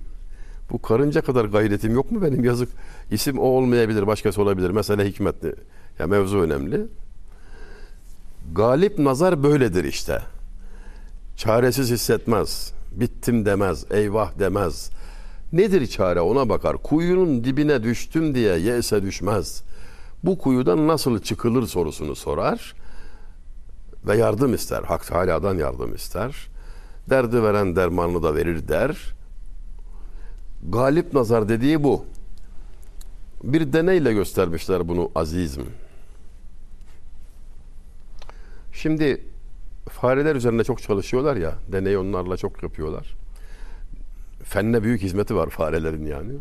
Bu 0.71 0.81
karınca 0.81 1.21
kadar 1.21 1.45
gayretim 1.45 1.93
yok 1.93 2.11
mu 2.11 2.21
benim 2.21 2.43
yazık. 2.43 2.69
İsim 3.11 3.39
o 3.39 3.41
olmayabilir 3.41 4.07
başkası 4.07 4.41
olabilir. 4.41 4.69
Mesela 4.69 5.03
hikmetli. 5.03 5.55
Ya 5.99 6.07
mevzu 6.07 6.37
önemli. 6.37 6.81
Galip 8.55 8.99
nazar 8.99 9.43
böyledir 9.43 9.83
işte. 9.83 10.21
Çaresiz 11.37 11.91
hissetmez. 11.91 12.73
Bittim 12.95 13.45
demez. 13.45 13.85
Eyvah 13.91 14.39
demez. 14.39 14.89
Nedir 15.53 15.87
çare 15.87 16.21
ona 16.21 16.49
bakar. 16.49 16.77
Kuyunun 16.77 17.43
dibine 17.43 17.83
düştüm 17.83 18.35
diye 18.35 18.57
yese 18.57 19.03
düşmez. 19.03 19.63
Bu 20.23 20.37
kuyudan 20.37 20.87
nasıl 20.87 21.19
çıkılır 21.19 21.67
sorusunu 21.67 22.15
sorar 22.15 22.75
ve 24.07 24.17
yardım 24.17 24.53
ister. 24.53 24.83
Hak 24.83 25.07
Teala'dan 25.07 25.57
yardım 25.57 25.95
ister. 25.95 26.47
Derdi 27.09 27.43
veren 27.43 27.75
dermanını 27.75 28.23
da 28.23 28.35
verir 28.35 28.67
der. 28.67 29.13
Galip 30.69 31.13
nazar 31.13 31.49
dediği 31.49 31.83
bu. 31.83 32.05
Bir 33.43 33.73
deneyle 33.73 34.13
göstermişler 34.13 34.87
bunu 34.87 35.11
azizm. 35.15 35.61
Şimdi 38.73 39.32
fareler 39.89 40.35
üzerinde 40.35 40.63
çok 40.63 40.81
çalışıyorlar 40.81 41.35
ya. 41.35 41.53
Deney 41.71 41.97
onlarla 41.97 42.37
çok 42.37 42.63
yapıyorlar. 42.63 43.15
Fenne 44.43 44.83
büyük 44.83 45.01
hizmeti 45.01 45.35
var 45.35 45.49
farelerin 45.49 46.05
yani. 46.05 46.33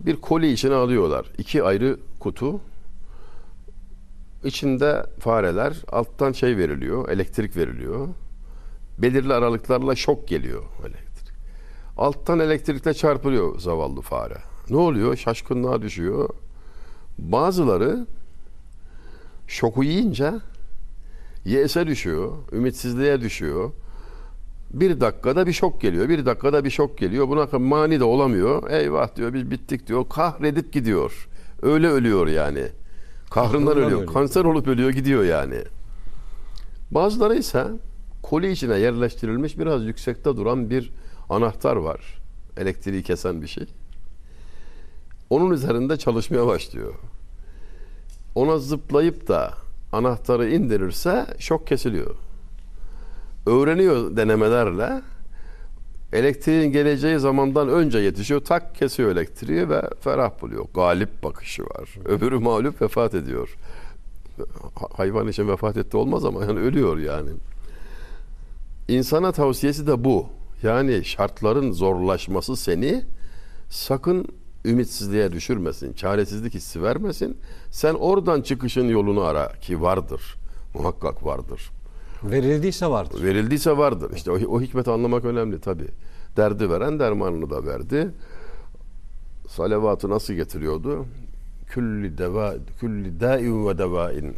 Bir 0.00 0.16
koli 0.16 0.52
içine 0.52 0.74
alıyorlar. 0.74 1.26
İki 1.38 1.62
ayrı 1.62 1.98
kutu. 2.20 2.60
İçinde 4.44 5.06
fareler 5.18 5.76
alttan 5.92 6.32
şey 6.32 6.56
veriliyor, 6.56 7.08
elektrik 7.08 7.56
veriliyor. 7.56 8.08
Belirli 8.98 9.34
aralıklarla 9.34 9.96
şok 9.96 10.28
geliyor 10.28 10.62
elektrik. 10.80 11.34
Alttan 11.96 12.38
elektrikle 12.38 12.94
çarpılıyor 12.94 13.58
zavallı 13.58 14.00
fare. 14.00 14.38
Ne 14.70 14.76
oluyor? 14.76 15.16
Şaşkınlığa 15.16 15.82
düşüyor. 15.82 16.28
Bazıları 17.18 18.06
şoku 19.46 19.84
yiyince 19.84 20.32
yese 21.44 21.86
düşüyor, 21.86 22.32
ümitsizliğe 22.52 23.20
düşüyor. 23.20 23.70
Bir 24.70 25.00
dakikada 25.00 25.46
bir 25.46 25.52
şok 25.52 25.80
geliyor, 25.80 26.08
bir 26.08 26.26
dakikada 26.26 26.64
bir 26.64 26.70
şok 26.70 26.98
geliyor. 26.98 27.28
Buna 27.28 27.58
mani 27.58 28.00
de 28.00 28.04
olamıyor. 28.04 28.70
Eyvah 28.70 29.16
diyor, 29.16 29.34
biz 29.34 29.50
bittik 29.50 29.86
diyor. 29.86 30.08
Kahredip 30.08 30.72
gidiyor. 30.72 31.28
Öyle 31.62 31.88
ölüyor 31.88 32.26
yani. 32.26 32.66
Kahrından 33.30 33.76
ölüyor. 33.76 33.86
ölüyor. 33.86 34.06
Kanser 34.12 34.44
olup 34.44 34.68
ölüyor 34.68 34.90
gidiyor 34.90 35.24
yani. 35.24 35.62
Bazıları 36.90 37.34
ise 37.34 37.66
koli 38.22 38.52
içine 38.52 38.78
yerleştirilmiş 38.78 39.58
biraz 39.58 39.84
yüksekte 39.84 40.36
duran 40.36 40.70
bir 40.70 40.92
anahtar 41.30 41.76
var. 41.76 42.18
Elektriği 42.56 43.02
kesen 43.02 43.42
bir 43.42 43.46
şey. 43.46 43.66
Onun 45.30 45.50
üzerinde 45.50 45.96
çalışmaya 45.96 46.46
başlıyor. 46.46 46.94
ona 48.34 48.58
zıplayıp 48.58 49.28
da 49.28 49.54
anahtarı 49.92 50.50
indirirse 50.50 51.26
şok 51.38 51.66
kesiliyor. 51.66 52.14
Öğreniyor 53.46 54.16
denemelerle. 54.16 55.02
Elektriğin 56.12 56.72
geleceği 56.72 57.18
zamandan 57.18 57.68
önce 57.68 57.98
yetişiyor. 57.98 58.40
Tak 58.40 58.74
kesiyor 58.74 59.10
elektriği 59.10 59.68
ve 59.68 59.82
ferah 60.00 60.42
buluyor. 60.42 60.64
Galip 60.74 61.22
bakışı 61.22 61.62
var. 61.64 61.94
Öbürü 62.04 62.38
mağlup 62.38 62.82
vefat 62.82 63.14
ediyor. 63.14 63.56
Ha- 64.74 64.88
Hayvan 64.96 65.28
için 65.28 65.48
vefat 65.48 65.76
etti 65.76 65.96
olmaz 65.96 66.24
ama 66.24 66.44
yani 66.44 66.58
ölüyor 66.58 66.98
yani. 66.98 67.30
İnsana 68.88 69.32
tavsiyesi 69.32 69.86
de 69.86 70.04
bu. 70.04 70.26
Yani 70.62 71.04
şartların 71.04 71.72
zorlaşması 71.72 72.56
seni 72.56 73.04
sakın 73.68 74.28
ümitsizliğe 74.64 75.32
düşürmesin. 75.32 75.92
Çaresizlik 75.92 76.54
hissi 76.54 76.82
vermesin. 76.82 77.36
Sen 77.70 77.94
oradan 77.94 78.42
çıkışın 78.42 78.88
yolunu 78.88 79.20
ara 79.20 79.52
ki 79.52 79.82
vardır. 79.82 80.36
Muhakkak 80.74 81.24
vardır. 81.24 81.70
Verildiyse 82.24 82.86
vardır. 82.86 83.22
Verildiyse 83.22 83.76
vardır. 83.76 84.10
İşte 84.16 84.30
o, 84.30 84.34
o 84.34 84.60
hikmeti 84.60 84.90
anlamak 84.90 85.24
önemli 85.24 85.60
tabi. 85.60 85.84
Derdi 86.36 86.70
veren 86.70 86.98
dermanını 86.98 87.50
da 87.50 87.66
verdi. 87.66 88.10
Salavatı 89.48 90.10
nasıl 90.10 90.34
getiriyordu? 90.34 91.06
Külli 91.66 92.18
deva, 92.18 92.54
külli 92.80 93.20
daim 93.20 93.66
ve 93.68 93.78
devain. 93.78 94.34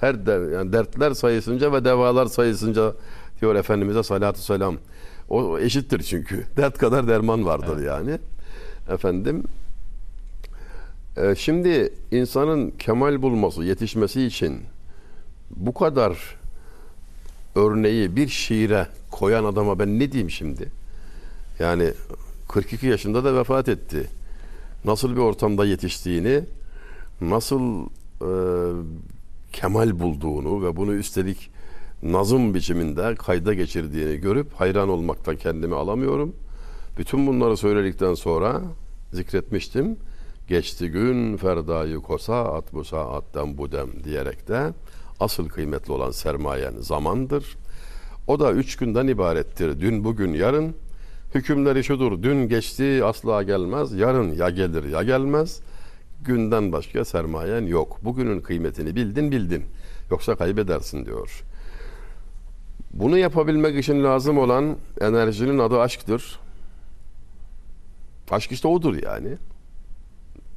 Her 0.00 0.26
de, 0.26 0.54
yani 0.54 0.72
dertler 0.72 1.14
sayısınca 1.14 1.72
ve 1.72 1.84
devalar 1.84 2.26
sayısınca 2.26 2.94
diyor 3.40 3.54
Efendimiz'e 3.54 4.02
salatu 4.02 4.40
selam. 4.40 4.76
O 5.28 5.42
o 5.42 5.58
eşittir 5.58 6.02
çünkü. 6.02 6.46
Dert 6.56 6.78
kadar 6.78 7.08
derman 7.08 7.44
vardır 7.44 7.84
yani. 7.84 8.18
Efendim 8.90 9.44
e, 11.16 11.34
şimdi 11.34 11.92
insanın 12.10 12.70
kemal 12.70 13.22
bulması, 13.22 13.64
yetişmesi 13.64 14.22
için 14.22 14.60
bu 15.56 15.74
kadar 15.74 16.36
örneği 17.54 18.16
bir 18.16 18.28
şiire 18.28 18.86
koyan 19.10 19.44
adama 19.44 19.78
ben 19.78 19.98
ne 19.98 20.12
diyeyim 20.12 20.30
şimdi? 20.30 20.68
Yani 21.58 21.92
42 22.48 22.86
yaşında 22.86 23.24
da 23.24 23.34
vefat 23.34 23.68
etti. 23.68 24.06
Nasıl 24.84 25.12
bir 25.12 25.20
ortamda 25.20 25.66
yetiştiğini, 25.66 26.40
nasıl 27.20 27.86
e, 28.20 28.30
kemal 29.52 30.00
bulduğunu 30.00 30.64
ve 30.64 30.76
bunu 30.76 30.94
üstelik 30.94 31.50
nazım 32.02 32.54
biçiminde 32.54 33.14
kayda 33.14 33.54
geçirdiğini 33.54 34.16
görüp 34.20 34.52
hayran 34.52 34.88
olmaktan 34.88 35.36
kendimi 35.36 35.74
alamıyorum. 35.74 36.34
Bütün 36.98 37.26
bunları 37.26 37.56
söyledikten 37.56 38.14
sonra 38.14 38.62
zikretmiştim. 39.12 39.96
Geçti 40.48 40.88
gün 40.88 41.36
ferdayı 41.36 41.96
kosa 41.96 42.54
at 42.54 42.72
bu 42.72 42.84
saatten 42.84 43.58
bu 43.58 43.72
dem 43.72 44.04
diyerek 44.04 44.48
de 44.48 44.72
asıl 45.20 45.48
kıymetli 45.48 45.92
olan 45.92 46.10
sermayen 46.10 46.74
zamandır. 46.80 47.56
O 48.26 48.40
da 48.40 48.52
üç 48.52 48.76
günden 48.76 49.06
ibarettir. 49.06 49.80
Dün, 49.80 50.04
bugün, 50.04 50.34
yarın. 50.34 50.74
Hükümleri 51.34 51.84
şudur. 51.84 52.22
Dün 52.22 52.48
geçti 52.48 53.00
asla 53.04 53.42
gelmez. 53.42 53.92
Yarın 53.92 54.32
ya 54.32 54.50
gelir 54.50 54.84
ya 54.84 55.02
gelmez. 55.02 55.60
Günden 56.24 56.72
başka 56.72 57.04
sermayen 57.04 57.66
yok. 57.66 57.98
Bugünün 58.04 58.40
kıymetini 58.40 58.96
bildin 58.96 59.30
bildin. 59.30 59.64
Yoksa 60.10 60.34
kaybedersin 60.34 61.06
diyor. 61.06 61.44
Bunu 62.92 63.18
yapabilmek 63.18 63.78
için 63.78 64.04
lazım 64.04 64.38
olan 64.38 64.76
enerjinin 65.00 65.58
adı 65.58 65.80
aşktır. 65.80 66.40
Aşk 68.30 68.52
işte 68.52 68.68
odur 68.68 69.02
yani. 69.02 69.36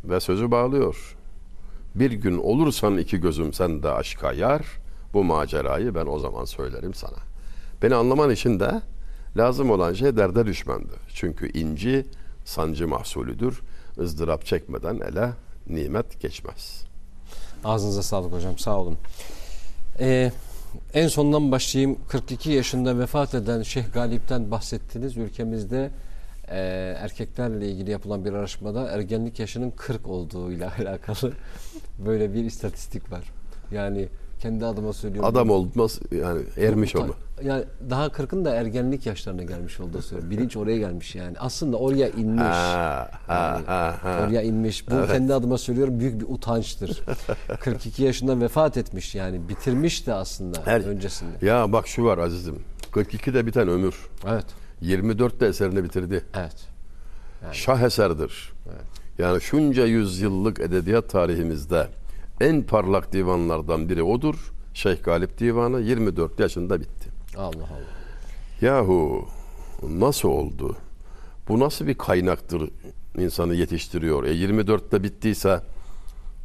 Ve 0.03 0.19
sözü 0.19 0.51
bağlıyor. 0.51 1.15
Bir 1.95 2.11
gün 2.11 2.37
olursan 2.37 2.97
iki 2.97 3.17
gözüm 3.17 3.53
sende 3.53 3.89
aşka 3.89 4.33
yar. 4.33 4.65
Bu 5.13 5.23
macerayı 5.23 5.95
ben 5.95 6.05
o 6.05 6.19
zaman 6.19 6.45
söylerim 6.45 6.93
sana. 6.93 7.17
Beni 7.81 7.95
anlaman 7.95 8.31
için 8.31 8.59
de 8.59 8.81
lazım 9.37 9.71
olan 9.71 9.93
şey 9.93 10.17
derde 10.17 10.45
düşmendir. 10.45 10.99
Çünkü 11.13 11.59
inci 11.59 12.05
sancı 12.45 12.87
mahsulüdür. 12.87 13.61
ızdırap 13.99 14.45
çekmeden 14.45 14.99
ele 14.99 15.29
nimet 15.67 16.21
geçmez. 16.21 16.83
Ağzınıza 17.63 18.03
sağlık 18.03 18.33
hocam. 18.33 18.57
Sağ 18.57 18.79
olun. 18.79 18.97
Ee, 19.99 20.31
en 20.93 21.07
sondan 21.07 21.51
başlayayım. 21.51 21.97
42 22.07 22.51
yaşında 22.51 22.99
vefat 22.99 23.35
eden 23.35 23.61
Şeyh 23.63 23.93
Galip'ten 23.93 24.51
bahsettiniz. 24.51 25.17
Ülkemizde 25.17 25.91
e, 26.53 26.95
erkeklerle 26.99 27.67
ilgili 27.67 27.91
yapılan 27.91 28.25
bir 28.25 28.33
araştırmada 28.33 28.89
ergenlik 28.89 29.39
yaşının 29.39 29.71
40 29.71 30.07
olduğuyla 30.07 30.73
alakalı 30.79 31.33
böyle 32.05 32.33
bir 32.33 32.43
istatistik 32.43 33.11
var. 33.11 33.23
Yani 33.71 34.07
kendi 34.39 34.65
adıma 34.65 34.93
söylüyorum. 34.93 35.29
Adam 35.29 35.49
olmaz 35.49 35.99
yani 36.11 36.41
ermiş 36.57 36.95
onu. 36.95 37.15
Yani 37.43 37.63
daha 37.89 38.07
40'ın 38.07 38.45
da 38.45 38.55
ergenlik 38.55 39.05
yaşlarına 39.05 39.43
gelmiş 39.43 39.79
olduğu 39.79 40.01
söylüyor. 40.01 40.31
Bilinç 40.31 40.57
oraya 40.57 40.77
gelmiş 40.77 41.15
yani. 41.15 41.39
Aslında 41.39 41.77
oraya 41.77 42.07
inmiş. 42.07 42.43
Ha, 42.43 43.09
ha, 43.27 43.61
ha, 43.65 43.95
ha. 44.01 44.25
Oraya 44.27 44.41
inmiş. 44.41 44.89
Bu 44.89 45.07
kendi 45.07 45.33
adıma 45.33 45.57
söylüyorum 45.57 45.99
büyük 45.99 46.21
bir 46.21 46.25
utançtır. 46.29 47.01
42 47.59 48.03
yaşında 48.03 48.39
vefat 48.39 48.77
etmiş 48.77 49.15
yani. 49.15 49.49
Bitirmiş 49.49 50.07
de 50.07 50.13
aslında 50.13 50.59
Her- 50.65 50.81
öncesinde. 50.81 51.45
Ya 51.45 51.71
bak 51.71 51.87
şu 51.87 52.05
var 52.05 52.17
azizim. 52.17 52.59
42'de 52.91 53.45
biten 53.45 53.67
ömür. 53.67 53.95
Evet. 54.27 54.45
24'te 54.83 55.45
eserini 55.45 55.83
bitirdi. 55.83 56.25
Evet. 56.33 56.67
Şah 57.51 57.81
eserdir. 57.81 58.53
Yani 59.17 59.41
şunca 59.41 59.85
yüzyıllık 59.85 60.59
edebiyat 60.59 61.09
tarihimizde 61.09 61.87
en 62.41 62.63
parlak 62.63 63.13
divanlardan 63.13 63.89
biri 63.89 64.03
odur. 64.03 64.53
Şeyh 64.73 65.03
Galip 65.03 65.39
Divanı 65.39 65.79
24 65.81 66.39
yaşında 66.39 66.79
bitti. 66.79 67.09
Allah 67.37 67.47
Allah. 67.47 67.93
Yahu 68.61 69.25
nasıl 69.89 70.29
oldu? 70.29 70.75
Bu 71.47 71.59
nasıl 71.59 71.87
bir 71.87 71.93
kaynaktır 71.93 72.69
insanı 73.17 73.55
yetiştiriyor? 73.55 74.23
E 74.23 74.35
24'te 74.35 75.03
bittiyse 75.03 75.61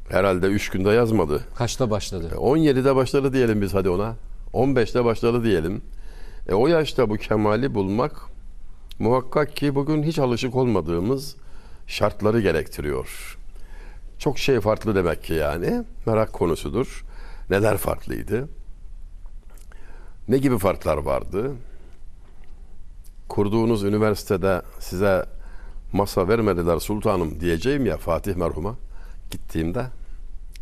herhalde 0.09 0.47
3 0.47 0.69
günde 0.71 0.91
yazmadı. 0.91 1.45
Kaçta 1.55 1.91
başladı? 1.91 2.31
E, 2.33 2.37
17'de 2.37 2.97
başladı 2.97 3.33
diyelim 3.33 3.63
biz 3.63 3.75
hadi 3.75 3.89
ona. 3.89 4.15
15'te 4.55 5.05
başladı 5.05 5.45
diyelim. 5.45 5.83
E, 6.49 6.55
o 6.55 6.67
yaşta 6.67 7.11
bu 7.11 7.17
kemali 7.17 7.75
bulmak 7.75 8.23
muhakkak 8.99 9.57
ki 9.57 9.75
bugün 9.75 10.03
hiç 10.03 10.19
alışık 10.19 10.55
olmadığımız 10.55 11.37
şartları 11.87 12.41
gerektiriyor. 12.41 13.39
Çok 14.19 14.39
şey 14.39 14.61
farklı 14.61 14.95
demek 14.95 15.23
ki 15.23 15.35
yani. 15.35 15.85
Merak 16.07 16.33
konusudur. 16.33 17.05
Neler 17.51 17.77
farklıydı? 17.77 18.49
Ne 20.29 20.39
gibi 20.39 20.59
farklar 20.59 20.97
vardı? 20.97 21.53
Kurduğunuz 23.29 23.85
üniversitede 23.85 24.63
size 24.81 25.27
masa 25.93 26.29
vermediler 26.29 26.79
sultanım 26.79 27.41
diyeceğim 27.41 27.87
ya 27.87 27.97
Fatih 27.97 28.35
merhuma 28.35 28.77
gittiğimde 29.31 29.87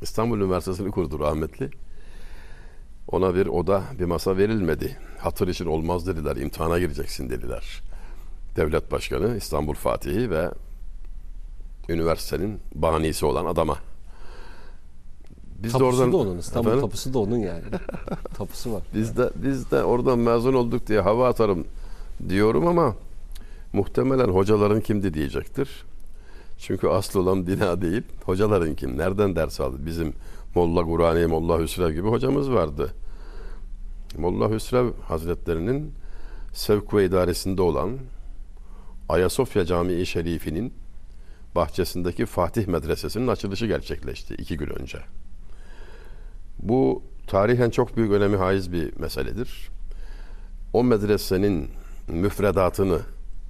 İstanbul 0.02 0.38
Üniversitesi'ni 0.38 0.90
kurdu 0.90 1.18
rahmetli. 1.18 1.70
Ona 3.08 3.34
bir 3.34 3.46
oda, 3.46 3.82
bir 3.98 4.04
masa 4.04 4.36
verilmedi. 4.36 4.96
Hatır 5.18 5.48
için 5.48 5.66
olmaz 5.66 6.06
dediler, 6.06 6.36
imtihana 6.36 6.78
gireceksin 6.78 7.30
dediler. 7.30 7.82
Devlet 8.56 8.92
Başkanı, 8.92 9.36
İstanbul 9.36 9.74
Fatihi 9.74 10.30
ve 10.30 10.50
üniversitenin 11.88 12.60
banisi 12.74 13.26
olan 13.26 13.46
adama. 13.46 13.78
Biz 15.58 15.72
tapusu 15.72 16.12
da 16.12 16.16
onun. 16.16 16.38
İstanbul 16.38 16.68
Efendim? 16.68 16.86
tapusu 16.88 17.14
da 17.14 17.18
onun 17.18 17.38
yani. 17.38 17.62
tapusu 18.34 18.72
var. 18.72 18.82
Biz 18.94 19.16
de 19.16 19.30
biz 19.36 19.70
de 19.70 19.84
oradan 19.84 20.18
mezun 20.18 20.54
olduk 20.54 20.86
diye 20.86 21.00
hava 21.00 21.28
atarım 21.28 21.64
diyorum 22.28 22.66
ama 22.66 22.94
muhtemelen 23.72 24.28
hocaların 24.28 24.80
kimdi 24.80 25.14
diyecektir. 25.14 25.84
Çünkü 26.58 26.88
asıl 26.88 27.20
olan 27.20 27.46
bina 27.46 27.82
değil. 27.82 28.02
Hocaların 28.24 28.74
kim? 28.74 28.98
Nereden 28.98 29.36
ders 29.36 29.60
aldı? 29.60 29.76
Bizim 29.86 30.12
Molla 30.54 30.82
Gurani, 30.82 31.26
Molla 31.26 31.60
Hüsrev 31.60 31.90
gibi 31.92 32.08
hocamız 32.08 32.50
vardı. 32.50 32.92
Molla 34.18 34.50
Hüsrev 34.50 34.92
Hazretlerinin 35.08 35.92
sevk 36.52 36.94
ve 36.94 37.04
idaresinde 37.04 37.62
olan 37.62 37.90
Ayasofya 39.08 39.64
Camii 39.64 40.06
Şerifi'nin 40.06 40.72
bahçesindeki 41.54 42.26
Fatih 42.26 42.66
Medresesi'nin 42.66 43.28
açılışı 43.28 43.66
gerçekleşti 43.66 44.34
iki 44.34 44.56
gün 44.56 44.68
önce. 44.80 44.98
Bu 46.58 47.02
tarihen 47.26 47.70
çok 47.70 47.96
büyük 47.96 48.12
önemi 48.12 48.36
haiz 48.36 48.72
bir 48.72 48.96
meseledir. 48.96 49.68
O 50.72 50.84
medresenin 50.84 51.68
müfredatını, 52.08 53.00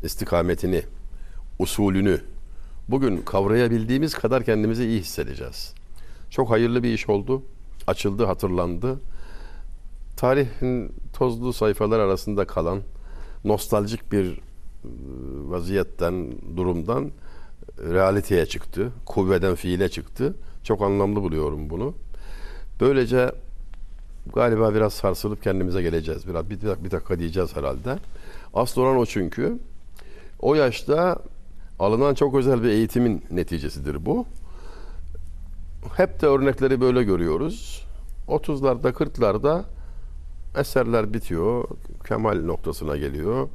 istikametini, 0.02 0.82
usulünü 1.58 2.20
bugün 2.88 3.22
kavrayabildiğimiz 3.22 4.14
kadar 4.14 4.44
kendimizi 4.44 4.84
iyi 4.84 5.00
hissedeceğiz. 5.00 5.74
Çok 6.30 6.50
hayırlı 6.50 6.82
bir 6.82 6.92
iş 6.92 7.08
oldu. 7.08 7.42
Açıldı, 7.86 8.24
hatırlandı. 8.24 9.00
Tarihin 10.16 10.92
tozlu 11.12 11.52
sayfalar 11.52 12.00
arasında 12.00 12.46
kalan 12.46 12.80
nostaljik 13.44 14.12
bir 14.12 14.32
e, 14.32 14.38
vaziyetten, 15.50 16.32
durumdan 16.56 17.04
e, 17.04 17.10
realiteye 17.78 18.46
çıktı. 18.46 18.92
Kuvveden 19.06 19.54
fiile 19.54 19.88
çıktı. 19.88 20.34
Çok 20.62 20.82
anlamlı 20.82 21.22
buluyorum 21.22 21.70
bunu. 21.70 21.94
Böylece 22.80 23.32
galiba 24.34 24.74
biraz 24.74 24.92
sarsılıp 24.92 25.42
kendimize 25.42 25.82
geleceğiz. 25.82 26.28
Biraz 26.28 26.50
bir, 26.50 26.60
bir 26.84 26.90
dakika 26.90 27.18
diyeceğiz 27.18 27.56
herhalde. 27.56 27.98
Asıl 28.54 28.80
olan 28.80 28.96
o 28.96 29.06
çünkü. 29.06 29.58
O 30.40 30.54
yaşta 30.54 31.18
alınan 31.78 32.14
çok 32.14 32.34
özel 32.34 32.62
bir 32.62 32.68
eğitimin 32.68 33.24
neticesidir 33.30 34.06
bu. 34.06 34.26
Hep 35.96 36.20
de 36.22 36.26
örnekleri 36.26 36.80
böyle 36.80 37.02
görüyoruz. 37.02 37.86
30'larda 38.28 38.92
40'larda 38.92 39.62
eserler 40.56 41.14
bitiyor. 41.14 41.64
Kemal 42.08 42.40
noktasına 42.44 42.96
geliyor. 42.96 43.48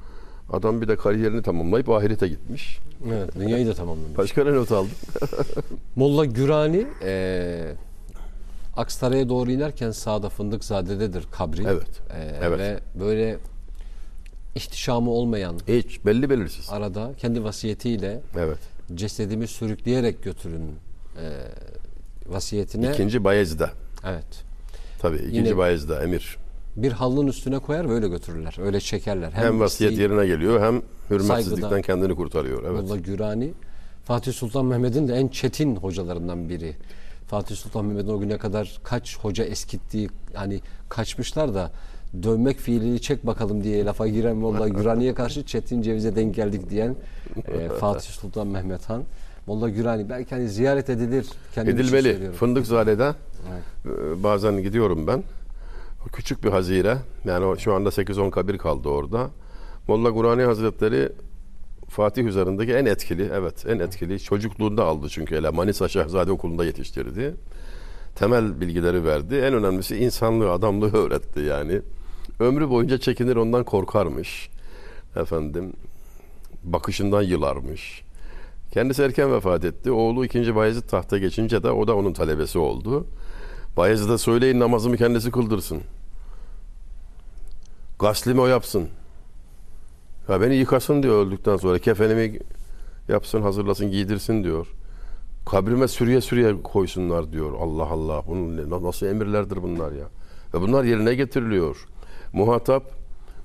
Adam 0.53 0.81
bir 0.81 0.87
de 0.87 0.95
kariyerini 0.95 1.41
tamamlayıp 1.41 1.89
ahirete 1.89 2.27
gitmiş. 2.27 2.79
Evet, 3.07 3.35
dünyayı 3.39 3.67
da 3.67 3.73
tamamlamış. 3.73 4.17
Başka 4.17 4.43
ne 4.43 4.53
not 4.55 4.71
aldın? 4.71 4.91
Molla 5.95 6.25
Gürani 6.25 6.85
e, 7.03 7.73
Aksaray'a 8.77 9.29
doğru 9.29 9.51
inerken 9.51 9.91
sağda 9.91 10.29
Fındıkzade'dedir 10.29 11.25
kabri. 11.31 11.63
Evet, 11.67 12.01
E, 12.17 12.37
evet. 12.43 12.59
Ve 12.59 12.79
böyle 12.99 13.37
ihtişamı 14.55 15.11
olmayan 15.11 15.55
Hiç 15.67 16.05
belli 16.05 16.29
belirsiz. 16.29 16.69
arada 16.69 17.11
kendi 17.17 17.43
vasiyetiyle 17.43 18.21
Evet. 18.37 18.57
cesedimi 18.95 19.47
sürükleyerek 19.47 20.23
götürün 20.23 20.61
e, 21.17 21.27
vasiyetine. 22.27 22.91
İkinci 22.91 23.23
Bayezid'de. 23.23 23.69
Evet. 24.05 24.43
Tabii 24.99 25.17
ikinci 25.17 25.37
Yine- 25.37 25.57
Bayezid'de 25.57 25.95
emir. 25.95 26.37
Bir 26.75 26.91
halının 26.91 27.27
üstüne 27.27 27.59
koyar 27.59 27.89
böyle 27.89 28.07
götürürler. 28.07 28.55
Öyle 28.61 28.79
çekerler. 28.79 29.31
Hem, 29.31 29.59
vasiyet 29.59 29.91
isteği- 29.91 30.01
yerine 30.03 30.25
geliyor 30.27 30.61
hem 30.61 30.81
hürmetsizlikten 31.09 31.61
Saygıdan. 31.61 31.81
kendini 31.81 32.15
kurtarıyor. 32.15 32.63
Evet. 32.71 32.81
Molla 32.83 32.95
Gürani 32.97 33.53
Fatih 34.05 34.33
Sultan 34.33 34.65
Mehmet'in 34.65 35.07
de 35.07 35.13
en 35.13 35.27
çetin 35.27 35.75
hocalarından 35.75 36.49
biri. 36.49 36.75
Fatih 37.27 37.55
Sultan 37.55 37.85
Mehmet'in 37.85 38.09
o 38.09 38.19
güne 38.19 38.37
kadar 38.37 38.79
kaç 38.83 39.17
hoca 39.19 39.43
eskittiği 39.43 40.09
hani 40.33 40.59
kaçmışlar 40.89 41.53
da 41.53 41.71
dövmek 42.23 42.57
fiilini 42.57 43.01
çek 43.01 43.27
bakalım 43.27 43.63
diye 43.63 43.85
lafa 43.85 44.07
giren 44.07 44.35
Molla 44.35 44.67
Gürani'ye 44.79 45.13
karşı 45.13 45.45
Çetin 45.45 45.81
Ceviz'e 45.81 46.15
denk 46.15 46.35
geldik 46.35 46.69
diyen 46.69 46.95
e, 47.47 47.69
Fatih 47.79 48.09
Sultan 48.11 48.47
Mehmet 48.47 48.89
Han. 48.89 49.03
Molla 49.47 49.69
Gürani 49.69 50.09
belki 50.09 50.35
hani 50.35 50.49
ziyaret 50.49 50.89
edilir. 50.89 51.25
Kendim 51.55 51.75
Edilmeli. 51.75 52.31
Fındıkzade'de 52.31 53.13
Evet. 53.51 53.95
e, 54.19 54.23
bazen 54.23 54.61
gidiyorum 54.63 55.07
ben. 55.07 55.23
Küçük 56.13 56.43
bir 56.43 56.49
hazire. 56.49 56.97
Yani 57.25 57.59
şu 57.59 57.73
anda 57.73 57.89
8-10 57.89 58.31
kabir 58.31 58.57
kaldı 58.57 58.89
orada. 58.89 59.29
Molla 59.87 60.09
Gurani 60.09 60.43
Hazretleri 60.43 61.09
Fatih 61.89 62.25
üzerindeki 62.25 62.73
en 62.73 62.85
etkili, 62.85 63.29
evet 63.33 63.65
en 63.67 63.79
etkili 63.79 64.19
çocukluğunda 64.19 64.85
aldı 64.85 65.09
çünkü 65.09 65.35
ele 65.35 65.49
Manisa 65.49 65.87
Şehzade 65.87 66.31
Okulu'nda 66.31 66.65
yetiştirdi. 66.65 67.35
Temel 68.15 68.61
bilgileri 68.61 69.05
verdi. 69.05 69.35
En 69.35 69.53
önemlisi 69.53 69.97
insanlığı, 69.97 70.51
adamlığı 70.51 70.93
öğretti 70.97 71.39
yani. 71.39 71.81
Ömrü 72.39 72.69
boyunca 72.69 72.97
çekinir 72.97 73.35
ondan 73.35 73.63
korkarmış. 73.63 74.49
Efendim 75.15 75.73
bakışından 76.63 77.21
yılarmış. 77.21 78.03
Kendisi 78.71 79.03
erken 79.03 79.33
vefat 79.33 79.65
etti. 79.65 79.91
Oğlu 79.91 80.25
2. 80.25 80.55
Bayezid 80.55 80.83
tahta 80.83 81.17
geçince 81.17 81.63
de 81.63 81.71
o 81.71 81.87
da 81.87 81.95
onun 81.95 82.13
talebesi 82.13 82.59
oldu. 82.59 83.07
Bayezid'e 83.77 84.17
söyleyin 84.17 84.59
namazımı 84.59 84.97
kendisi 84.97 85.31
kıldırsın. 85.31 85.81
Gaslimi 87.99 88.41
o 88.41 88.47
yapsın. 88.47 88.89
Ya 90.29 90.41
beni 90.41 90.55
yıkasın 90.55 91.03
diyor 91.03 91.25
öldükten 91.25 91.57
sonra. 91.57 91.79
Kefenimi 91.79 92.39
yapsın, 93.09 93.41
hazırlasın, 93.41 93.91
giydirsin 93.91 94.43
diyor. 94.43 94.67
Kabrime 95.45 95.87
sürüye 95.87 96.21
sürüye 96.21 96.61
koysunlar 96.63 97.31
diyor. 97.33 97.53
Allah 97.59 97.83
Allah. 97.85 98.23
Bunun 98.27 98.57
ne- 98.57 98.87
nasıl 98.87 99.05
emirlerdir 99.05 99.63
bunlar 99.63 99.91
ya. 99.91 100.05
Ve 100.53 100.61
bunlar 100.61 100.83
yerine 100.83 101.15
getiriliyor. 101.15 101.85
Muhatap 102.33 102.83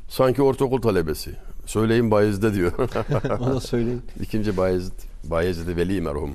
sanki 0.08 0.42
ortaokul 0.42 0.82
talebesi. 0.82 1.30
Söyleyin 1.66 2.10
Bayezid'e 2.10 2.54
diyor. 2.54 2.72
Ona 3.40 3.60
söyleyin. 3.60 4.02
İkinci 4.20 4.56
Bayezid, 4.56 4.92
Bayezid-i 5.24 5.76
Veli 5.76 6.00
merhum. 6.00 6.30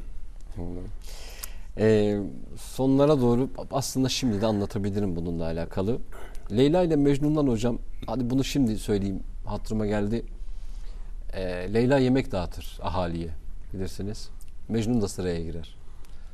Ee, 1.78 2.20
sonlara 2.58 3.22
doğru 3.22 3.50
aslında 3.72 4.10
şimdi 4.10 4.42
de 4.42 4.46
anlatabilirim 4.46 5.16
bununla 5.16 5.44
alakalı. 5.44 5.98
Leyla 6.52 6.84
ile 6.84 6.96
Mecnun'dan 6.96 7.48
hocam 7.48 7.80
hadi 8.08 8.30
bunu 8.30 8.44
şimdi 8.44 8.78
söyleyeyim 8.78 9.24
hatırıma 9.46 9.86
geldi. 9.86 10.26
Ee, 11.34 11.74
Leyla 11.74 11.98
yemek 11.98 12.32
dağıtır 12.32 12.80
ahaliye 12.82 13.30
bilirsiniz. 13.74 14.30
Mecnun 14.70 15.02
da 15.02 15.08
sıraya 15.08 15.44
girer. 15.44 15.76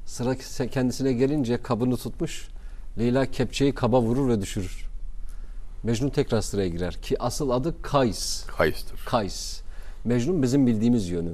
Sıra 0.05 0.35
kendisine 0.67 1.13
gelince 1.13 1.61
kabını 1.61 1.97
tutmuş. 1.97 2.47
Leyla 2.99 3.25
kepçeyi 3.25 3.73
kaba 3.75 4.01
vurur 4.01 4.29
ve 4.29 4.41
düşürür. 4.41 4.87
Mecnun 5.83 6.09
tekrar 6.09 6.41
sıraya 6.41 6.67
girer 6.67 6.93
ki 6.93 7.21
asıl 7.21 7.49
adı 7.49 7.81
Kays. 7.81 8.45
Kays'tır. 8.45 8.99
Kays. 9.05 9.61
Mecnun 10.05 10.43
bizim 10.43 10.67
bildiğimiz 10.67 11.09
yönü. 11.09 11.33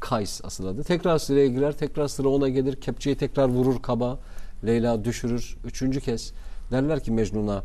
Kays 0.00 0.40
asıl 0.44 0.66
adı. 0.66 0.82
Tekrar 0.84 1.18
sıraya 1.18 1.46
girer, 1.46 1.72
tekrar 1.72 2.08
sıra 2.08 2.28
ona 2.28 2.48
gelir. 2.48 2.76
Kepçeyi 2.80 3.16
tekrar 3.16 3.48
vurur 3.48 3.82
kaba. 3.82 4.18
Leyla 4.66 5.04
düşürür. 5.04 5.56
Üçüncü 5.64 6.00
kez 6.00 6.32
derler 6.72 7.00
ki 7.04 7.12
Mecnun'a 7.12 7.62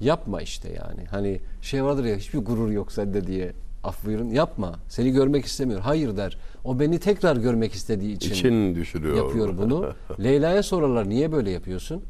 yapma 0.00 0.42
işte 0.42 0.68
yani. 0.68 1.04
Hani 1.10 1.40
şey 1.62 1.84
vardır 1.84 2.04
ya 2.04 2.16
hiçbir 2.16 2.38
gurur 2.38 2.70
yok 2.70 2.92
sende 2.92 3.26
diye. 3.26 3.52
Af 3.84 4.04
buyurun 4.06 4.30
yapma. 4.30 4.74
Seni 4.88 5.10
görmek 5.12 5.44
istemiyor. 5.44 5.80
Hayır 5.80 6.16
der. 6.16 6.38
O 6.64 6.80
beni 6.80 6.98
tekrar 6.98 7.36
görmek 7.36 7.72
istediği 7.72 8.16
için, 8.16 8.30
İçin 8.30 8.74
düşürüyor. 8.74 9.16
yapıyor 9.16 9.58
bunu. 9.58 9.92
Leyla'ya 10.20 10.62
sorarlar 10.62 11.08
niye 11.08 11.32
böyle 11.32 11.50
yapıyorsun? 11.50 12.02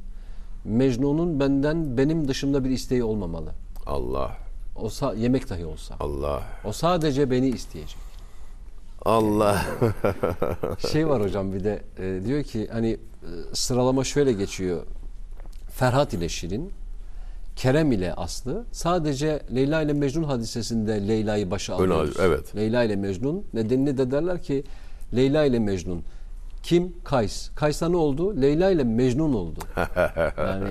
Mecnun'un 0.64 1.40
benden 1.40 1.96
benim 1.98 2.28
dışımda 2.28 2.64
bir 2.64 2.70
isteği 2.70 3.04
olmamalı. 3.04 3.50
Allah, 3.86 4.36
O 4.76 4.90
yemek 5.16 5.50
dahi 5.50 5.66
olsa. 5.66 5.94
Allah, 6.00 6.42
O 6.64 6.72
sadece 6.72 7.30
beni 7.30 7.48
isteyecek. 7.48 8.07
Allah. 9.04 9.66
Şey 10.92 11.08
var 11.08 11.22
hocam 11.22 11.52
bir 11.52 11.64
de 11.64 11.82
e, 11.98 12.20
diyor 12.26 12.42
ki 12.42 12.68
hani 12.72 12.90
e, 12.90 12.98
sıralama 13.52 14.04
şöyle 14.04 14.32
geçiyor. 14.32 14.82
Ferhat 15.70 16.12
ile 16.12 16.28
Şirin, 16.28 16.72
Kerem 17.56 17.92
ile 17.92 18.14
Aslı. 18.14 18.64
Sadece 18.72 19.40
Leyla 19.54 19.82
ile 19.82 19.92
Mecnun 19.92 20.24
hadisesinde 20.24 21.08
Leyla'yı 21.08 21.50
başa 21.50 21.78
Öyle, 21.80 21.92
alıyoruz. 21.92 22.16
evet. 22.20 22.56
Leyla 22.56 22.82
ile 22.84 22.96
Mecnun. 22.96 23.44
Nedenini 23.54 23.98
de 23.98 24.10
derler 24.10 24.42
ki 24.42 24.64
Leyla 25.16 25.44
ile 25.44 25.58
Mecnun. 25.58 26.02
Kim? 26.62 26.92
Kays. 27.04 27.50
Kays'ta 27.54 27.88
ne 27.88 27.96
oldu? 27.96 28.42
Leyla 28.42 28.70
ile 28.70 28.84
Mecnun 28.84 29.32
oldu. 29.34 29.58
Yani 30.38 30.68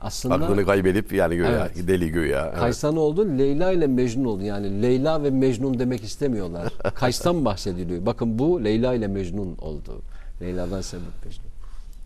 aslında 0.00 0.34
Aklını 0.34 0.66
kaybedip 0.66 1.12
yani 1.12 1.36
güya, 1.36 1.50
Evet. 1.50 1.88
deli 1.88 2.12
güya. 2.12 2.46
Evet. 2.48 2.58
Kays'ta 2.58 2.92
ne 2.92 2.98
oldu? 2.98 3.38
Leyla 3.38 3.72
ile 3.72 3.86
Mecnun 3.86 4.24
oldu. 4.24 4.42
Yani 4.44 4.82
Leyla 4.82 5.22
ve 5.22 5.30
Mecnun 5.30 5.78
demek 5.78 6.04
istemiyorlar. 6.04 6.72
Kays'tan 6.94 7.44
bahsediliyor. 7.44 8.06
Bakın 8.06 8.38
bu 8.38 8.64
Leyla 8.64 8.94
ile 8.94 9.06
Mecnun 9.08 9.56
oldu. 9.58 10.02
Leyla'dan 10.40 10.80
sebep 10.80 11.24
Mecnun. 11.24 11.46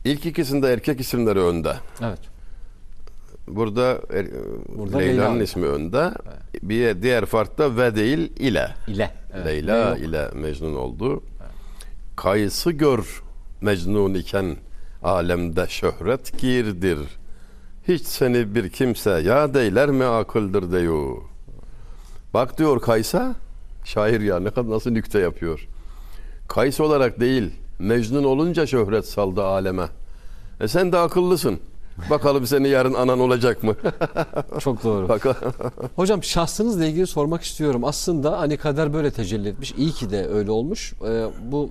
İlk 0.05 0.27
ikisinde 0.27 0.73
erkek 0.73 1.01
isimleri 1.01 1.39
önde. 1.41 1.73
Evet. 2.03 2.19
Burada, 3.49 3.99
er, 4.13 4.27
Burada 4.79 4.99
Leyla'nın 4.99 5.31
Leyla. 5.33 5.45
ismi 5.45 5.67
önde. 5.67 6.11
Bir 6.63 7.03
diğer 7.03 7.27
farkta 7.27 7.77
ve 7.77 7.97
değil 7.97 8.33
ile. 8.39 8.69
İle. 8.89 9.11
Evet. 9.35 9.47
Leyla 9.47 9.97
ile 9.97 10.29
Mecnun 10.35 10.75
oldu. 10.75 11.23
Kayısı 12.23 12.71
gör 12.71 13.23
Mecnun 13.61 14.15
iken 14.15 14.57
alemde 15.03 15.67
şöhret 15.69 16.39
girdir. 16.39 16.99
Hiç 17.89 18.03
seni 18.03 18.55
bir 18.55 18.71
kimse 18.71 19.11
ya 19.11 19.55
deyler 19.55 19.91
mi 19.91 20.05
akıldır 20.05 20.73
diyor. 20.73 21.17
Bak 22.35 22.59
diyor 22.59 22.81
Kaysa, 22.81 23.35
şair 23.85 24.21
ya 24.21 24.41
ne 24.41 24.51
kadar 24.51 24.71
nasıl 24.71 24.91
nükte 24.91 25.19
yapıyor. 25.19 25.67
Kays 26.49 26.81
olarak 26.81 27.21
değil, 27.21 27.51
Mecnun 27.79 28.25
olunca 28.25 28.67
şöhret 28.67 29.07
saldı 29.07 29.45
aleme. 29.45 29.89
E 30.61 30.69
sen 30.69 30.93
de 30.93 30.99
akıllısın. 30.99 31.61
Bakalım 32.11 32.47
seni 32.47 32.69
yarın 32.69 32.95
anan 32.95 33.21
olacak 33.21 33.63
mı? 33.63 33.75
Çok 34.59 34.85
doğru. 34.85 35.09
Bak 35.09 35.27
Hocam 35.97 36.23
şahsınızla 36.23 36.85
ilgili 36.85 37.07
sormak 37.07 37.43
istiyorum. 37.43 37.85
Aslında 37.85 38.41
hani 38.41 38.57
kader 38.57 38.93
böyle 38.93 39.11
tecelli 39.11 39.49
etmiş. 39.49 39.73
İyi 39.79 39.93
ki 39.93 40.11
de 40.11 40.27
öyle 40.27 40.51
olmuş. 40.51 40.93
Ee, 41.09 41.27
bu 41.43 41.71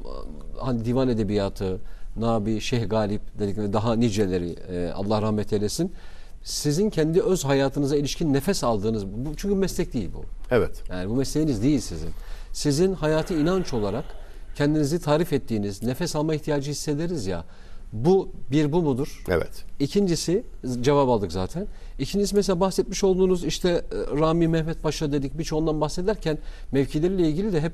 hani 0.60 0.86
divan 0.86 1.10
edebiyatı, 1.10 1.78
Nabi, 2.18 2.62
Şeyh 2.62 2.90
Galip 2.90 3.22
dedikleri 3.40 3.74
daha 3.74 3.96
niceleri 3.96 4.50
e, 4.72 4.92
Allah 4.96 5.22
rahmet 5.22 5.54
eylesin. 5.54 5.92
Sizin 6.44 6.90
kendi 6.90 7.22
öz 7.22 7.46
hayatınıza 7.46 7.96
ilişkin 7.98 8.34
nefes 8.34 8.64
aldığınız 8.64 9.08
bu 9.08 9.36
çünkü 9.38 9.56
meslek 9.56 9.94
değil 9.94 10.10
bu. 10.14 10.24
evet. 10.52 10.84
Yani 10.90 11.10
bu 11.10 11.16
mesleğiniz 11.16 11.64
değil 11.64 11.80
sizin. 11.80 12.10
Sizin 12.54 12.94
hayatı 12.94 13.34
inanç 13.34 13.74
olarak 13.74 14.06
kendinizi 14.56 15.00
tarif 15.02 15.34
ettiğiniz, 15.34 15.84
nefes 15.84 16.16
alma 16.16 16.36
ihtiyacı 16.36 16.72
hissederiz 16.72 17.28
ya. 17.28 17.44
Bu 17.94 18.30
bir 18.52 18.72
bu 18.72 18.82
mudur? 18.82 19.24
Evet. 19.30 19.66
İkincisi 19.80 20.44
cevap 20.82 21.10
aldık 21.10 21.32
zaten. 21.32 21.68
İkincisi 22.00 22.36
mesela 22.36 22.60
bahsetmiş 22.60 23.04
olduğunuz 23.04 23.44
işte 23.46 23.70
e, 23.70 24.20
Rami 24.20 24.48
Mehmet 24.48 24.84
Paşa 24.84 25.12
dedik 25.12 25.38
birçoğundan 25.38 25.82
bahsederken 25.82 26.38
mevkileriyle 26.72 27.28
ilgili 27.30 27.54
de 27.54 27.62
hep 27.62 27.74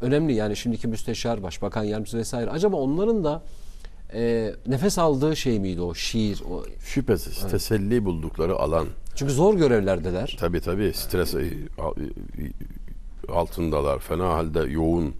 önemli. 0.00 0.32
Yani 0.34 0.56
şimdiki 0.56 0.88
müsteşar, 0.88 1.42
başbakan 1.42 1.84
yardımcısı 1.84 2.18
vesaire. 2.18 2.50
Acaba 2.50 2.76
onların 2.76 3.24
da 3.24 3.42
e, 4.14 4.52
nefes 4.66 4.98
aldığı 4.98 5.36
şey 5.36 5.60
miydi 5.60 5.80
o 5.80 5.94
şiir? 5.94 6.42
O, 6.50 6.64
Şüphesiz 6.84 7.50
teselli 7.50 8.04
buldukları 8.04 8.56
alan. 8.56 8.86
çünkü 9.14 9.32
zor 9.32 9.54
görevlerdeler. 9.54 10.36
Tabii 10.40 10.60
tabii 10.60 10.92
stres 10.94 11.34
e, 11.34 11.38
e, 11.40 11.52
altındalar. 13.32 13.98
Fena 13.98 14.28
halde 14.28 14.60
yoğun 14.60 15.14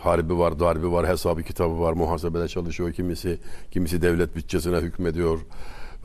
harbi 0.00 0.38
var, 0.38 0.60
darbi 0.60 0.92
var, 0.92 1.08
hesabı 1.08 1.42
kitabı 1.42 1.80
var, 1.80 1.92
muhasebede 1.92 2.48
çalışıyor 2.48 2.92
kimisi, 2.92 3.38
kimisi 3.70 4.02
devlet 4.02 4.36
bütçesine 4.36 4.76
hükmediyor 4.76 5.38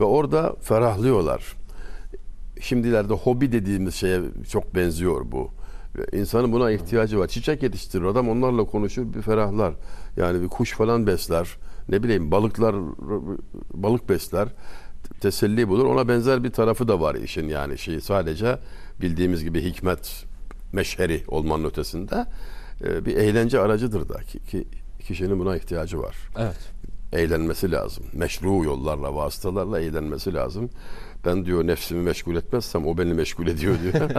ve 0.00 0.04
orada 0.04 0.56
ferahlıyorlar. 0.60 1.56
Şimdilerde 2.60 3.14
hobi 3.14 3.52
dediğimiz 3.52 3.94
şeye 3.94 4.20
çok 4.50 4.74
benziyor 4.74 5.32
bu. 5.32 5.50
İnsanın 6.12 6.52
buna 6.52 6.70
ihtiyacı 6.70 7.18
var. 7.18 7.26
Çiçek 7.26 7.62
yetiştirir 7.62 8.04
adam 8.04 8.28
onlarla 8.28 8.64
konuşur 8.64 9.14
bir 9.14 9.22
ferahlar. 9.22 9.74
Yani 10.16 10.42
bir 10.42 10.48
kuş 10.48 10.72
falan 10.72 11.06
besler. 11.06 11.56
Ne 11.88 12.02
bileyim 12.02 12.30
balıklar 12.30 12.76
balık 13.74 14.08
besler. 14.08 14.48
Teselli 15.20 15.68
bulur. 15.68 15.84
Ona 15.84 16.08
benzer 16.08 16.44
bir 16.44 16.50
tarafı 16.50 16.88
da 16.88 17.00
var 17.00 17.14
işin 17.14 17.48
yani 17.48 17.78
şey 17.78 18.00
sadece 18.00 18.58
bildiğimiz 19.00 19.44
gibi 19.44 19.62
hikmet 19.64 20.24
meşheri 20.72 21.22
olmanın 21.28 21.64
ötesinde 21.64 22.26
e, 22.84 23.04
bir 23.04 23.16
eğlence 23.16 23.60
aracıdır 23.60 24.08
da 24.08 24.18
ki, 24.22 24.38
ki 24.38 24.64
kişinin 25.00 25.38
buna 25.38 25.56
ihtiyacı 25.56 25.98
var 25.98 26.16
Evet. 26.38 26.72
eğlenmesi 27.12 27.70
lazım. 27.72 28.04
Meşru 28.12 28.64
yollarla, 28.64 29.14
vasıtalarla 29.14 29.80
eğlenmesi 29.80 30.34
lazım. 30.34 30.70
Ben 31.24 31.44
diyor 31.44 31.66
nefsimi 31.66 32.02
meşgul 32.02 32.36
etmezsem 32.36 32.86
o 32.86 32.98
beni 32.98 33.14
meşgul 33.14 33.46
ediyor 33.46 33.74
diyor. 33.82 34.10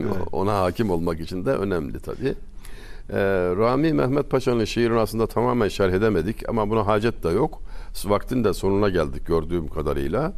Ona 0.32 0.60
hakim 0.60 0.90
olmak 0.90 1.20
için 1.20 1.44
de 1.46 1.50
önemli 1.50 2.00
tabii. 2.00 2.34
Ee, 3.10 3.16
Rami 3.56 3.92
Mehmet 3.92 4.30
Paşa'nın 4.30 4.64
şiirini 4.64 4.98
aslında 4.98 5.26
tamamen 5.26 5.68
şerh 5.68 5.92
edemedik 5.92 6.48
ama 6.48 6.70
buna 6.70 6.86
hacet 6.86 7.24
de 7.24 7.28
yok. 7.28 7.62
Vaktin 8.04 8.44
de 8.44 8.54
sonuna 8.54 8.88
geldik 8.88 9.26
gördüğüm 9.26 9.68
kadarıyla. 9.68 10.32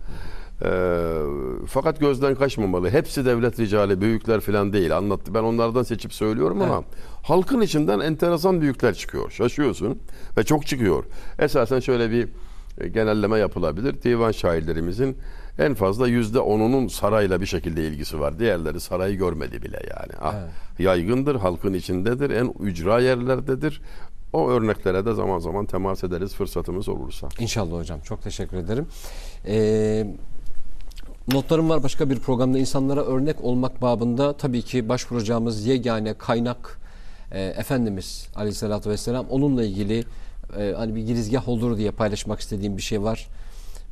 Ee, 0.65 1.19
fakat 1.67 2.01
gözden 2.01 2.35
kaçmamalı. 2.35 2.91
Hepsi 2.91 3.25
devlet 3.25 3.61
ricali, 3.61 4.01
büyükler 4.01 4.41
falan 4.41 4.73
değil. 4.73 4.97
Anlattı. 4.97 5.35
Ben 5.35 5.43
onlardan 5.43 5.83
seçip 5.83 6.13
söylüyorum 6.13 6.63
ama 6.63 6.85
halkın 7.23 7.61
içinden 7.61 8.01
enteresan 8.01 8.61
büyükler 8.61 8.95
çıkıyor. 8.95 9.31
Şaşıyorsun 9.31 9.99
ve 10.37 10.43
çok 10.45 10.67
çıkıyor. 10.67 11.05
Esasen 11.39 11.81
şöyle 11.81 12.11
bir 12.11 12.29
e, 12.81 12.89
genelleme 12.89 13.39
yapılabilir. 13.39 14.03
Divan 14.03 14.33
şairlerimizin 14.33 15.17
en 15.59 15.75
fazla 15.75 16.09
yüzde 16.09 16.39
onunun 16.41 16.89
sarayla 16.89 17.41
bir 17.41 17.47
şekilde 17.47 17.87
ilgisi 17.89 18.21
var. 18.21 18.39
Diğerleri 18.39 18.81
sarayı 18.81 19.17
görmedi 19.19 19.63
bile 19.63 19.81
yani. 19.91 20.13
Ah, 20.23 20.35
Yaygındır, 20.79 21.37
halkın 21.37 21.75
içindedir, 21.75 22.31
en 22.31 22.55
ücra 22.61 23.01
yerlerdedir. 23.01 23.83
O 24.33 24.51
örneklere 24.51 25.07
de 25.07 25.15
zaman 25.15 25.39
zaman 25.39 25.67
temas 25.67 26.05
ederiz 26.05 26.35
fırsatımız 26.35 26.89
olursa. 26.89 27.29
İnşallah 27.39 27.79
hocam. 27.79 28.01
Çok 28.01 28.23
teşekkür 28.23 28.57
ederim. 28.57 28.87
Ee, 29.47 30.07
notlarım 31.29 31.69
var 31.69 31.83
başka 31.83 32.11
bir 32.11 32.19
programda 32.19 32.59
insanlara 32.59 33.05
örnek 33.05 33.45
olmak 33.45 33.83
babında 33.83 34.33
tabii 34.37 34.63
ki 34.63 34.89
başvuracağımız 34.89 35.67
yegane 35.67 36.15
kaynak 36.15 36.79
e, 37.33 37.43
Efendimiz 37.43 38.29
Aleyhisselatü 38.37 38.91
Vesselam. 38.91 39.27
Onunla 39.31 39.65
ilgili 39.65 40.05
e, 40.59 40.73
hani 40.77 40.95
bir 40.95 41.03
girizgah 41.03 41.49
olur 41.49 41.77
diye 41.77 41.91
paylaşmak 41.91 42.41
istediğim 42.41 42.77
bir 42.77 42.83
şey 42.83 43.03
var. 43.03 43.29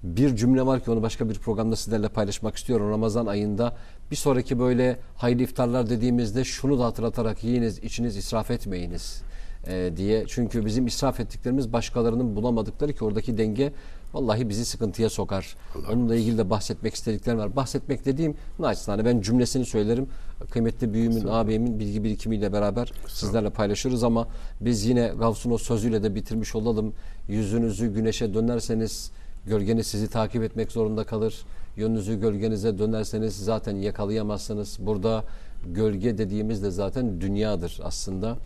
Bir 0.02 0.36
cümle 0.36 0.66
var 0.66 0.84
ki 0.84 0.90
onu 0.90 1.02
başka 1.02 1.28
bir 1.28 1.34
programda 1.34 1.76
sizlerle 1.76 2.08
paylaşmak 2.08 2.56
istiyorum. 2.56 2.90
Ramazan 2.90 3.26
ayında 3.26 3.76
bir 4.10 4.16
sonraki 4.16 4.58
böyle 4.58 4.96
hayırlı 5.16 5.42
iftarlar 5.42 5.90
dediğimizde 5.90 6.44
şunu 6.44 6.78
da 6.78 6.84
hatırlatarak 6.84 7.44
yiyiniz, 7.44 7.78
içiniz 7.78 8.16
israf 8.16 8.50
etmeyiniz 8.50 9.22
e, 9.66 9.92
diye. 9.96 10.24
Çünkü 10.28 10.66
bizim 10.66 10.86
israf 10.86 11.20
ettiklerimiz 11.20 11.72
başkalarının 11.72 12.36
bulamadıkları 12.36 12.92
ki 12.92 13.04
oradaki 13.04 13.38
denge 13.38 13.72
vallahi 14.14 14.48
bizi 14.48 14.64
sıkıntıya 14.64 15.10
sokar. 15.10 15.56
Onunla 15.92 16.16
ilgili 16.16 16.38
de 16.38 16.50
bahsetmek 16.50 16.94
istediklerim 16.94 17.38
var. 17.38 17.56
Bahsetmek 17.56 18.04
dediğim 18.04 18.34
naçizane 18.58 19.04
ben 19.04 19.20
cümlesini 19.20 19.66
söylerim. 19.66 20.06
Kıymetli 20.50 20.92
büyüğümün, 20.92 21.26
ağabeyimin 21.26 21.78
bilgi 21.78 22.04
birikimiyle 22.04 22.52
beraber 22.52 22.92
sizlerle 23.08 23.50
paylaşırız 23.50 24.04
ama 24.04 24.28
biz 24.60 24.86
yine 24.86 25.12
Gavs'un 25.18 25.50
o 25.50 25.58
sözüyle 25.58 26.02
de 26.02 26.14
bitirmiş 26.14 26.54
olalım. 26.54 26.92
Yüzünüzü 27.28 27.94
güneşe 27.94 28.34
dönerseniz 28.34 29.10
gölgeniz 29.46 29.86
sizi 29.86 30.08
takip 30.08 30.42
etmek 30.42 30.72
zorunda 30.72 31.04
kalır. 31.04 31.44
Yönünüzü 31.76 32.20
gölgenize 32.20 32.78
dönerseniz 32.78 33.36
zaten 33.36 33.76
yakalayamazsınız. 33.76 34.76
Burada 34.80 35.24
gölge 35.66 36.18
dediğimiz 36.18 36.62
de 36.62 36.70
zaten 36.70 37.20
dünyadır 37.20 37.80
aslında. 37.84 38.36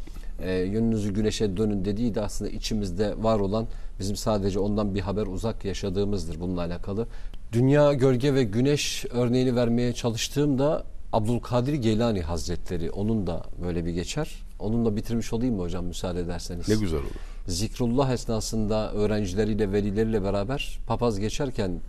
E, 0.40 0.52
yönünüzü 0.52 1.14
güneşe 1.14 1.56
dönün 1.56 1.84
dediği 1.84 2.14
de 2.14 2.20
aslında 2.20 2.50
içimizde 2.50 3.22
var 3.22 3.40
olan 3.40 3.66
bizim 4.03 4.16
sadece 4.16 4.59
ondan 4.59 4.94
bir 4.94 5.00
haber 5.00 5.26
uzak 5.26 5.64
yaşadığımızdır 5.64 6.40
bununla 6.40 6.61
alakalı. 6.61 7.07
Dünya, 7.53 7.92
gölge 7.92 8.34
ve 8.34 8.44
güneş 8.44 9.05
örneğini 9.11 9.57
vermeye 9.57 9.92
çalıştığımda 9.92 10.84
Abdülkadir 11.12 11.74
Geylani 11.74 12.22
Hazretleri 12.22 12.90
onun 12.90 13.26
da 13.26 13.42
böyle 13.64 13.84
bir 13.84 13.90
geçer. 13.90 14.42
Onunla 14.59 14.96
bitirmiş 14.96 15.32
olayım 15.32 15.55
mı 15.55 15.62
hocam 15.62 15.84
müsaade 15.84 16.20
ederseniz? 16.20 16.68
Ne 16.68 16.74
güzel 16.74 16.98
olur. 16.98 17.11
Zikrullah 17.46 18.12
esnasında 18.12 18.92
öğrencileriyle, 18.92 19.72
velileriyle 19.72 20.22
beraber 20.22 20.78
papaz 20.86 21.18
geçerken 21.18 21.80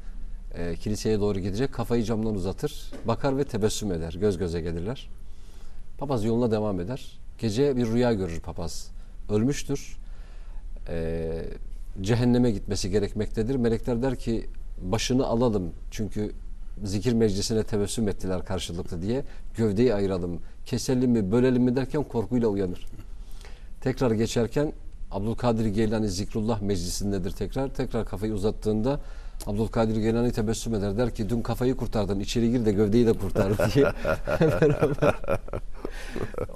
e, 0.58 0.76
kiliseye 0.76 1.20
doğru 1.20 1.40
gidecek 1.40 1.74
kafayı 1.74 2.04
camdan 2.04 2.36
uzatır, 2.36 2.92
bakar 3.06 3.38
ve 3.38 3.44
tebessüm 3.44 3.92
eder, 3.92 4.14
göz 4.20 4.38
göze 4.38 4.62
gelirler. 4.62 5.10
Papaz 5.98 6.26
yoluna 6.26 6.52
devam 6.52 6.80
eder. 6.80 7.20
Gece 7.40 7.78
bir 7.78 7.88
rüya 7.88 8.14
görür 8.14 8.40
papaz. 8.40 8.92
Ölmüştür. 9.30 9.98
E, 10.90 11.46
cehenneme 12.02 12.52
gitmesi 12.52 12.90
gerekmektedir. 12.90 13.56
Melekler 13.56 14.02
der 14.02 14.16
ki 14.16 14.50
başını 14.82 15.26
alalım 15.26 15.72
çünkü 15.92 16.32
zikir 16.84 17.14
meclisine 17.14 17.64
tebessüm 17.64 18.08
ettiler 18.08 18.46
karşılıklı 18.46 19.02
diye 19.02 19.24
gövdeyi 19.58 19.94
ayıralım, 19.96 20.40
keselim 20.66 21.12
mi, 21.12 21.32
bölelim 21.32 21.64
mi 21.64 21.76
derken 21.76 22.04
korkuyla 22.04 22.48
uyanır. 22.48 22.86
Tekrar 23.82 24.12
geçerken 24.12 24.74
Abdülkadir 25.12 25.66
Geylani 25.66 26.10
Zikrullah 26.10 26.62
meclisindedir 26.62 27.32
tekrar. 27.32 27.70
Tekrar 27.74 28.06
kafayı 28.06 28.34
uzattığında 28.34 29.00
Abdülkadir 29.48 29.96
Geylani 29.96 30.32
tebessüm 30.32 30.76
eder. 30.76 30.98
Der 30.98 31.16
ki 31.16 31.30
dün 31.30 31.42
kafayı 31.42 31.76
kurtardın 31.78 32.20
içeri 32.20 32.52
gir 32.52 32.66
de 32.66 32.72
gövdeyi 32.72 33.06
de 33.08 33.14
kurtar 33.14 33.54
diye. 33.76 33.86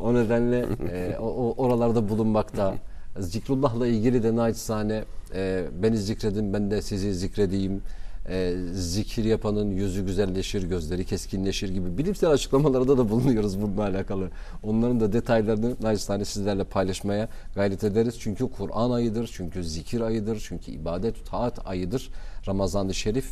O 0.01 0.13
nedenle 0.13 0.65
e, 0.91 1.17
o- 1.19 1.53
oralarda 1.57 2.09
bulunmakta. 2.09 2.75
Zikrullah'la 3.19 3.88
ilgili 3.88 4.23
de 4.23 4.35
naçizane 4.35 5.03
e, 5.36 5.65
beni 5.84 5.97
zikredin 5.97 6.53
ben 6.53 6.71
de 6.71 6.82
sizi 6.82 7.13
zikredeyim. 7.13 7.82
E, 8.30 8.53
zikir 8.73 9.23
yapanın 9.23 9.71
yüzü 9.71 10.05
güzelleşir, 10.05 10.63
gözleri 10.63 11.05
keskinleşir 11.05 11.69
gibi 11.69 11.97
bilimsel 11.97 12.30
açıklamalarda 12.30 12.97
da 12.97 13.09
bulunuyoruz 13.09 13.61
bununla 13.61 13.84
alakalı. 13.84 14.30
Onların 14.63 14.99
da 14.99 15.13
detaylarını 15.13 15.75
naçizane 15.82 16.25
sizlerle 16.25 16.63
paylaşmaya 16.63 17.30
gayret 17.55 17.84
ederiz. 17.84 18.15
Çünkü 18.19 18.51
Kur'an 18.57 18.91
ayıdır, 18.91 19.30
çünkü 19.34 19.63
zikir 19.63 20.01
ayıdır, 20.01 20.45
çünkü 20.47 20.71
ibadet, 20.71 21.25
taat 21.25 21.67
ayıdır. 21.67 22.09
Ramazan-ı 22.47 22.93
Şerif 22.93 23.28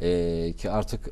e, 0.00 0.52
ki 0.52 0.70
artık 0.70 1.10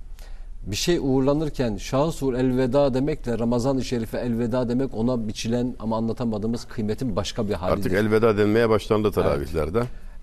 bir 0.66 0.76
şey 0.76 0.98
uğurlanırken 0.98 1.76
şahsur 1.76 2.34
elveda 2.34 2.94
demekle 2.94 3.38
Ramazan-ı 3.38 3.84
Şerif'e 3.84 4.18
elveda 4.18 4.68
demek 4.68 4.94
ona 4.94 5.28
biçilen 5.28 5.76
ama 5.78 5.96
anlatamadığımız 5.96 6.64
kıymetin 6.64 7.16
başka 7.16 7.48
bir 7.48 7.54
halidir. 7.54 7.78
Artık 7.78 7.92
elveda 7.92 8.38
denmeye 8.38 8.68
başlandı 8.68 9.12
teravihlerde. 9.12 9.82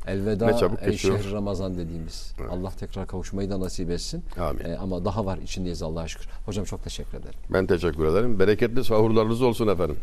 Elveda 0.09 0.45
Ne 0.45 0.57
çabuk 0.57 0.79
ey 0.83 0.91
geçiyor. 0.91 1.19
şehri 1.19 1.31
Ramazan 1.31 1.77
dediğimiz. 1.77 2.33
Allah 2.51 2.71
tekrar 2.79 3.07
kavuşmayı 3.07 3.49
da 3.49 3.59
nasip 3.59 3.89
etsin. 3.89 4.23
Amin. 4.39 4.63
Ee, 4.65 4.77
ama 4.77 5.05
daha 5.05 5.25
var 5.25 5.37
içindeyiz 5.37 5.81
Allah'a 5.81 6.07
şükür. 6.07 6.29
Hocam 6.45 6.65
çok 6.65 6.83
teşekkür 6.83 7.17
ederim. 7.17 7.39
Ben 7.49 7.65
teşekkür 7.67 8.05
ederim. 8.05 8.39
Bereketli 8.39 8.83
sahurlarınız 8.83 9.41
olsun 9.41 9.67
efendim. 9.67 9.97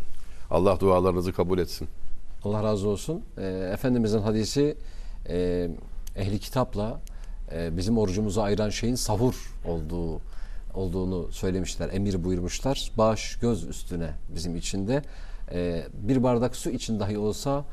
Allah 0.50 0.80
dualarınızı 0.80 1.32
kabul 1.32 1.59
etsin. 1.59 1.88
Allah 2.44 2.62
razı 2.62 2.88
olsun. 2.88 3.22
Ee, 3.38 3.70
Efendimizin 3.72 4.18
hadisi 4.20 4.76
e, 5.28 5.68
ehli 6.16 6.38
kitapla 6.38 7.00
e, 7.52 7.76
bizim 7.76 7.98
orucumuzu 7.98 8.40
ayıran 8.40 8.70
şeyin 8.70 8.94
sahur 8.94 9.52
olduğu 9.64 10.20
olduğunu 10.74 11.32
söylemişler, 11.32 11.88
emir 11.92 12.24
buyurmuşlar. 12.24 12.90
Baş 12.98 13.36
göz 13.36 13.64
üstüne 13.64 14.11
bizim 14.34 14.57
içinde. 14.57 15.02
Ee, 15.52 15.84
bir 15.92 16.22
bardak 16.22 16.57
su 16.57 16.70
için 16.70 17.00
dahi 17.00 17.18
olsa 17.18 17.64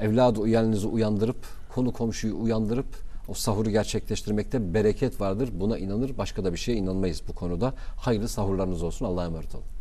evladı 0.00 0.40
uyanınızı 0.40 0.88
uyandırıp, 0.88 1.36
konu 1.76 1.92
komşuyu 1.92 2.40
uyandırıp 2.40 2.86
o 3.28 3.34
sahuru 3.34 3.70
gerçekleştirmekte 3.70 4.74
bereket 4.74 5.20
vardır. 5.20 5.50
Buna 5.52 5.78
inanır. 5.78 6.18
Başka 6.18 6.44
da 6.44 6.52
bir 6.52 6.58
şeye 6.58 6.78
inanmayız 6.78 7.22
bu 7.28 7.34
konuda. 7.34 7.74
Hayırlı 7.96 8.28
sahurlarınız 8.28 8.82
olsun. 8.82 9.06
Allah'a 9.06 9.24
emanet 9.24 9.54
olun. 9.54 9.75